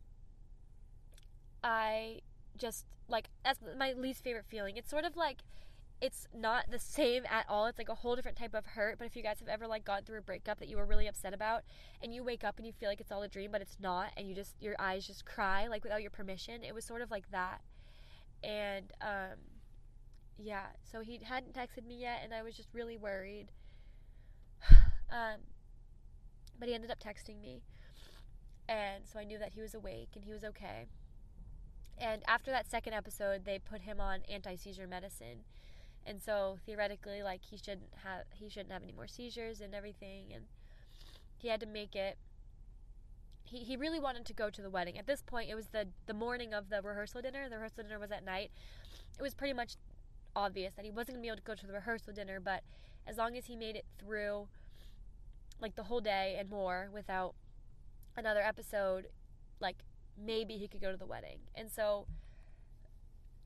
I 1.62 2.20
just 2.56 2.86
like 3.08 3.28
that's 3.44 3.60
my 3.78 3.92
least 3.92 4.22
favorite 4.22 4.46
feeling. 4.48 4.76
It's 4.76 4.90
sort 4.90 5.04
of 5.04 5.16
like 5.16 5.38
it's 6.00 6.26
not 6.34 6.70
the 6.70 6.78
same 6.78 7.24
at 7.30 7.44
all. 7.48 7.66
It's 7.66 7.78
like 7.78 7.90
a 7.90 7.94
whole 7.94 8.16
different 8.16 8.38
type 8.38 8.54
of 8.54 8.64
hurt. 8.64 8.98
But 8.98 9.06
if 9.06 9.16
you 9.16 9.22
guys 9.22 9.38
have 9.40 9.48
ever 9.48 9.66
like 9.66 9.84
gone 9.84 10.02
through 10.04 10.18
a 10.18 10.22
breakup 10.22 10.58
that 10.58 10.68
you 10.68 10.78
were 10.78 10.86
really 10.86 11.06
upset 11.06 11.34
about 11.34 11.62
and 12.02 12.14
you 12.14 12.24
wake 12.24 12.42
up 12.42 12.56
and 12.56 12.66
you 12.66 12.72
feel 12.72 12.88
like 12.88 13.00
it's 13.00 13.12
all 13.12 13.22
a 13.22 13.28
dream, 13.28 13.50
but 13.52 13.60
it's 13.60 13.76
not, 13.80 14.12
and 14.16 14.28
you 14.28 14.34
just 14.34 14.54
your 14.60 14.74
eyes 14.78 15.06
just 15.06 15.26
cry 15.26 15.66
like 15.66 15.84
without 15.84 16.00
your 16.00 16.10
permission, 16.10 16.64
it 16.64 16.74
was 16.74 16.84
sort 16.84 17.02
of 17.02 17.10
like 17.10 17.30
that. 17.30 17.60
And 18.42 18.92
um 19.02 19.38
yeah, 20.38 20.66
so 20.90 21.00
he 21.00 21.20
hadn't 21.22 21.52
texted 21.52 21.86
me 21.86 22.00
yet 22.00 22.20
and 22.24 22.32
I 22.32 22.42
was 22.42 22.56
just 22.56 22.68
really 22.72 22.96
worried. 22.96 23.48
um 25.10 25.40
but 26.58 26.68
he 26.68 26.74
ended 26.74 26.90
up 26.90 27.02
texting 27.02 27.40
me. 27.40 27.62
And 28.68 29.04
so 29.04 29.18
I 29.18 29.24
knew 29.24 29.38
that 29.38 29.52
he 29.54 29.60
was 29.60 29.74
awake 29.74 30.10
and 30.14 30.24
he 30.24 30.32
was 30.32 30.44
okay. 30.44 30.86
And 32.00 32.22
after 32.26 32.50
that 32.50 32.70
second 32.70 32.94
episode, 32.94 33.44
they 33.44 33.58
put 33.58 33.82
him 33.82 34.00
on 34.00 34.20
anti-seizure 34.28 34.86
medicine. 34.86 35.44
And 36.06 36.20
so 36.20 36.58
theoretically 36.64 37.22
like 37.22 37.42
he 37.44 37.58
shouldn't 37.58 37.92
have 38.04 38.24
he 38.34 38.48
shouldn't 38.48 38.72
have 38.72 38.82
any 38.82 38.92
more 38.92 39.06
seizures 39.06 39.60
and 39.60 39.74
everything 39.74 40.32
and 40.34 40.44
he 41.36 41.48
had 41.48 41.60
to 41.60 41.66
make 41.66 41.94
it 41.94 42.16
he, 43.44 43.58
he 43.58 43.76
really 43.76 44.00
wanted 44.00 44.24
to 44.26 44.32
go 44.32 44.48
to 44.48 44.62
the 44.62 44.70
wedding. 44.70 44.96
At 44.98 45.06
this 45.06 45.22
point, 45.22 45.50
it 45.50 45.54
was 45.54 45.66
the 45.68 45.88
the 46.06 46.14
morning 46.14 46.54
of 46.54 46.70
the 46.70 46.80
rehearsal 46.82 47.20
dinner. 47.20 47.48
The 47.48 47.56
rehearsal 47.56 47.82
dinner 47.82 47.98
was 47.98 48.10
at 48.10 48.24
night. 48.24 48.50
It 49.18 49.22
was 49.22 49.34
pretty 49.34 49.54
much 49.54 49.74
obvious 50.34 50.72
that 50.74 50.84
he 50.84 50.90
wasn't 50.90 51.16
gonna 51.16 51.22
be 51.22 51.28
able 51.28 51.38
to 51.38 51.42
go 51.42 51.54
to 51.54 51.66
the 51.66 51.72
rehearsal 51.72 52.12
dinner, 52.12 52.40
but 52.40 52.62
as 53.06 53.16
long 53.16 53.36
as 53.36 53.46
he 53.46 53.56
made 53.56 53.76
it 53.76 53.84
through 53.98 54.48
like 55.60 55.74
the 55.74 55.82
whole 55.82 56.00
day 56.00 56.36
and 56.38 56.48
more 56.48 56.88
without 56.92 57.34
another 58.16 58.40
episode, 58.40 59.08
like 59.60 59.76
maybe 60.24 60.54
he 60.54 60.68
could 60.68 60.80
go 60.80 60.90
to 60.90 60.96
the 60.96 61.06
wedding. 61.06 61.38
And 61.54 61.70
so 61.70 62.06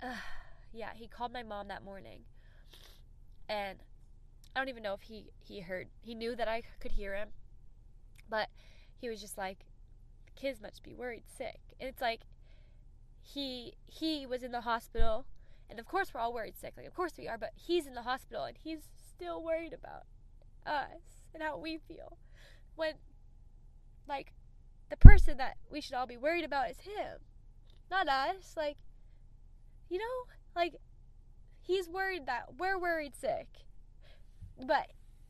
uh, 0.02 0.14
yeah, 0.72 0.90
he 0.94 1.06
called 1.06 1.32
my 1.32 1.42
mom 1.42 1.68
that 1.68 1.84
morning. 1.84 2.20
And 3.48 3.78
I 4.54 4.60
don't 4.60 4.68
even 4.68 4.82
know 4.82 4.94
if 4.94 5.02
he 5.02 5.26
he 5.38 5.60
heard. 5.60 5.88
He 6.00 6.14
knew 6.14 6.34
that 6.36 6.48
I 6.48 6.62
could 6.80 6.92
hear 6.92 7.14
him. 7.14 7.28
But 8.28 8.48
he 8.96 9.08
was 9.08 9.20
just 9.20 9.36
like 9.36 9.66
the 10.26 10.32
kids 10.32 10.60
must 10.60 10.82
be 10.82 10.94
worried 10.94 11.24
sick. 11.26 11.60
And 11.80 11.88
it's 11.88 12.00
like 12.00 12.22
he 13.20 13.74
he 13.86 14.26
was 14.26 14.42
in 14.42 14.52
the 14.52 14.62
hospital 14.62 15.26
and 15.68 15.78
of 15.78 15.86
course 15.86 16.12
we're 16.12 16.20
all 16.20 16.32
worried 16.32 16.56
sick. 16.56 16.74
Like 16.76 16.86
of 16.86 16.94
course 16.94 17.12
we 17.18 17.28
are, 17.28 17.38
but 17.38 17.50
he's 17.54 17.86
in 17.86 17.94
the 17.94 18.02
hospital 18.02 18.44
and 18.44 18.56
he's 18.62 18.80
still 19.08 19.42
worried 19.42 19.72
about 19.72 20.04
us 20.66 21.24
and 21.32 21.42
how 21.42 21.58
we 21.58 21.78
feel. 21.78 22.18
When 22.76 22.94
like 24.08 24.32
the 24.90 24.96
person 24.96 25.36
that 25.38 25.56
we 25.70 25.80
should 25.80 25.94
all 25.94 26.06
be 26.06 26.16
worried 26.16 26.44
about 26.44 26.70
is 26.70 26.80
him. 26.80 27.18
Not 27.90 28.08
us. 28.08 28.54
Like 28.56 28.76
you 29.88 29.98
know, 29.98 30.34
like 30.54 30.74
he's 31.60 31.88
worried 31.88 32.26
that 32.26 32.54
we're 32.58 32.78
worried 32.78 33.14
sick. 33.14 33.48
But 34.66 34.88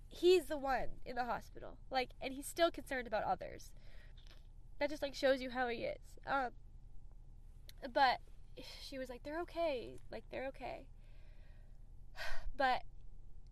he's 0.09 0.47
the 0.47 0.59
one 0.59 0.89
in 1.05 1.17
the 1.17 1.25
hospital. 1.25 1.79
Like 1.91 2.11
and 2.21 2.35
he's 2.35 2.47
still 2.47 2.71
concerned 2.71 3.07
about 3.07 3.25
others. 3.25 3.71
That 4.79 4.91
just 4.91 5.03
like 5.03 5.15
shows 5.15 5.41
you 5.41 5.51
how 5.51 5.69
he 5.69 5.79
is. 5.79 6.01
Um 6.27 6.51
but 7.93 8.19
she 8.83 8.99
was 8.99 9.09
like 9.09 9.23
they're 9.25 9.41
okay. 9.43 9.99
Like 10.11 10.25
they're 10.31 10.47
okay. 10.49 10.87
But 12.57 12.83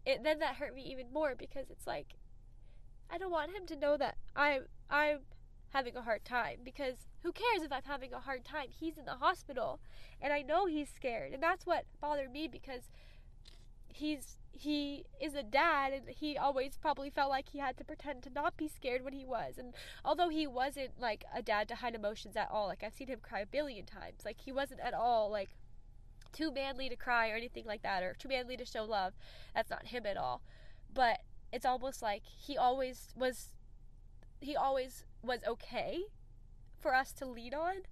it 0.06 0.22
then 0.22 0.38
that 0.38 0.56
hurt 0.56 0.74
me 0.74 0.82
even 0.82 1.12
more 1.12 1.34
because 1.36 1.70
it's 1.70 1.86
like 1.86 2.14
I 3.10 3.18
don't 3.18 3.30
want 3.30 3.52
him 3.52 3.66
to 3.66 3.76
know 3.76 3.96
that 3.96 4.16
I'm 4.34 4.66
I'm 4.88 5.18
having 5.72 5.96
a 5.96 6.02
hard 6.02 6.24
time 6.24 6.58
because 6.64 6.96
who 7.22 7.32
cares 7.32 7.62
if 7.62 7.72
I'm 7.72 7.82
having 7.84 8.12
a 8.12 8.20
hard 8.20 8.44
time? 8.44 8.66
He's 8.70 8.98
in 8.98 9.04
the 9.04 9.14
hospital 9.14 9.80
and 10.20 10.32
I 10.32 10.42
know 10.42 10.66
he's 10.66 10.88
scared. 10.88 11.32
And 11.32 11.42
that's 11.42 11.66
what 11.66 11.84
bothered 12.00 12.32
me 12.32 12.48
because 12.48 12.82
he's 13.88 14.36
he 14.54 15.06
is 15.20 15.34
a 15.34 15.42
dad 15.42 15.92
and 15.92 16.08
he 16.08 16.36
always 16.36 16.76
probably 16.76 17.08
felt 17.08 17.30
like 17.30 17.48
he 17.48 17.58
had 17.58 17.76
to 17.78 17.84
pretend 17.84 18.22
to 18.22 18.30
not 18.30 18.56
be 18.56 18.68
scared 18.68 19.02
when 19.02 19.14
he 19.14 19.24
was. 19.24 19.56
And 19.56 19.72
although 20.04 20.28
he 20.28 20.46
wasn't 20.46 21.00
like 21.00 21.24
a 21.34 21.42
dad 21.42 21.68
to 21.68 21.76
hide 21.76 21.94
emotions 21.94 22.36
at 22.36 22.50
all, 22.50 22.66
like 22.66 22.82
I've 22.82 22.94
seen 22.94 23.08
him 23.08 23.20
cry 23.22 23.40
a 23.40 23.46
billion 23.46 23.86
times. 23.86 24.24
Like 24.24 24.40
he 24.40 24.52
wasn't 24.52 24.80
at 24.80 24.94
all 24.94 25.30
like 25.30 25.50
too 26.32 26.52
manly 26.52 26.88
to 26.88 26.96
cry 26.96 27.30
or 27.30 27.36
anything 27.36 27.64
like 27.64 27.82
that 27.82 28.02
or 28.02 28.14
too 28.18 28.28
manly 28.28 28.56
to 28.56 28.64
show 28.64 28.84
love. 28.84 29.14
That's 29.54 29.70
not 29.70 29.86
him 29.86 30.04
at 30.06 30.16
all. 30.16 30.42
But 30.92 31.20
it's 31.52 31.66
almost 31.66 32.02
like 32.02 32.22
he 32.24 32.56
always 32.56 33.08
was 33.16 33.48
he 34.40 34.56
always 34.56 35.04
was 35.22 35.40
okay 35.46 36.04
for 36.80 36.94
us 36.94 37.12
to 37.12 37.26
lean 37.26 37.54
on. 37.54 37.82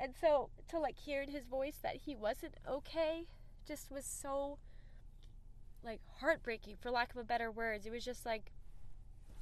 And 0.00 0.14
so 0.18 0.50
to 0.68 0.78
like 0.78 0.98
hear 0.98 1.22
in 1.22 1.30
his 1.30 1.46
voice 1.46 1.76
that 1.82 1.96
he 2.06 2.16
wasn't 2.16 2.54
okay 2.68 3.26
just 3.66 3.90
was 3.90 4.04
so 4.04 4.58
like 5.84 6.00
heartbreaking 6.20 6.76
for 6.80 6.90
lack 6.90 7.12
of 7.12 7.20
a 7.20 7.24
better 7.24 7.50
words. 7.50 7.86
It 7.86 7.92
was 7.92 8.04
just 8.04 8.26
like 8.26 8.52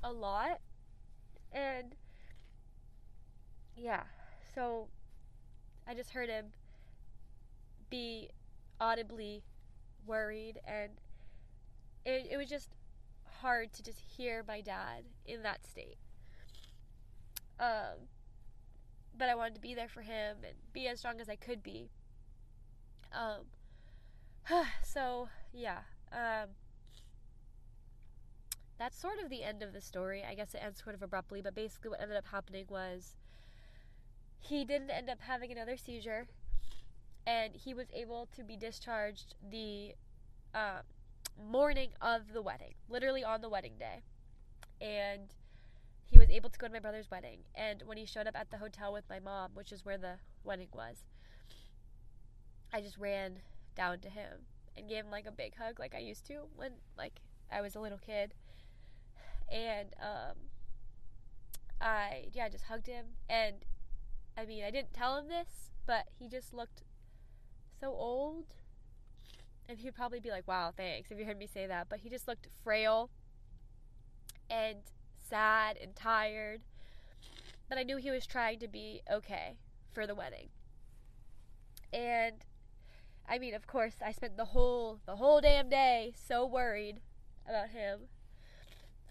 a 0.02 0.12
lot. 0.12 0.60
And 1.52 1.94
yeah, 3.76 4.02
so 4.54 4.88
I 5.86 5.94
just 5.94 6.10
heard 6.10 6.28
him 6.28 6.46
be 7.88 8.30
audibly 8.80 9.42
worried 10.06 10.58
and 10.66 10.92
it, 12.04 12.28
it 12.30 12.36
was 12.36 12.48
just 12.48 12.70
hard 13.40 13.72
to 13.72 13.82
just 13.82 14.00
hear 14.00 14.44
my 14.46 14.60
dad 14.60 15.04
in 15.26 15.42
that 15.42 15.66
state. 15.66 15.96
Um, 17.60 18.08
but 19.16 19.28
I 19.28 19.34
wanted 19.34 19.54
to 19.56 19.60
be 19.60 19.74
there 19.74 19.88
for 19.88 20.00
him 20.00 20.38
and 20.42 20.54
be 20.72 20.88
as 20.88 21.00
strong 21.00 21.20
as 21.20 21.28
I 21.28 21.36
could 21.36 21.62
be. 21.62 21.90
Um, 23.12 23.44
so 24.82 25.28
yeah, 25.52 25.80
um, 26.10 26.48
that's 28.78 28.98
sort 28.98 29.18
of 29.22 29.28
the 29.28 29.44
end 29.44 29.62
of 29.62 29.74
the 29.74 29.80
story. 29.80 30.24
I 30.28 30.34
guess 30.34 30.54
it 30.54 30.62
ends 30.64 30.82
sort 30.82 30.94
of 30.94 31.02
abruptly, 31.02 31.42
but 31.42 31.54
basically 31.54 31.90
what 31.90 32.00
ended 32.00 32.16
up 32.16 32.26
happening 32.32 32.64
was 32.68 33.14
he 34.38 34.64
didn't 34.64 34.90
end 34.90 35.10
up 35.10 35.18
having 35.20 35.52
another 35.52 35.76
seizure, 35.76 36.26
and 37.26 37.54
he 37.54 37.74
was 37.74 37.88
able 37.92 38.26
to 38.34 38.42
be 38.42 38.56
discharged 38.56 39.34
the 39.50 39.92
um, 40.54 40.80
morning 41.50 41.90
of 42.00 42.32
the 42.32 42.40
wedding, 42.40 42.72
literally 42.88 43.22
on 43.22 43.42
the 43.42 43.50
wedding 43.50 43.74
day, 43.78 44.00
and 44.80 45.34
he 46.10 46.18
was 46.18 46.28
able 46.28 46.50
to 46.50 46.58
go 46.58 46.66
to 46.66 46.72
my 46.72 46.80
brother's 46.80 47.10
wedding. 47.10 47.44
And 47.54 47.82
when 47.86 47.96
he 47.96 48.04
showed 48.04 48.26
up 48.26 48.36
at 48.36 48.50
the 48.50 48.58
hotel 48.58 48.92
with 48.92 49.04
my 49.08 49.20
mom, 49.20 49.52
which 49.54 49.70
is 49.70 49.84
where 49.84 49.96
the 49.96 50.14
wedding 50.42 50.68
was, 50.74 51.04
I 52.72 52.80
just 52.80 52.98
ran 52.98 53.36
down 53.76 54.00
to 54.00 54.10
him 54.10 54.46
and 54.76 54.88
gave 54.88 55.04
him 55.04 55.10
like 55.10 55.26
a 55.26 55.32
big 55.32 55.56
hug 55.56 55.78
like 55.78 55.94
I 55.94 55.98
used 55.98 56.26
to 56.26 56.42
when 56.56 56.72
like 56.98 57.20
I 57.50 57.60
was 57.60 57.76
a 57.76 57.80
little 57.80 57.98
kid. 57.98 58.34
And 59.50 59.94
um 60.00 60.36
I 61.80 62.26
yeah, 62.32 62.46
I 62.46 62.48
just 62.48 62.64
hugged 62.64 62.88
him 62.88 63.06
and 63.28 63.56
I 64.36 64.44
mean, 64.44 64.64
I 64.64 64.70
didn't 64.70 64.92
tell 64.92 65.16
him 65.16 65.28
this, 65.28 65.70
but 65.86 66.06
he 66.18 66.28
just 66.28 66.52
looked 66.52 66.82
so 67.80 67.88
old. 67.88 68.46
And 69.68 69.78
he'd 69.78 69.94
probably 69.94 70.18
be 70.18 70.30
like, 70.30 70.48
"Wow, 70.48 70.72
thanks." 70.76 71.10
If 71.12 71.18
you 71.18 71.24
heard 71.24 71.38
me 71.38 71.46
say 71.46 71.66
that, 71.66 71.88
but 71.88 72.00
he 72.00 72.08
just 72.08 72.26
looked 72.26 72.48
frail 72.64 73.10
and 74.48 74.78
sad 75.30 75.78
and 75.80 75.94
tired. 75.94 76.60
But 77.68 77.78
I 77.78 77.84
knew 77.84 77.96
he 77.96 78.10
was 78.10 78.26
trying 78.26 78.58
to 78.58 78.68
be 78.68 79.00
okay 79.10 79.56
for 79.92 80.06
the 80.06 80.14
wedding. 80.14 80.48
And 81.92 82.36
I 83.28 83.38
mean, 83.38 83.54
of 83.54 83.66
course, 83.66 83.94
I 84.04 84.12
spent 84.12 84.36
the 84.36 84.46
whole 84.46 84.98
the 85.06 85.16
whole 85.16 85.40
damn 85.40 85.68
day 85.68 86.12
so 86.16 86.44
worried 86.44 87.00
about 87.48 87.70
him. 87.70 88.00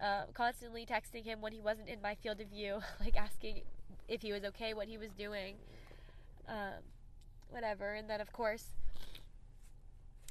Um, 0.01 0.32
constantly 0.34 0.86
texting 0.86 1.26
him 1.26 1.41
when 1.41 1.51
he 1.51 1.59
wasn't 1.59 1.89
in 1.89 2.01
my 2.01 2.15
field 2.15 2.39
of 2.39 2.47
view, 2.47 2.80
like 2.99 3.17
asking 3.17 3.61
if 4.07 4.22
he 4.22 4.32
was 4.32 4.43
okay, 4.45 4.74
what 4.74 4.88
he 4.88 4.97
was 4.97 5.11
doing, 5.11 5.55
um, 6.47 6.84
whatever. 7.49 7.93
And 7.93 8.09
then, 8.09 8.22
of 8.22 8.32
course, 8.32 8.65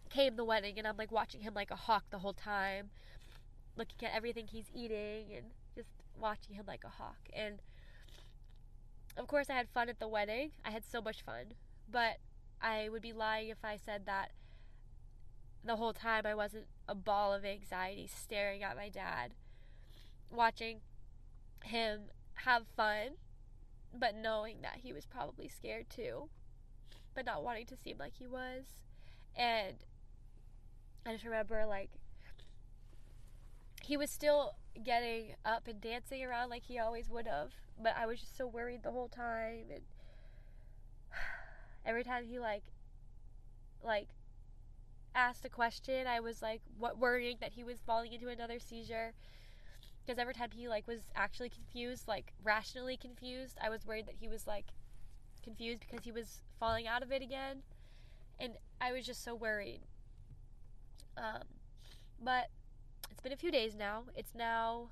came 0.09 0.37
the 0.37 0.45
wedding, 0.45 0.79
and 0.79 0.87
I'm 0.87 0.97
like 0.97 1.13
watching 1.13 1.43
him 1.43 1.53
like 1.55 1.71
a 1.71 1.77
hawk 1.77 2.05
the 2.11 2.19
whole 2.19 2.33
time, 2.33 2.91
looking 3.77 4.09
at 4.09 4.15
everything 4.15 4.47
he's 4.47 4.71
eating 4.75 5.27
and 5.37 5.45
watching 6.21 6.55
him 6.55 6.65
like 6.67 6.85
a 6.85 6.89
hawk. 6.89 7.29
And 7.33 7.61
of 9.17 9.27
course, 9.27 9.51
I 9.51 9.55
had 9.55 9.69
fun 9.69 9.89
at 9.89 9.99
the 9.99 10.09
wedding. 10.09 10.53
I 10.65 10.71
had 10.71 10.85
so 10.85 11.01
much 11.01 11.23
fun, 11.23 11.55
but 11.91 12.19
I 12.61 12.89
would 12.89 13.03
be 13.03 13.13
lying 13.13 13.49
if 13.49 13.65
I 13.65 13.77
said 13.77 14.07
that 14.07 14.33
the 15.65 15.77
whole 15.77 15.93
time 15.93 16.25
I 16.25 16.35
wasn't 16.35 16.67
a 16.89 16.95
ball 16.95 17.35
of 17.35 17.45
anxiety 17.45 18.07
staring 18.07 18.63
at 18.63 18.77
my 18.77 18.89
dad, 18.89 19.33
watching 20.31 20.81
him 21.65 22.03
have 22.35 22.67
fun, 22.77 23.17
but 23.93 24.15
knowing 24.15 24.59
that 24.63 24.79
he 24.83 24.93
was 24.93 25.05
probably 25.07 25.49
scared 25.49 25.91
too, 25.91 26.29
but 27.15 27.27
not 27.27 27.43
wanting 27.43 27.67
to 27.67 27.77
seem 27.77 27.97
like 27.99 28.15
he 28.19 28.27
was. 28.27 28.65
And 29.37 29.77
I 31.05 31.13
just 31.13 31.25
remember, 31.25 31.65
like, 31.67 31.91
he 33.83 33.97
was 33.97 34.11
still 34.11 34.55
getting 34.85 35.35
up 35.45 35.67
and 35.69 35.81
dancing 35.81 36.25
around 36.25 36.51
like 36.51 36.65
he 36.65 36.79
always 36.79 37.09
would 37.09 37.27
have, 37.27 37.53
but 37.83 37.95
I 37.97 38.07
was 38.07 38.21
just 38.21 38.37
so 38.37 38.47
worried 38.47 38.83
the 38.83 38.91
whole 38.91 39.09
time. 39.09 39.67
And 39.73 39.83
every 41.87 42.05
time 42.05 42.25
he 42.25 42.39
like 42.39 42.65
like 43.83 44.09
asked 45.15 45.45
a 45.45 45.49
question, 45.49 46.07
I 46.07 46.21
was 46.21 46.43
like 46.43 46.63
what 46.79 46.99
worrying 46.99 47.37
that 47.41 47.53
he 47.53 47.65
was 47.65 47.79
falling 47.87 48.13
into 48.13 48.29
another 48.29 48.59
seizure. 48.59 49.13
Because 50.05 50.19
every 50.19 50.35
time 50.35 50.51
he 50.55 50.69
like 50.69 50.87
was 50.87 51.01
actually 51.15 51.51
confused, 51.51 52.09
like 52.09 52.33
rationally 52.43 52.97
confused, 52.97 53.59
I 53.63 53.69
was 53.69 53.87
worried 53.87 54.07
that 54.07 54.17
he 54.19 54.29
was 54.29 54.47
like 54.47 54.67
confused 55.43 55.81
because 55.81 56.05
he 56.05 56.13
was 56.13 56.43
falling 56.59 56.87
out 56.87 57.03
of 57.03 57.13
it 57.13 57.23
again. 57.23 57.63
And 58.41 58.55
I 58.81 58.93
was 58.93 59.05
just 59.05 59.25
so 59.25 59.35
worried. 59.35 59.81
Um, 61.17 61.43
but 62.23 62.49
it's 63.11 63.21
been 63.21 63.33
a 63.33 63.37
few 63.37 63.51
days 63.51 63.75
now. 63.77 64.05
It's 64.15 64.35
now 64.35 64.91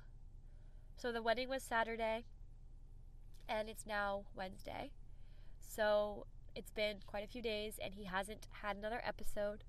so 0.97 1.11
the 1.11 1.21
wedding 1.21 1.47
was 1.47 1.61
Saturday 1.61 2.25
and 3.47 3.69
it's 3.69 3.85
now 3.85 4.23
Wednesday. 4.35 4.91
So 5.59 6.25
it's 6.55 6.71
been 6.71 6.97
quite 7.05 7.23
a 7.23 7.27
few 7.27 7.41
days 7.41 7.75
and 7.81 7.93
he 7.93 8.05
hasn't 8.05 8.47
had 8.63 8.77
another 8.77 9.01
episode. 9.05 9.63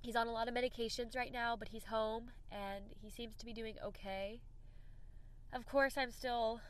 He's 0.00 0.14
on 0.14 0.28
a 0.28 0.32
lot 0.32 0.46
of 0.46 0.54
medications 0.54 1.16
right 1.16 1.32
now, 1.32 1.56
but 1.56 1.68
he's 1.68 1.86
home 1.86 2.30
and 2.52 2.84
he 3.02 3.10
seems 3.10 3.36
to 3.38 3.44
be 3.44 3.52
doing 3.52 3.74
okay. 3.84 4.40
Of 5.52 5.66
course, 5.66 5.96
I'm 5.96 6.12
still 6.12 6.60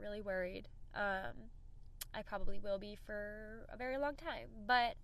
really 0.00 0.22
worried. 0.22 0.68
Um, 0.94 1.50
I 2.14 2.22
probably 2.22 2.58
will 2.58 2.78
be 2.78 2.96
for 3.06 3.66
a 3.70 3.76
very 3.76 3.98
long 3.98 4.14
time, 4.14 4.48
but 4.66 4.96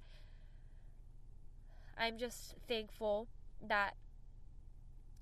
I'm 1.98 2.16
just 2.16 2.54
thankful 2.66 3.28
that 3.66 3.94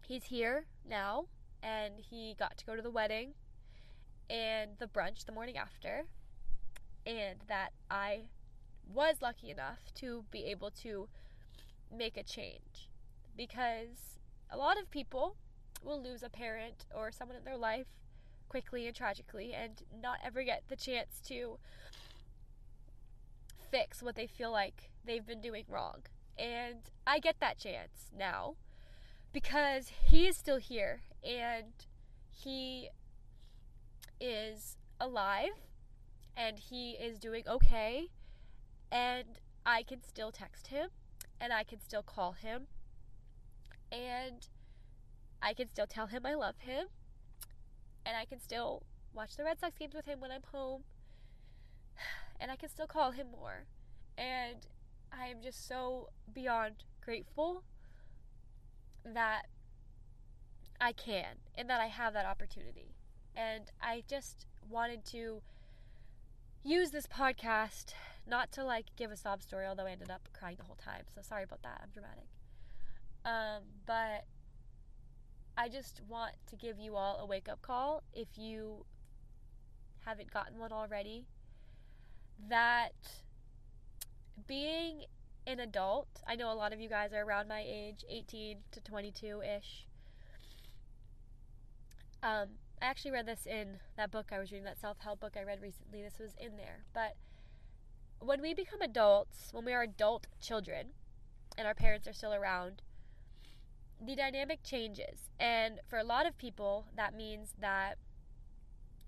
he's 0.06 0.24
here 0.24 0.66
now 0.88 1.26
and 1.62 1.94
he 2.10 2.34
got 2.38 2.56
to 2.58 2.64
go 2.64 2.76
to 2.76 2.82
the 2.82 2.90
wedding 2.90 3.34
and 4.28 4.72
the 4.78 4.86
brunch 4.86 5.24
the 5.24 5.32
morning 5.32 5.56
after 5.56 6.04
and 7.06 7.38
that 7.48 7.70
I 7.90 8.22
was 8.92 9.16
lucky 9.20 9.50
enough 9.50 9.92
to 9.96 10.24
be 10.30 10.44
able 10.44 10.70
to 10.82 11.08
make 11.96 12.16
a 12.16 12.22
change 12.22 12.88
because 13.36 14.18
a 14.50 14.56
lot 14.56 14.78
of 14.78 14.90
people 14.90 15.36
will 15.82 16.02
lose 16.02 16.22
a 16.22 16.28
parent 16.28 16.86
or 16.94 17.12
someone 17.12 17.36
in 17.36 17.44
their 17.44 17.56
life 17.56 17.86
quickly 18.48 18.86
and 18.86 18.94
tragically 18.94 19.52
and 19.52 19.82
not 20.00 20.18
ever 20.24 20.42
get 20.42 20.62
the 20.68 20.76
chance 20.76 21.20
to 21.26 21.58
fix 23.70 24.02
what 24.02 24.14
they 24.14 24.26
feel 24.26 24.50
like 24.50 24.90
they've 25.04 25.26
been 25.26 25.40
doing 25.40 25.64
wrong. 25.68 26.02
And 26.38 26.90
I 27.06 27.18
get 27.18 27.40
that 27.40 27.58
chance 27.58 28.10
now 28.16 28.56
because 29.32 29.90
he 30.04 30.26
is 30.26 30.36
still 30.36 30.58
here 30.58 31.00
and 31.22 31.72
he 32.30 32.88
is 34.20 34.76
alive 35.00 35.50
and 36.36 36.58
he 36.58 36.92
is 36.92 37.18
doing 37.18 37.44
okay 37.48 38.08
and 38.92 39.38
I 39.64 39.82
can 39.82 40.02
still 40.02 40.30
text 40.30 40.68
him 40.68 40.90
and 41.40 41.52
I 41.52 41.64
can 41.64 41.80
still 41.80 42.02
call 42.02 42.32
him 42.32 42.66
and 43.90 44.46
I 45.42 45.54
can 45.54 45.68
still 45.68 45.86
tell 45.86 46.06
him 46.06 46.24
I 46.24 46.34
love 46.34 46.58
him 46.58 46.86
and 48.04 48.16
I 48.16 48.24
can 48.24 48.40
still 48.40 48.82
watch 49.12 49.36
the 49.36 49.44
Red 49.44 49.58
Sox 49.58 49.76
games 49.78 49.94
with 49.94 50.06
him 50.06 50.20
when 50.20 50.30
I'm 50.30 50.44
home 50.52 50.84
and 52.40 52.50
I 52.50 52.56
can 52.56 52.68
still 52.68 52.86
call 52.86 53.10
him 53.10 53.28
more 53.30 53.66
and 54.16 54.66
I 55.12 55.26
am 55.26 55.42
just 55.42 55.66
so 55.66 56.10
beyond 56.32 56.84
grateful 57.00 57.62
that 59.04 59.46
I 60.80 60.92
can 60.92 61.36
and 61.54 61.70
that 61.70 61.80
I 61.80 61.86
have 61.86 62.12
that 62.12 62.26
opportunity 62.26 62.94
and 63.34 63.70
I 63.80 64.02
just 64.08 64.46
wanted 64.68 65.04
to 65.06 65.42
use 66.64 66.90
this 66.90 67.06
podcast 67.06 67.92
not 68.26 68.50
to 68.52 68.64
like 68.64 68.86
give 68.96 69.12
a 69.12 69.16
sob 69.16 69.42
story, 69.42 69.66
although 69.66 69.86
I 69.86 69.92
ended 69.92 70.10
up 70.10 70.28
crying 70.32 70.56
the 70.58 70.64
whole 70.64 70.76
time. 70.76 71.02
So 71.14 71.20
sorry 71.22 71.44
about 71.44 71.62
that. 71.62 71.80
I'm 71.82 71.90
dramatic. 71.90 72.26
Um, 73.24 73.62
but 73.86 74.24
I 75.56 75.68
just 75.68 76.00
want 76.08 76.34
to 76.48 76.56
give 76.56 76.78
you 76.78 76.96
all 76.96 77.18
a 77.18 77.26
wake 77.26 77.48
up 77.48 77.62
call 77.62 78.02
if 78.12 78.28
you 78.36 78.84
haven't 80.04 80.32
gotten 80.32 80.58
one 80.58 80.72
already. 80.72 81.26
That 82.48 82.94
being 84.46 85.04
an 85.46 85.60
adult, 85.60 86.08
I 86.26 86.34
know 86.34 86.52
a 86.52 86.54
lot 86.54 86.72
of 86.72 86.80
you 86.80 86.88
guys 86.88 87.12
are 87.12 87.22
around 87.22 87.48
my 87.48 87.64
age, 87.66 88.04
18 88.08 88.58
to 88.72 88.80
22 88.80 89.42
ish. 89.42 89.86
Um, 92.22 92.48
I 92.82 92.86
actually 92.86 93.12
read 93.12 93.26
this 93.26 93.46
in 93.46 93.78
that 93.96 94.10
book 94.10 94.26
I 94.32 94.38
was 94.38 94.50
reading, 94.50 94.64
that 94.64 94.80
self 94.80 94.98
help 94.98 95.20
book 95.20 95.36
I 95.38 95.44
read 95.44 95.62
recently. 95.62 96.02
This 96.02 96.18
was 96.18 96.34
in 96.38 96.56
there. 96.56 96.84
But 96.92 97.14
when 98.18 98.42
we 98.42 98.54
become 98.54 98.82
adults, 98.82 99.50
when 99.52 99.64
we 99.64 99.72
are 99.72 99.82
adult 99.82 100.26
children, 100.40 100.88
and 101.56 101.66
our 101.66 101.74
parents 101.74 102.06
are 102.06 102.12
still 102.12 102.34
around, 102.34 102.82
the 104.04 104.14
dynamic 104.14 104.62
changes. 104.62 105.30
And 105.38 105.80
for 105.88 105.98
a 105.98 106.04
lot 106.04 106.26
of 106.26 106.36
people, 106.36 106.86
that 106.96 107.14
means 107.14 107.54
that 107.60 107.96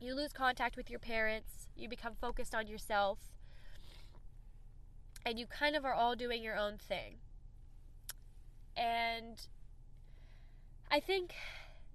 you 0.01 0.15
lose 0.15 0.33
contact 0.33 0.77
with 0.77 0.89
your 0.89 1.01
parents, 1.01 1.69
you 1.77 1.89
become 1.89 2.15
focused 2.21 2.55
on 2.55 2.67
yourself, 2.67 3.19
and 5.25 5.39
you 5.39 5.47
kind 5.47 5.77
of 5.77 5.85
are 5.85 5.95
all 5.95 6.17
doing 6.17 6.43
your 6.43 6.57
own 6.57 6.79
thing. 6.79 7.17
And 8.77 9.47
I 10.91 11.01
think 11.01 11.35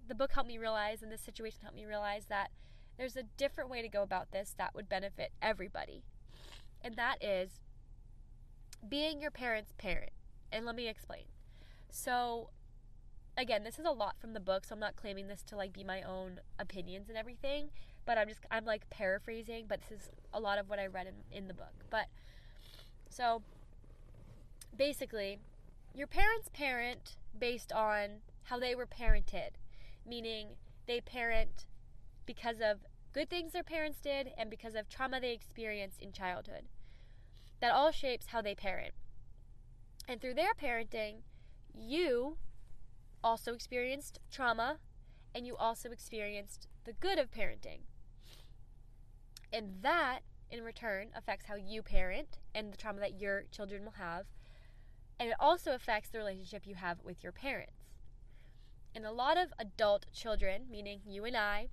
the 0.07 0.15
book 0.15 0.33
helped 0.33 0.49
me 0.49 0.57
realize, 0.57 1.01
and 1.01 1.11
this 1.11 1.21
situation 1.21 1.59
helped 1.61 1.77
me 1.77 1.85
realize 1.85 2.25
that 2.25 2.51
there's 2.97 3.15
a 3.15 3.23
different 3.37 3.69
way 3.69 3.81
to 3.81 3.89
go 3.89 4.03
about 4.03 4.31
this 4.31 4.53
that 4.57 4.75
would 4.75 4.89
benefit 4.89 5.31
everybody. 5.41 6.03
And 6.81 6.95
that 6.95 7.23
is 7.23 7.61
being 8.87 9.21
your 9.21 9.31
parent's 9.31 9.73
parent. 9.77 10.11
And 10.51 10.65
let 10.65 10.75
me 10.75 10.87
explain. 10.87 11.23
So, 11.89 12.49
again, 13.37 13.63
this 13.63 13.79
is 13.79 13.85
a 13.85 13.91
lot 13.91 14.15
from 14.19 14.33
the 14.33 14.39
book, 14.39 14.65
so 14.65 14.73
I'm 14.73 14.79
not 14.79 14.95
claiming 14.95 15.27
this 15.27 15.41
to 15.43 15.55
like 15.55 15.73
be 15.73 15.83
my 15.83 16.01
own 16.01 16.39
opinions 16.59 17.09
and 17.09 17.17
everything, 17.17 17.69
but 18.05 18.17
I'm 18.17 18.27
just 18.27 18.41
I'm 18.51 18.65
like 18.65 18.89
paraphrasing, 18.89 19.65
but 19.67 19.79
this 19.81 19.99
is 19.99 20.09
a 20.33 20.39
lot 20.39 20.59
of 20.59 20.69
what 20.69 20.79
I 20.79 20.87
read 20.87 21.07
in, 21.07 21.37
in 21.37 21.47
the 21.47 21.53
book. 21.53 21.73
But 21.89 22.07
so 23.13 23.41
basically, 24.75 25.39
your 25.93 26.07
parent's 26.07 26.49
parent 26.49 27.15
based 27.37 27.71
on 27.71 28.21
how 28.43 28.59
they 28.59 28.75
were 28.75 28.87
parented 28.87 29.51
meaning 30.05 30.49
they 30.87 31.01
parent 31.01 31.65
because 32.25 32.57
of 32.57 32.79
good 33.13 33.29
things 33.29 33.53
their 33.53 33.63
parents 33.63 33.99
did 34.01 34.31
and 34.37 34.49
because 34.49 34.75
of 34.75 34.89
trauma 34.89 35.19
they 35.19 35.33
experienced 35.33 36.01
in 36.01 36.11
childhood. 36.11 36.63
That 37.61 37.73
all 37.73 37.91
shapes 37.91 38.27
how 38.27 38.41
they 38.41 38.55
parent. 38.55 38.93
And 40.07 40.19
through 40.19 40.33
their 40.33 40.53
parenting, 40.53 41.21
you 41.73 42.37
also 43.23 43.53
experienced 43.53 44.19
trauma 44.31 44.79
and 45.33 45.47
you 45.47 45.55
also 45.55 45.91
experienced 45.91 46.67
the 46.83 46.93
good 46.93 47.17
of 47.17 47.31
parenting. 47.31 47.81
And 49.51 49.81
that, 49.81 50.19
in 50.53 50.63
return, 50.63 51.07
affects 51.15 51.47
how 51.47 51.55
you 51.55 51.81
parent 51.81 52.37
and 52.53 52.71
the 52.71 52.77
trauma 52.77 52.99
that 52.99 53.19
your 53.19 53.45
children 53.51 53.83
will 53.83 53.93
have. 53.93 54.27
And 55.19 55.29
it 55.29 55.35
also 55.39 55.73
affects 55.73 56.09
the 56.09 56.19
relationship 56.19 56.67
you 56.67 56.75
have 56.75 56.99
with 57.03 57.23
your 57.23 57.31
parents. 57.31 57.73
And 58.95 59.03
a 59.03 59.11
lot 59.11 59.37
of 59.37 59.51
adult 59.57 60.05
children, 60.13 60.65
meaning 60.69 61.01
you 61.05 61.25
and 61.25 61.35
I, 61.35 61.69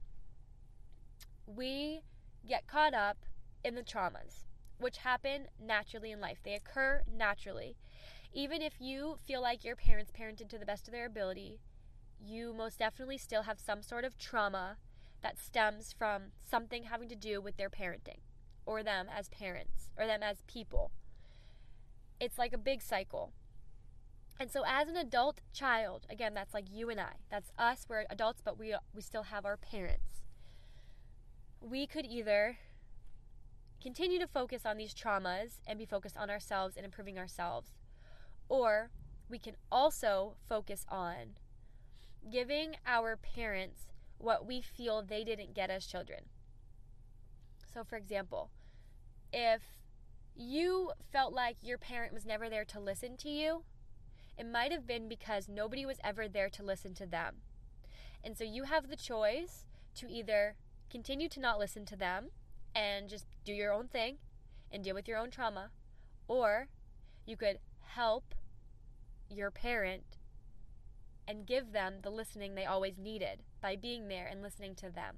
we 1.47 2.01
get 2.49 2.67
caught 2.67 2.95
up 2.95 3.19
in 3.63 3.75
the 3.75 3.83
traumas, 3.83 4.45
which 4.79 4.99
happen 4.99 5.49
naturally 5.63 6.11
in 6.11 6.21
life. 6.21 6.39
They 6.43 6.55
occur 6.55 7.03
naturally. 7.07 7.77
Even 8.33 8.63
if 8.63 8.81
you 8.81 9.19
feel 9.27 9.43
like 9.43 9.63
your 9.63 9.77
parents 9.77 10.11
parented 10.11 10.49
to 10.49 10.59
the 10.59 10.65
best 10.65 10.89
of 10.89 10.93
their 10.93 11.05
ability, 11.05 11.61
you 12.19 12.55
most 12.55 12.79
definitely 12.79 13.19
still 13.19 13.43
have 13.43 13.61
some 13.61 13.83
sort 13.83 14.05
of 14.05 14.17
trauma 14.17 14.79
that 15.23 15.39
stems 15.39 15.93
from 15.93 16.33
something 16.49 16.85
having 16.85 17.09
to 17.11 17.17
do 17.17 17.43
with 17.43 17.59
their 17.59 17.69
parenting 17.69 18.21
or 18.71 18.85
them 18.85 19.09
as 19.13 19.29
parents 19.29 19.91
or 19.99 20.07
them 20.07 20.23
as 20.23 20.43
people. 20.47 20.93
It's 22.21 22.39
like 22.39 22.53
a 22.53 22.59
big 22.59 22.81
cycle. 22.83 23.33
And 24.39 24.49
so 24.49 24.63
as 24.65 24.89
an 24.89 24.97
adult 24.97 25.41
child, 25.53 26.07
again, 26.09 26.35
that's 26.35 26.55
like 26.55 26.67
you 26.71 26.89
and 26.89 27.01
I. 27.01 27.15
That's 27.31 27.51
us. 27.59 27.85
We're 27.89 28.05
adults, 28.09 28.41
but 28.45 28.59
we 28.59 28.77
we 28.95 29.03
still 29.03 29.25
have 29.25 29.45
our 29.45 29.57
parents. 29.57 30.23
We 31.61 31.89
could 31.89 32.07
either 32.07 32.59
continue 33.83 34.21
to 34.21 34.29
focus 34.29 34.65
on 34.65 34.77
these 34.77 34.95
traumas 34.95 35.59
and 35.67 35.77
be 35.77 35.85
focused 35.85 36.17
on 36.17 36.31
ourselves 36.31 36.77
and 36.77 36.85
improving 36.85 37.19
ourselves, 37.19 37.73
or 38.49 38.91
we 39.29 39.39
can 39.41 39.57
also 39.73 40.37
focus 40.49 40.87
on 40.89 41.35
giving 42.31 42.77
our 42.87 43.17
parents 43.17 43.89
what 44.19 44.47
we 44.47 44.63
feel 44.63 45.03
they 45.03 45.25
didn't 45.25 45.55
get 45.55 45.71
as 45.71 45.87
children. 45.87 46.21
So, 47.75 47.83
for 47.85 47.97
example, 47.97 48.51
if 49.33 49.63
you 50.35 50.93
felt 51.13 51.33
like 51.33 51.57
your 51.63 51.79
parent 51.79 52.13
was 52.13 52.25
never 52.25 52.49
there 52.49 52.65
to 52.65 52.81
listen 52.81 53.17
to 53.19 53.29
you, 53.29 53.65
it 54.39 54.47
might 54.47 54.73
have 54.73 54.87
been 54.87 55.09
because 55.09 55.49
nobody 55.49 55.85
was 55.85 55.99
ever 56.03 56.29
there 56.29 56.49
to 56.49 56.63
listen 56.63 56.95
to 56.95 57.07
them. 57.07 57.37
And 58.25 58.37
so 58.37 58.45
you 58.45 58.65
have 58.65 58.89
the 58.89 58.97
choice 58.97 59.67
to 59.97 60.11
either 60.11 60.57
continue 60.91 61.29
to 61.29 61.41
not 61.41 61.59
listen 61.59 61.85
to 61.87 61.97
them 61.97 62.31
and 62.75 63.09
just 63.09 63.27
do 63.45 63.53
your 63.53 63.73
own 63.73 63.89
thing 63.89 64.19
and 64.73 64.83
deal 64.85 64.95
with 64.95 65.09
your 65.09 65.19
own 65.19 65.31
trauma, 65.31 65.71
or 66.29 66.69
you 67.27 67.37
could 67.37 67.59
help 67.83 68.35
your 69.29 69.51
parent 69.51 70.17
and 71.27 71.47
give 71.47 71.73
them 71.73 71.97
the 72.03 72.11
listening 72.11 72.55
they 72.55 72.65
always 72.65 72.99
needed 72.99 73.43
by 73.61 73.77
being 73.77 74.09
there 74.09 74.27
and 74.27 74.43
listening 74.43 74.75
to 74.75 74.91
them 74.91 75.17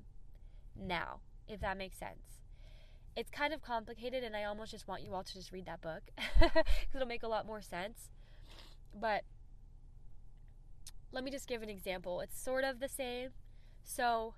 now, 0.77 1.21
if 1.47 1.61
that 1.61 1.79
makes 1.79 1.99
sense. 1.99 2.41
It's 3.15 3.31
kind 3.31 3.53
of 3.53 3.63
complicated, 3.63 4.25
and 4.25 4.35
I 4.35 4.45
almost 4.45 4.71
just 4.71 4.89
want 4.89 5.03
you 5.03 5.13
all 5.13 5.23
to 5.23 5.35
just 5.35 5.53
read 5.53 5.67
that 5.67 5.81
book 5.83 6.03
because 6.41 6.65
it'll 6.95 7.07
make 7.07 7.23
a 7.23 7.29
lot 7.29 7.47
more 7.47 7.61
sense. 7.61 8.09
But 8.99 9.25
let 11.13 11.23
me 11.23 11.31
just 11.31 11.47
give 11.47 11.63
an 11.63 11.69
example. 11.69 12.21
It's 12.21 12.41
sort 12.41 12.65
of 12.65 12.81
the 12.81 12.89
same. 12.89 13.31
So, 13.85 14.35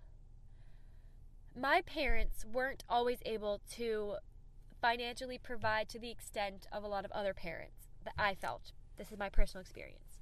my 1.57 1.83
parents 1.83 2.45
weren't 2.45 2.83
always 2.89 3.18
able 3.25 3.61
to 3.77 4.16
financially 4.81 5.39
provide 5.39 5.89
to 5.91 5.99
the 5.99 6.11
extent 6.11 6.66
of 6.72 6.83
a 6.83 6.89
lot 6.89 7.05
of 7.05 7.12
other 7.12 7.33
parents 7.33 7.87
that 8.05 8.14
I 8.18 8.35
felt. 8.35 8.72
This 8.99 9.12
is 9.12 9.18
my 9.18 9.29
personal 9.29 9.62
experience. 9.62 10.18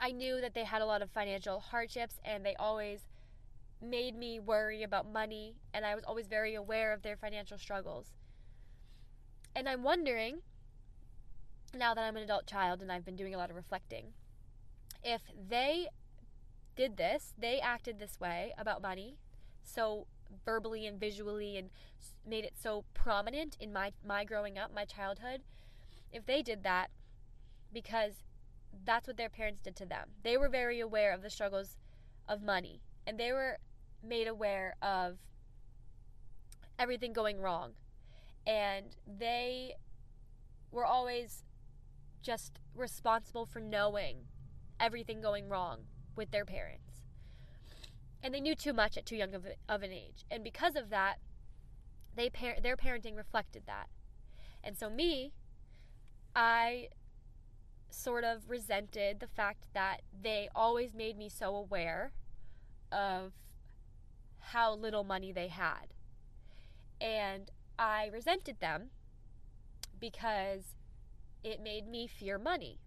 I 0.00 0.12
knew 0.12 0.40
that 0.40 0.54
they 0.54 0.64
had 0.64 0.82
a 0.82 0.86
lot 0.86 1.02
of 1.02 1.10
financial 1.10 1.60
hardships 1.60 2.18
and 2.24 2.44
they 2.44 2.54
always 2.56 3.00
made 3.80 4.16
me 4.16 4.40
worry 4.40 4.82
about 4.82 5.10
money, 5.10 5.56
and 5.74 5.84
I 5.84 5.94
was 5.94 6.04
always 6.04 6.26
very 6.26 6.54
aware 6.54 6.92
of 6.92 7.02
their 7.02 7.16
financial 7.16 7.58
struggles. 7.58 8.12
And 9.54 9.68
I'm 9.68 9.82
wondering 9.82 10.40
now 11.74 11.94
that 11.94 12.02
I'm 12.02 12.16
an 12.16 12.22
adult 12.22 12.46
child 12.46 12.80
and 12.80 12.90
I've 12.90 13.04
been 13.04 13.16
doing 13.16 13.34
a 13.34 13.38
lot 13.38 13.50
of 13.50 13.56
reflecting, 13.56 14.12
if 15.02 15.22
they 15.48 15.88
did 16.74 16.96
this, 16.96 17.34
they 17.38 17.60
acted 17.60 17.98
this 17.98 18.18
way 18.20 18.52
about 18.58 18.82
money, 18.82 19.16
so 19.62 20.06
verbally 20.44 20.86
and 20.86 20.98
visually 20.98 21.56
and 21.56 21.70
made 22.26 22.44
it 22.44 22.54
so 22.60 22.84
prominent 22.94 23.56
in 23.60 23.72
my 23.72 23.92
my 24.04 24.24
growing 24.24 24.58
up, 24.58 24.74
my 24.74 24.84
childhood, 24.84 25.42
if 26.12 26.26
they 26.26 26.42
did 26.42 26.62
that 26.64 26.90
because 27.72 28.14
that's 28.84 29.06
what 29.06 29.16
their 29.16 29.28
parents 29.28 29.60
did 29.62 29.76
to 29.76 29.86
them. 29.86 30.10
They 30.22 30.36
were 30.36 30.48
very 30.48 30.80
aware 30.80 31.12
of 31.12 31.22
the 31.22 31.30
struggles 31.30 31.76
of 32.28 32.42
money 32.42 32.80
and 33.06 33.18
they 33.18 33.32
were 33.32 33.58
made 34.02 34.28
aware 34.28 34.74
of 34.82 35.18
everything 36.78 37.12
going 37.12 37.40
wrong. 37.40 37.72
And 38.46 38.96
they 39.06 39.74
were 40.70 40.84
always 40.84 41.44
just 42.22 42.58
responsible 42.74 43.46
for 43.46 43.60
knowing 43.60 44.18
everything 44.78 45.20
going 45.20 45.48
wrong 45.48 45.80
with 46.16 46.30
their 46.30 46.44
parents. 46.44 47.02
And 48.22 48.34
they 48.34 48.40
knew 48.40 48.54
too 48.54 48.72
much 48.72 48.96
at 48.96 49.06
too 49.06 49.16
young 49.16 49.34
of, 49.34 49.46
of 49.68 49.82
an 49.82 49.92
age. 49.92 50.24
And 50.30 50.42
because 50.42 50.76
of 50.76 50.90
that, 50.90 51.16
they 52.14 52.30
par- 52.30 52.56
their 52.62 52.76
parenting 52.76 53.16
reflected 53.16 53.62
that. 53.66 53.88
And 54.64 54.76
so 54.76 54.90
me, 54.90 55.32
I 56.34 56.88
sort 57.90 58.24
of 58.24 58.48
resented 58.48 59.20
the 59.20 59.26
fact 59.26 59.68
that 59.74 60.02
they 60.20 60.48
always 60.54 60.94
made 60.94 61.16
me 61.16 61.28
so 61.28 61.54
aware 61.54 62.12
of 62.90 63.32
how 64.52 64.74
little 64.74 65.04
money 65.04 65.32
they 65.32 65.48
had. 65.48 65.92
And 67.00 67.50
I 67.78 68.08
resented 68.12 68.60
them 68.60 68.90
because 70.00 70.74
it 71.42 71.60
made 71.60 71.88
me 71.88 72.06
fear 72.06 72.38
money 72.38 72.78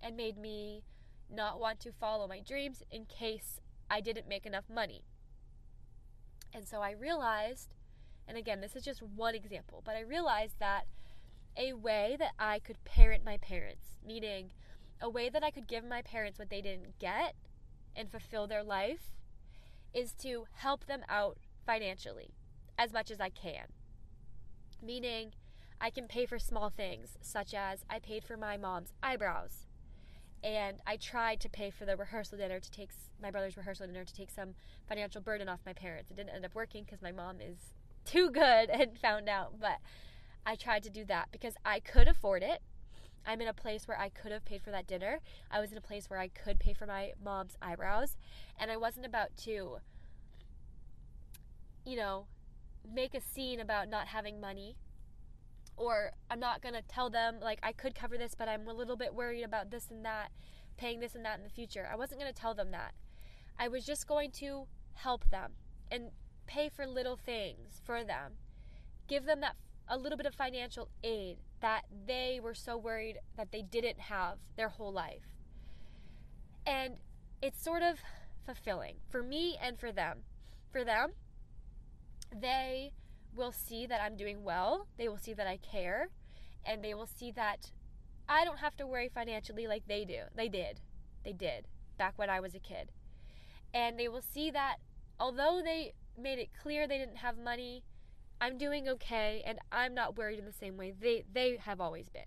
and 0.00 0.16
made 0.16 0.38
me 0.38 0.84
not 1.30 1.58
want 1.58 1.80
to 1.80 1.92
follow 1.92 2.28
my 2.28 2.40
dreams 2.40 2.82
in 2.90 3.06
case 3.06 3.60
I 3.90 4.00
didn't 4.00 4.28
make 4.28 4.46
enough 4.46 4.64
money. 4.72 5.04
And 6.54 6.68
so 6.68 6.80
I 6.80 6.92
realized, 6.92 7.74
and 8.28 8.36
again, 8.36 8.60
this 8.60 8.76
is 8.76 8.84
just 8.84 9.02
one 9.02 9.34
example, 9.34 9.82
but 9.84 9.96
I 9.96 10.00
realized 10.00 10.56
that 10.60 10.86
a 11.56 11.72
way 11.72 12.16
that 12.18 12.32
I 12.38 12.58
could 12.58 12.82
parent 12.84 13.24
my 13.24 13.36
parents, 13.38 13.98
meaning 14.06 14.52
a 15.00 15.10
way 15.10 15.28
that 15.28 15.42
I 15.42 15.50
could 15.50 15.66
give 15.66 15.84
my 15.84 16.02
parents 16.02 16.38
what 16.38 16.50
they 16.50 16.60
didn't 16.60 16.98
get 16.98 17.34
and 17.96 18.10
fulfill 18.10 18.46
their 18.46 18.62
life, 18.62 19.12
is 19.94 20.12
to 20.14 20.46
help 20.54 20.86
them 20.86 21.02
out 21.08 21.38
financially 21.64 22.34
as 22.78 22.92
much 22.92 23.10
as 23.10 23.20
I 23.20 23.28
can. 23.28 23.66
Meaning, 24.82 25.32
I 25.80 25.90
can 25.90 26.06
pay 26.06 26.26
for 26.26 26.38
small 26.38 26.70
things, 26.70 27.16
such 27.20 27.54
as 27.54 27.84
I 27.90 27.98
paid 27.98 28.24
for 28.24 28.36
my 28.36 28.56
mom's 28.56 28.92
eyebrows. 29.02 29.66
And 30.42 30.78
I 30.86 30.96
tried 30.96 31.40
to 31.40 31.48
pay 31.48 31.70
for 31.70 31.84
the 31.84 31.96
rehearsal 31.96 32.38
dinner 32.38 32.58
to 32.58 32.70
take 32.70 32.90
my 33.20 33.30
brother's 33.30 33.56
rehearsal 33.56 33.86
dinner 33.86 34.04
to 34.04 34.14
take 34.14 34.30
some 34.30 34.54
financial 34.88 35.20
burden 35.20 35.48
off 35.48 35.60
my 35.64 35.72
parents. 35.72 36.10
It 36.10 36.16
didn't 36.16 36.34
end 36.34 36.44
up 36.44 36.54
working 36.54 36.84
because 36.84 37.02
my 37.02 37.12
mom 37.12 37.40
is 37.40 37.58
too 38.04 38.30
good 38.30 38.70
and 38.70 38.98
found 38.98 39.28
out. 39.28 39.60
But 39.60 39.78
I 40.44 40.56
tried 40.56 40.82
to 40.84 40.90
do 40.90 41.04
that 41.04 41.28
because 41.30 41.54
I 41.64 41.80
could 41.80 42.08
afford 42.08 42.42
it. 42.42 42.60
I'm 43.26 43.40
in 43.40 43.48
a 43.48 43.52
place 43.52 43.86
where 43.86 43.98
I 43.98 44.08
could 44.08 44.32
have 44.32 44.44
paid 44.44 44.62
for 44.62 44.70
that 44.70 44.86
dinner. 44.86 45.20
I 45.50 45.60
was 45.60 45.72
in 45.72 45.78
a 45.78 45.82
place 45.82 46.10
where 46.10 46.18
I 46.18 46.28
could 46.28 46.58
pay 46.58 46.72
for 46.72 46.86
my 46.86 47.12
mom's 47.22 47.56
eyebrows. 47.62 48.16
And 48.58 48.70
I 48.70 48.76
wasn't 48.76 49.06
about 49.06 49.36
to, 49.44 49.78
you 51.84 51.96
know, 51.96 52.26
make 52.92 53.14
a 53.14 53.20
scene 53.20 53.60
about 53.60 53.88
not 53.88 54.08
having 54.08 54.40
money. 54.40 54.76
Or 55.76 56.12
I'm 56.30 56.40
not 56.40 56.62
going 56.62 56.74
to 56.74 56.82
tell 56.82 57.10
them, 57.10 57.36
like, 57.40 57.58
I 57.62 57.72
could 57.72 57.94
cover 57.94 58.18
this, 58.18 58.34
but 58.36 58.48
I'm 58.48 58.68
a 58.68 58.74
little 58.74 58.96
bit 58.96 59.14
worried 59.14 59.42
about 59.42 59.70
this 59.70 59.88
and 59.90 60.04
that, 60.04 60.30
paying 60.76 61.00
this 61.00 61.14
and 61.14 61.24
that 61.24 61.38
in 61.38 61.44
the 61.44 61.50
future. 61.50 61.88
I 61.90 61.96
wasn't 61.96 62.20
going 62.20 62.32
to 62.32 62.38
tell 62.38 62.54
them 62.54 62.70
that. 62.72 62.92
I 63.58 63.68
was 63.68 63.86
just 63.86 64.06
going 64.06 64.32
to 64.32 64.66
help 64.94 65.30
them 65.30 65.52
and 65.90 66.10
pay 66.46 66.68
for 66.68 66.86
little 66.86 67.16
things 67.16 67.80
for 67.84 68.04
them. 68.04 68.32
Give 69.08 69.24
them 69.24 69.40
that 69.40 69.56
a 69.88 69.96
little 69.96 70.16
bit 70.16 70.26
of 70.26 70.34
financial 70.34 70.88
aid 71.02 71.38
that 71.62 71.84
they 72.06 72.40
were 72.42 72.54
so 72.54 72.76
worried 72.76 73.18
that 73.36 73.50
they 73.52 73.62
didn't 73.62 73.98
have 73.98 74.38
their 74.56 74.68
whole 74.68 74.92
life. 74.92 75.24
And 76.66 76.96
it's 77.40 77.62
sort 77.62 77.82
of 77.82 78.00
fulfilling 78.44 78.96
for 79.08 79.22
me 79.22 79.56
and 79.62 79.78
for 79.78 79.90
them. 79.90 80.18
For 80.70 80.84
them, 80.84 81.12
they 82.38 82.92
will 83.34 83.52
see 83.52 83.86
that 83.86 84.00
I'm 84.02 84.16
doing 84.16 84.42
well, 84.42 84.86
they 84.98 85.08
will 85.08 85.18
see 85.18 85.32
that 85.34 85.46
I 85.46 85.56
care, 85.56 86.08
and 86.66 86.84
they 86.84 86.94
will 86.94 87.06
see 87.06 87.30
that 87.32 87.70
I 88.28 88.44
don't 88.44 88.58
have 88.58 88.76
to 88.76 88.86
worry 88.86 89.10
financially 89.12 89.66
like 89.66 89.86
they 89.86 90.04
do. 90.04 90.22
They 90.34 90.48
did. 90.48 90.80
They 91.24 91.32
did 91.32 91.66
back 91.96 92.14
when 92.16 92.30
I 92.30 92.40
was 92.40 92.54
a 92.54 92.60
kid. 92.60 92.90
And 93.72 93.98
they 93.98 94.08
will 94.08 94.22
see 94.22 94.50
that 94.50 94.76
although 95.18 95.60
they 95.64 95.92
made 96.18 96.38
it 96.38 96.50
clear 96.60 96.86
they 96.86 96.98
didn't 96.98 97.16
have 97.16 97.38
money, 97.38 97.84
I'm 98.42 98.58
doing 98.58 98.88
okay 98.88 99.40
and 99.46 99.60
I'm 99.70 99.94
not 99.94 100.18
worried 100.18 100.40
in 100.40 100.44
the 100.44 100.52
same 100.52 100.76
way 100.76 100.92
they 101.00 101.22
they 101.32 101.58
have 101.58 101.80
always 101.80 102.08
been. 102.08 102.22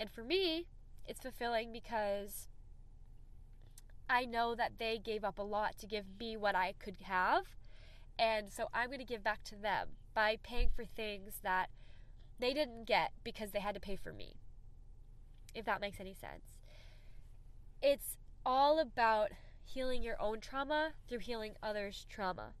And 0.00 0.10
for 0.10 0.24
me, 0.24 0.66
it's 1.06 1.20
fulfilling 1.20 1.70
because 1.72 2.48
I 4.10 4.24
know 4.24 4.56
that 4.56 4.80
they 4.80 4.98
gave 4.98 5.22
up 5.22 5.38
a 5.38 5.42
lot 5.42 5.78
to 5.78 5.86
give 5.86 6.06
me 6.18 6.36
what 6.36 6.56
I 6.56 6.74
could 6.80 6.96
have. 7.02 7.44
And 8.18 8.50
so 8.52 8.66
I'm 8.74 8.88
going 8.88 8.98
to 8.98 9.04
give 9.04 9.22
back 9.22 9.44
to 9.44 9.54
them 9.54 9.90
by 10.12 10.38
paying 10.42 10.70
for 10.74 10.84
things 10.84 11.34
that 11.44 11.70
they 12.40 12.52
didn't 12.52 12.84
get 12.84 13.12
because 13.22 13.52
they 13.52 13.60
had 13.60 13.74
to 13.74 13.80
pay 13.80 13.94
for 13.94 14.12
me. 14.12 14.34
If 15.54 15.64
that 15.66 15.80
makes 15.80 16.00
any 16.00 16.14
sense. 16.14 16.58
It's 17.80 18.16
all 18.44 18.80
about 18.80 19.30
healing 19.62 20.02
your 20.02 20.20
own 20.20 20.40
trauma 20.40 20.94
through 21.08 21.20
healing 21.20 21.54
others' 21.62 22.06
trauma 22.08 22.54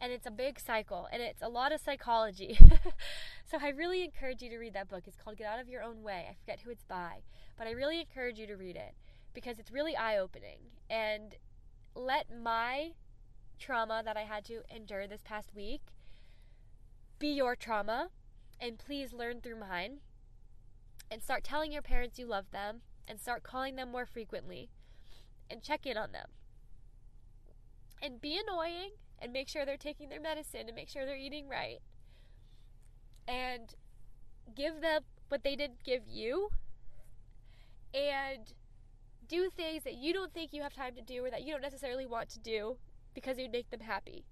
and 0.00 0.12
it's 0.12 0.26
a 0.26 0.30
big 0.30 0.60
cycle 0.60 1.08
and 1.12 1.22
it's 1.22 1.42
a 1.42 1.48
lot 1.48 1.72
of 1.72 1.80
psychology. 1.80 2.58
so 3.50 3.58
I 3.60 3.68
really 3.68 4.04
encourage 4.04 4.42
you 4.42 4.50
to 4.50 4.58
read 4.58 4.74
that 4.74 4.88
book. 4.88 5.04
It's 5.06 5.16
called 5.16 5.36
Get 5.36 5.46
Out 5.46 5.60
of 5.60 5.68
Your 5.68 5.82
Own 5.82 6.02
Way. 6.02 6.26
I 6.30 6.34
forget 6.34 6.60
who 6.60 6.70
it's 6.70 6.84
by, 6.84 7.22
but 7.56 7.66
I 7.66 7.70
really 7.70 8.00
encourage 8.00 8.38
you 8.38 8.46
to 8.46 8.54
read 8.54 8.76
it 8.76 8.94
because 9.34 9.58
it's 9.58 9.70
really 9.70 9.96
eye 9.96 10.18
opening. 10.18 10.58
And 10.88 11.34
let 11.94 12.26
my 12.30 12.92
trauma 13.58 14.02
that 14.04 14.16
I 14.16 14.22
had 14.22 14.44
to 14.46 14.62
endure 14.74 15.06
this 15.06 15.22
past 15.24 15.54
week 15.54 15.82
be 17.18 17.28
your 17.28 17.56
trauma, 17.56 18.10
and 18.60 18.78
please 18.78 19.12
learn 19.12 19.40
through 19.40 19.58
mine. 19.58 19.98
And 21.10 21.22
start 21.22 21.42
telling 21.42 21.72
your 21.72 21.82
parents 21.82 22.18
you 22.18 22.26
love 22.26 22.50
them, 22.52 22.82
and 23.06 23.18
start 23.18 23.42
calling 23.42 23.76
them 23.76 23.90
more 23.90 24.06
frequently, 24.06 24.70
and 25.50 25.62
check 25.62 25.86
in 25.86 25.96
on 25.96 26.12
them. 26.12 26.28
And 28.00 28.20
be 28.20 28.38
annoying 28.38 28.90
and 29.20 29.32
make 29.32 29.48
sure 29.48 29.64
they're 29.64 29.76
taking 29.76 30.08
their 30.08 30.20
medicine 30.20 30.62
and 30.66 30.74
make 30.74 30.88
sure 30.88 31.04
they're 31.04 31.16
eating 31.16 31.48
right. 31.48 31.78
And 33.26 33.74
give 34.54 34.80
them 34.80 35.02
what 35.28 35.44
they 35.44 35.56
didn't 35.56 35.82
give 35.84 36.02
you. 36.06 36.50
And 37.94 38.52
do 39.28 39.50
things 39.54 39.84
that 39.84 39.94
you 39.94 40.12
don't 40.12 40.32
think 40.32 40.52
you 40.52 40.62
have 40.62 40.74
time 40.74 40.94
to 40.94 41.02
do 41.02 41.24
or 41.24 41.30
that 41.30 41.42
you 41.42 41.52
don't 41.52 41.62
necessarily 41.62 42.06
want 42.06 42.30
to 42.30 42.38
do 42.38 42.76
because 43.14 43.36
would 43.36 43.52
make 43.52 43.70
them 43.70 43.80
happy. 43.80 44.24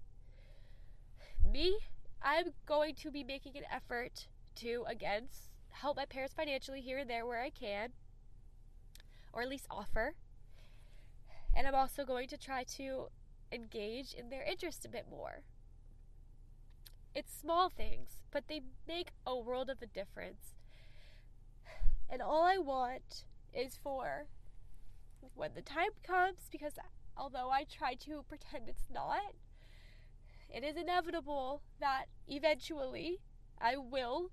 Me, 1.53 1.79
I'm 2.23 2.47
going 2.67 2.95
to 2.97 3.11
be 3.11 3.23
making 3.23 3.57
an 3.57 3.65
effort 3.71 4.27
to, 4.57 4.85
again, 4.89 5.29
help 5.71 5.97
my 5.97 6.07
parents 6.07 6.35
financially 6.35 6.81
here 6.81 6.99
and 6.99 7.11
there 7.11 7.27
where 7.27 7.43
I 7.43 7.51
can, 7.51 7.91
or 9.33 9.43
at 9.43 9.49
least 9.49 9.67
offer. 9.71 10.15
And 11.55 11.67
I'm 11.67 11.75
also 11.75 12.05
going 12.05 12.29
to 12.29 12.37
try 12.37 12.65
to 12.77 13.09
engage 13.57 14.13
in 14.13 14.29
their 14.29 14.43
interest 14.43 14.85
a 14.85 14.89
bit 14.89 15.07
more. 15.11 15.43
It's 17.15 17.33
small 17.33 17.71
things, 17.71 18.21
but 18.31 18.45
they 18.47 18.61
make 18.87 19.09
a 19.27 19.37
world 19.37 19.71
of 19.71 19.81
a 19.83 19.87
difference. 19.87 20.55
And 22.11 22.21
all 22.23 22.45
I 22.45 22.59
want 22.59 23.25
is 23.53 23.79
for 23.83 24.27
when 25.35 25.53
the 25.55 25.63
time 25.63 25.91
comes, 26.07 26.49
because 26.53 26.75
although 27.17 27.51
I 27.51 27.65
try 27.65 27.95
to 27.95 28.23
pretend 28.29 28.69
it's 28.69 28.91
not, 28.93 29.35
it 30.51 30.63
is 30.63 30.77
inevitable 30.77 31.63
that 31.81 32.05
eventually 32.29 33.19
I 33.59 33.77
will 33.77 34.31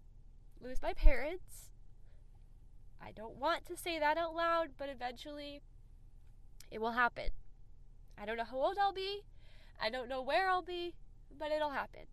lose 0.62 0.82
my 0.82 0.94
parents. 0.94 1.72
I 3.02 3.12
don't 3.12 3.38
want 3.38 3.66
to 3.68 3.78
say 3.78 3.98
that 3.98 4.18
out 4.18 4.36
loud, 4.36 4.72
but 4.78 4.90
eventually 4.90 5.62
it 6.70 6.82
will 6.82 6.92
happen. 6.92 7.30
I 8.18 8.26
don't 8.26 8.38
know 8.38 8.44
how 8.44 8.58
old 8.58 8.78
I'll 8.80 8.94
be. 8.94 9.24
I 9.82 9.90
don't 9.90 10.10
know 10.10 10.22
where 10.22 10.50
I'll 10.50 10.62
be, 10.62 10.94
but 11.38 11.52
it'll 11.52 11.72
happen. 11.72 12.04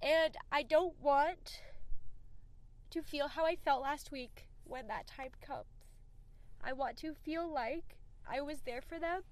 And 0.00 0.36
I 0.50 0.62
don't 0.62 1.00
want 1.00 1.60
to 2.90 3.02
feel 3.02 3.28
how 3.28 3.44
I 3.46 3.56
felt 3.56 3.82
last 3.82 4.10
week 4.10 4.48
when 4.64 4.88
that 4.88 5.06
time 5.06 5.30
comes. 5.40 5.86
I 6.62 6.72
want 6.72 6.96
to 6.98 7.14
feel 7.14 7.48
like 7.48 7.96
I 8.28 8.40
was 8.40 8.62
there 8.62 8.82
for 8.82 8.98
them 8.98 9.22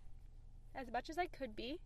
as 0.74 0.91
much 0.93 1.11
as 1.11 1.18
I 1.18 1.26
could 1.26 1.57
be, 1.57 1.80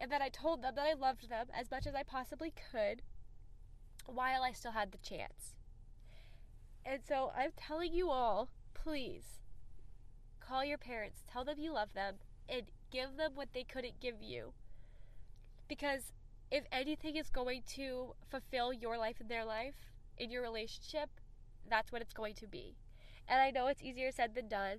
and 0.00 0.10
that 0.10 0.22
I 0.22 0.28
told 0.28 0.62
them 0.62 0.74
that 0.76 0.86
I 0.86 0.94
loved 0.94 1.28
them 1.28 1.48
as 1.54 1.70
much 1.70 1.86
as 1.86 1.94
I 1.94 2.02
possibly 2.02 2.52
could 2.70 3.02
while 4.06 4.42
I 4.42 4.52
still 4.52 4.72
had 4.72 4.92
the 4.92 4.98
chance. 4.98 5.54
And 6.84 7.00
so 7.06 7.32
I'm 7.36 7.52
telling 7.56 7.92
you 7.92 8.10
all, 8.10 8.48
please 8.72 9.40
call 10.40 10.64
your 10.64 10.78
parents, 10.78 11.22
tell 11.30 11.44
them 11.44 11.58
you 11.58 11.72
love 11.72 11.92
them, 11.92 12.14
and 12.48 12.62
give 12.90 13.16
them 13.16 13.32
what 13.34 13.52
they 13.52 13.64
couldn't 13.64 14.00
give 14.00 14.22
you. 14.22 14.52
Because 15.68 16.12
if 16.50 16.64
anything 16.72 17.16
is 17.16 17.28
going 17.28 17.62
to 17.74 18.14
fulfill 18.30 18.72
your 18.72 18.96
life 18.96 19.16
and 19.20 19.28
their 19.28 19.44
life 19.44 19.74
in 20.16 20.30
your 20.30 20.42
relationship, 20.42 21.10
that's 21.68 21.92
what 21.92 22.00
it's 22.00 22.14
going 22.14 22.34
to 22.34 22.46
be. 22.46 22.76
And 23.28 23.40
I 23.40 23.50
know 23.50 23.66
it's 23.66 23.82
easier 23.82 24.10
said 24.10 24.34
than 24.34 24.48
done. 24.48 24.78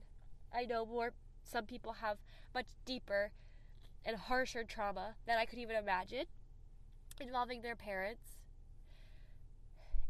I 0.53 0.65
know 0.65 0.85
more 0.85 1.13
some 1.43 1.65
people 1.65 1.93
have 1.93 2.17
much 2.53 2.67
deeper 2.85 3.31
and 4.05 4.17
harsher 4.17 4.63
trauma 4.63 5.15
than 5.27 5.37
I 5.37 5.45
could 5.45 5.59
even 5.59 5.75
imagine 5.75 6.25
involving 7.19 7.61
their 7.61 7.75
parents. 7.75 8.37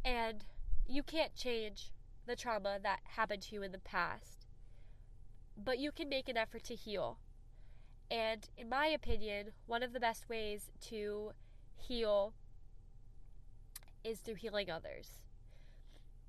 And 0.06 0.46
you 0.88 1.04
can't 1.04 1.36
change 1.36 1.92
the 2.26 2.36
trauma 2.36 2.80
that 2.82 3.00
happened 3.04 3.42
to 3.44 3.56
you 3.56 3.64
in 3.64 3.72
the 3.72 3.80
past, 3.80 4.46
but 5.58 5.80
you 5.80 5.92
can 5.92 6.08
make 6.08 6.30
an 6.30 6.38
effort 6.38 6.64
to 6.66 6.76
heal. 6.76 7.18
And 8.12 8.48
in 8.58 8.70
my 8.70 8.88
opinion, 8.88 9.52
one 9.68 9.84
of 9.84 9.94
the 9.94 10.00
best 10.00 10.30
ways 10.30 10.72
to 10.88 11.32
heal 11.78 12.34
is 14.04 14.20
through 14.20 14.36
healing 14.36 14.70
others. 14.70 15.20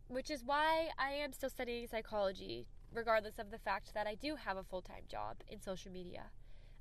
Which 0.09 0.31
is 0.31 0.45
why 0.45 0.89
I 0.99 1.11
am 1.13 1.33
still 1.33 1.51
studying 1.51 1.87
psychology, 1.87 2.67
regardless 2.93 3.39
of 3.39 3.51
the 3.51 3.59
fact 3.59 3.95
that 3.95 4.07
I 4.07 4.15
do 4.15 4.37
have 4.37 4.57
a 4.57 4.65
full 4.65 4.83
time 4.83 5.05
job 5.09 5.37
in 5.49 5.61
social 5.61 5.93
media. 5.93 6.25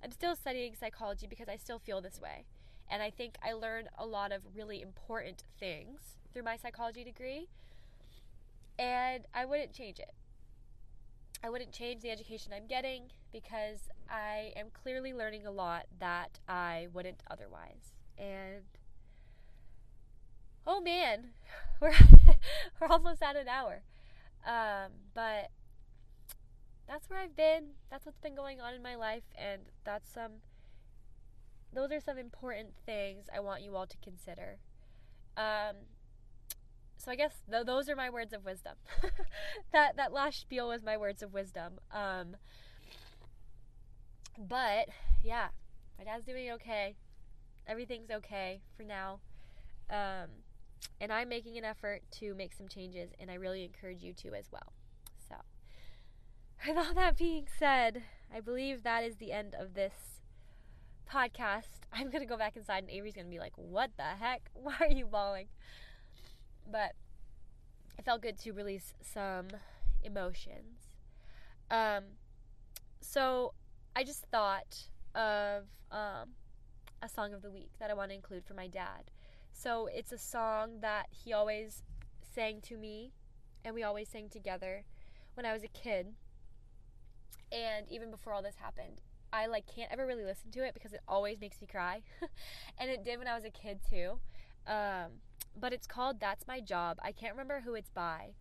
I'm 0.04 0.12
still 0.12 0.36
studying 0.36 0.76
psychology 0.76 1.28
because 1.28 1.48
I 1.48 1.58
still 1.58 1.80
feel 1.80 2.02
this 2.02 2.20
way. 2.20 2.46
And 2.90 3.04
I 3.04 3.10
think 3.12 3.36
I 3.44 3.54
learned 3.54 3.90
a 3.98 4.06
lot 4.06 4.32
of 4.32 4.42
really 4.56 4.82
important 4.82 5.44
things 5.60 6.18
through 6.34 6.44
my 6.44 6.58
psychology 6.58 7.04
degree. 7.04 7.48
And 8.80 9.26
I 9.34 9.46
wouldn't 9.46 9.74
change 9.74 10.00
it. 10.00 10.14
I 11.44 11.50
wouldn't 11.50 11.72
change 11.72 12.02
the 12.02 12.10
education 12.10 12.52
I'm 12.54 12.68
getting 12.68 13.12
because 13.32 13.90
I 14.10 14.52
am 14.56 14.68
clearly 14.72 15.14
learning 15.14 15.46
a 15.46 15.52
lot 15.52 15.86
that 16.00 16.40
I 16.48 16.88
wouldn't 16.94 17.22
otherwise. 17.30 17.94
And 18.18 18.64
oh 20.66 20.82
man, 20.82 21.30
we're 21.82 21.94
we're 22.80 22.88
almost 22.88 23.22
at 23.22 23.36
an 23.36 23.48
hour. 23.48 23.82
Um, 24.46 24.92
but 25.14 25.52
that's 26.88 27.10
where 27.10 27.20
I've 27.20 27.36
been. 27.36 27.72
That's 27.92 28.06
what's 28.06 28.20
been 28.20 28.36
going 28.36 28.60
on 28.60 28.74
in 28.74 28.82
my 28.82 28.96
life, 28.96 29.24
and 29.38 29.62
that's 29.84 30.12
some. 30.12 30.32
Those 31.72 31.92
are 31.92 32.00
some 32.00 32.18
important 32.18 32.70
things 32.86 33.26
I 33.34 33.40
want 33.40 33.62
you 33.62 33.76
all 33.76 33.86
to 33.86 33.98
consider. 33.98 34.58
Um, 35.38 35.76
so 36.98 37.12
I 37.12 37.16
guess 37.16 37.34
th- 37.50 37.66
those 37.66 37.90
are 37.90 37.96
my 37.96 38.10
words 38.10 38.34
of 38.34 38.44
wisdom. 38.44 38.74
that 39.72 39.96
that 39.98 40.12
last 40.12 40.42
spiel 40.42 40.68
was 40.68 40.84
my 40.84 40.98
words 40.98 41.22
of 41.22 41.34
wisdom. 41.34 41.80
Um, 41.92 42.36
but 44.48 44.88
yeah, 45.24 45.50
my 45.98 46.06
dad's 46.06 46.26
doing 46.26 46.52
okay. 46.52 46.96
Everything's 47.68 48.10
okay 48.10 48.62
for 48.78 48.84
now. 48.84 49.20
Um, 49.90 50.30
and 51.02 51.12
I'm 51.12 51.30
making 51.30 51.58
an 51.58 51.66
effort 51.66 52.02
to 52.20 52.34
make 52.36 52.54
some 52.54 52.68
changes, 52.68 53.12
and 53.20 53.30
I 53.30 53.36
really 53.36 53.64
encourage 53.64 54.02
you 54.02 54.14
to 54.14 54.34
as 54.34 54.46
well. 54.52 54.74
So, 55.28 55.36
with 56.68 56.78
all 56.78 56.94
that 56.94 57.18
being 57.18 57.48
said, 57.58 58.04
I 58.34 58.40
believe 58.40 58.84
that 58.84 59.04
is 59.04 59.18
the 59.18 59.32
end 59.32 59.56
of 59.60 59.74
this 59.74 59.94
podcast. 61.12 61.68
I'm 61.94 62.10
gonna 62.10 62.26
go 62.26 62.38
back 62.38 62.56
inside, 62.56 62.84
and 62.84 62.90
Avery's 62.90 63.16
gonna 63.16 63.30
be 63.30 63.40
like, 63.40 63.54
"What 63.58 63.92
the 63.98 64.04
heck? 64.04 64.50
Why 64.54 64.76
are 64.80 64.88
you 64.88 65.06
bawling?" 65.06 65.48
But 66.72 66.94
it 67.98 68.06
felt 68.06 68.22
good 68.22 68.38
to 68.40 68.52
release 68.52 68.94
some 69.02 69.48
emotions. 70.04 70.88
Um, 71.72 72.04
so 73.02 73.54
I 73.96 74.04
just 74.04 74.26
thought 74.32 74.78
of 75.16 75.66
um, 75.92 76.30
a 77.02 77.10
song 77.10 77.34
of 77.34 77.42
the 77.42 77.52
week 77.52 77.72
that 77.80 77.90
I 77.90 77.94
want 77.94 78.12
to 78.12 78.16
include 78.16 78.46
for 78.46 78.54
my 78.54 78.68
dad. 78.68 79.12
So 79.52 79.90
it's 79.92 80.12
a 80.12 80.18
song 80.18 80.80
that 80.82 81.08
he 81.12 81.34
always 81.34 81.84
sang 82.34 82.62
to 82.62 82.78
me, 82.78 83.12
and 83.66 83.76
we 83.76 83.84
always 83.84 84.08
sang 84.08 84.30
together 84.30 84.86
when 85.34 85.46
I 85.46 85.54
was 85.54 85.64
a 85.64 85.68
kid. 85.68 86.14
And 87.52 87.88
even 87.90 88.12
before 88.12 88.34
all 88.34 88.44
this 88.44 88.56
happened, 88.56 89.02
I 89.34 89.48
like 89.48 89.66
can't 89.66 89.92
ever 89.92 90.06
really 90.06 90.24
listen 90.24 90.52
to 90.52 90.66
it 90.66 90.74
because 90.74 90.94
it 90.94 91.02
always 91.08 91.40
makes 91.40 91.60
me 91.62 91.68
cry, 91.68 92.02
and 92.78 92.90
it 92.90 93.04
did 93.04 93.18
when 93.20 93.28
I 93.28 93.36
was 93.36 93.46
a 93.46 93.50
kid 93.50 93.80
too. 93.90 94.20
Um, 94.68 95.22
but 95.60 95.74
it's 95.74 95.88
called 95.88 96.20
"That's 96.20 96.48
My 96.48 96.62
Job." 96.62 96.98
I 97.04 97.12
can't 97.12 97.34
remember 97.34 97.62
who 97.66 97.74
it's 97.74 97.90
by, 97.90 98.34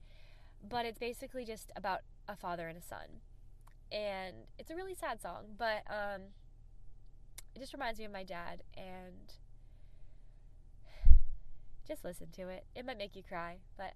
but 0.66 0.86
it's 0.86 0.98
basically 0.98 1.44
just 1.44 1.72
about 1.74 2.00
a 2.28 2.36
father 2.36 2.68
and 2.68 2.76
a 2.76 2.82
son, 2.82 3.22
and 3.92 4.34
it's 4.58 4.70
a 4.70 4.76
really 4.76 4.94
sad 4.94 5.20
song. 5.20 5.44
But 5.56 5.82
um, 5.88 6.22
it 7.54 7.60
just 7.60 7.72
reminds 7.72 7.98
me 7.98 8.04
of 8.04 8.12
my 8.12 8.24
dad, 8.24 8.62
and 8.76 9.32
just 11.86 12.04
listen 12.04 12.28
to 12.32 12.48
it. 12.48 12.64
It 12.76 12.84
might 12.84 12.98
make 12.98 13.16
you 13.16 13.22
cry, 13.22 13.56
but 13.76 13.94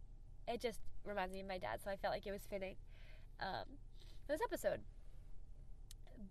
it 0.48 0.60
just 0.60 0.80
reminds 1.04 1.34
me 1.34 1.40
of 1.40 1.46
my 1.46 1.58
dad, 1.58 1.80
so 1.84 1.90
I 1.90 1.96
felt 1.96 2.12
like 2.12 2.26
it 2.26 2.32
was 2.32 2.42
fitting 2.48 2.76
um, 3.40 3.64
this 4.28 4.40
episode. 4.42 4.80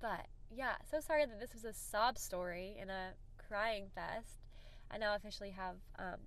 But 0.01 0.25
yeah, 0.49 0.75
so 0.89 0.99
sorry 0.99 1.25
that 1.25 1.39
this 1.39 1.53
was 1.53 1.63
a 1.63 1.73
sob 1.73 2.17
story 2.17 2.75
and 2.79 2.89
a 2.89 3.11
crying 3.47 3.85
fest. 3.93 4.39
I 4.89 4.97
now 4.97 5.15
officially 5.15 5.51
have 5.51 5.75
um, 5.99 6.19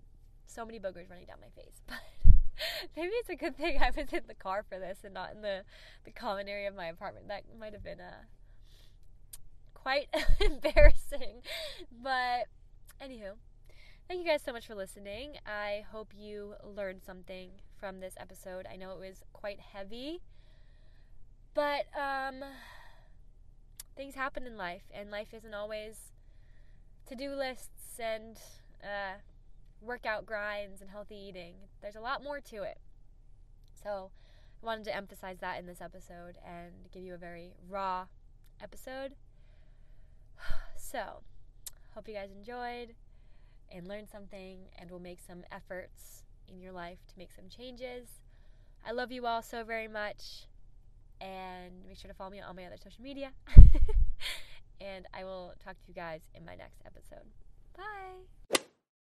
so 0.47 0.64
many 0.64 0.78
boogers 0.78 1.11
running 1.11 1.26
down 1.26 1.39
my 1.41 1.51
face, 1.61 1.82
but 1.87 1.99
maybe 2.97 3.11
it's 3.15 3.29
a 3.29 3.37
good 3.37 3.57
thing 3.57 3.79
I 3.81 3.91
was 3.91 4.13
in 4.13 4.23
the 4.27 4.35
car 4.35 4.65
for 4.69 4.79
this 4.79 4.99
and 5.05 5.15
not 5.15 5.33
in 5.35 5.43
the 5.43 5.63
the 6.05 6.11
common 6.11 6.49
area 6.49 6.69
of 6.69 6.75
my 6.75 6.87
apartment. 6.87 7.29
That 7.29 7.43
might 7.59 7.73
have 7.73 7.83
been 7.85 8.01
uh, 8.01 8.25
quite 9.75 10.09
embarrassing. 10.41 11.43
But 12.03 12.47
anywho, 13.03 13.35
thank 14.09 14.21
you 14.21 14.27
guys 14.27 14.43
so 14.45 14.53
much 14.53 14.67
for 14.67 14.75
listening. 14.75 15.35
I 15.47 15.85
hope 15.91 16.13
you 16.17 16.55
learned 16.65 17.03
something 17.05 17.51
from 17.79 18.01
this 18.01 18.15
episode. 18.19 18.67
I 18.71 18.77
know 18.77 18.93
it 18.93 19.01
was 19.01 19.23
quite 19.33 19.61
heavy, 19.61 20.23
but 21.55 21.87
um, 21.99 22.43
things 23.97 24.15
happen 24.15 24.47
in 24.47 24.57
life, 24.57 24.85
and 24.93 25.11
life 25.11 25.35
isn't 25.35 25.55
always 25.55 26.13
to 27.07 27.15
do 27.15 27.35
lists 27.35 27.99
and 27.99 28.39
uh, 28.83 29.19
workout 29.85 30.26
grinds 30.26 30.80
and 30.80 30.91
healthy 30.91 31.16
eating. 31.16 31.55
There's 31.82 31.97
a 31.97 32.01
lot 32.01 32.22
more 32.22 32.41
to 32.41 32.62
it. 32.62 32.78
So, 33.82 34.11
I 34.62 34.66
wanted 34.66 34.85
to 34.85 34.97
emphasize 34.97 35.39
that 35.41 35.59
in 35.59 35.66
this 35.66 35.80
episode 35.80 36.39
and 36.47 36.72
give 36.93 37.03
you 37.03 37.14
a 37.14 37.18
very 37.18 37.53
raw 37.68 38.07
episode. 38.62 39.14
So, 40.76 41.22
hope 41.95 42.07
you 42.07 42.14
guys 42.14 42.30
enjoyed 42.30 42.95
and 43.72 43.89
learned 43.89 44.09
something 44.09 44.59
and 44.78 44.91
will 44.91 45.01
make 45.01 45.18
some 45.20 45.43
efforts 45.51 46.22
in 46.47 46.61
your 46.61 46.72
life 46.72 46.99
to 47.09 47.14
make 47.18 47.32
some 47.32 47.49
changes. 47.49 48.07
I 48.87 48.93
love 48.93 49.11
you 49.11 49.26
all 49.26 49.43
so 49.43 49.64
very 49.64 49.89
much. 49.89 50.47
And 51.20 51.72
make 51.89 51.99
sure 51.99 52.11
to 52.11 52.14
follow 52.14 52.30
me 52.30 52.41
on 52.41 52.49
all 52.49 52.55
my 52.55 52.64
other 52.66 52.76
social 52.76 53.03
media. 53.03 53.32
and 54.80 55.07
I 55.14 55.24
will 55.24 55.55
talk 55.64 55.74
to 55.74 55.89
you 55.89 55.95
guys 55.95 56.20
in 56.35 56.45
my 56.45 56.55
next 56.55 56.82
episode. 56.85 57.26
Bye. 57.76 58.64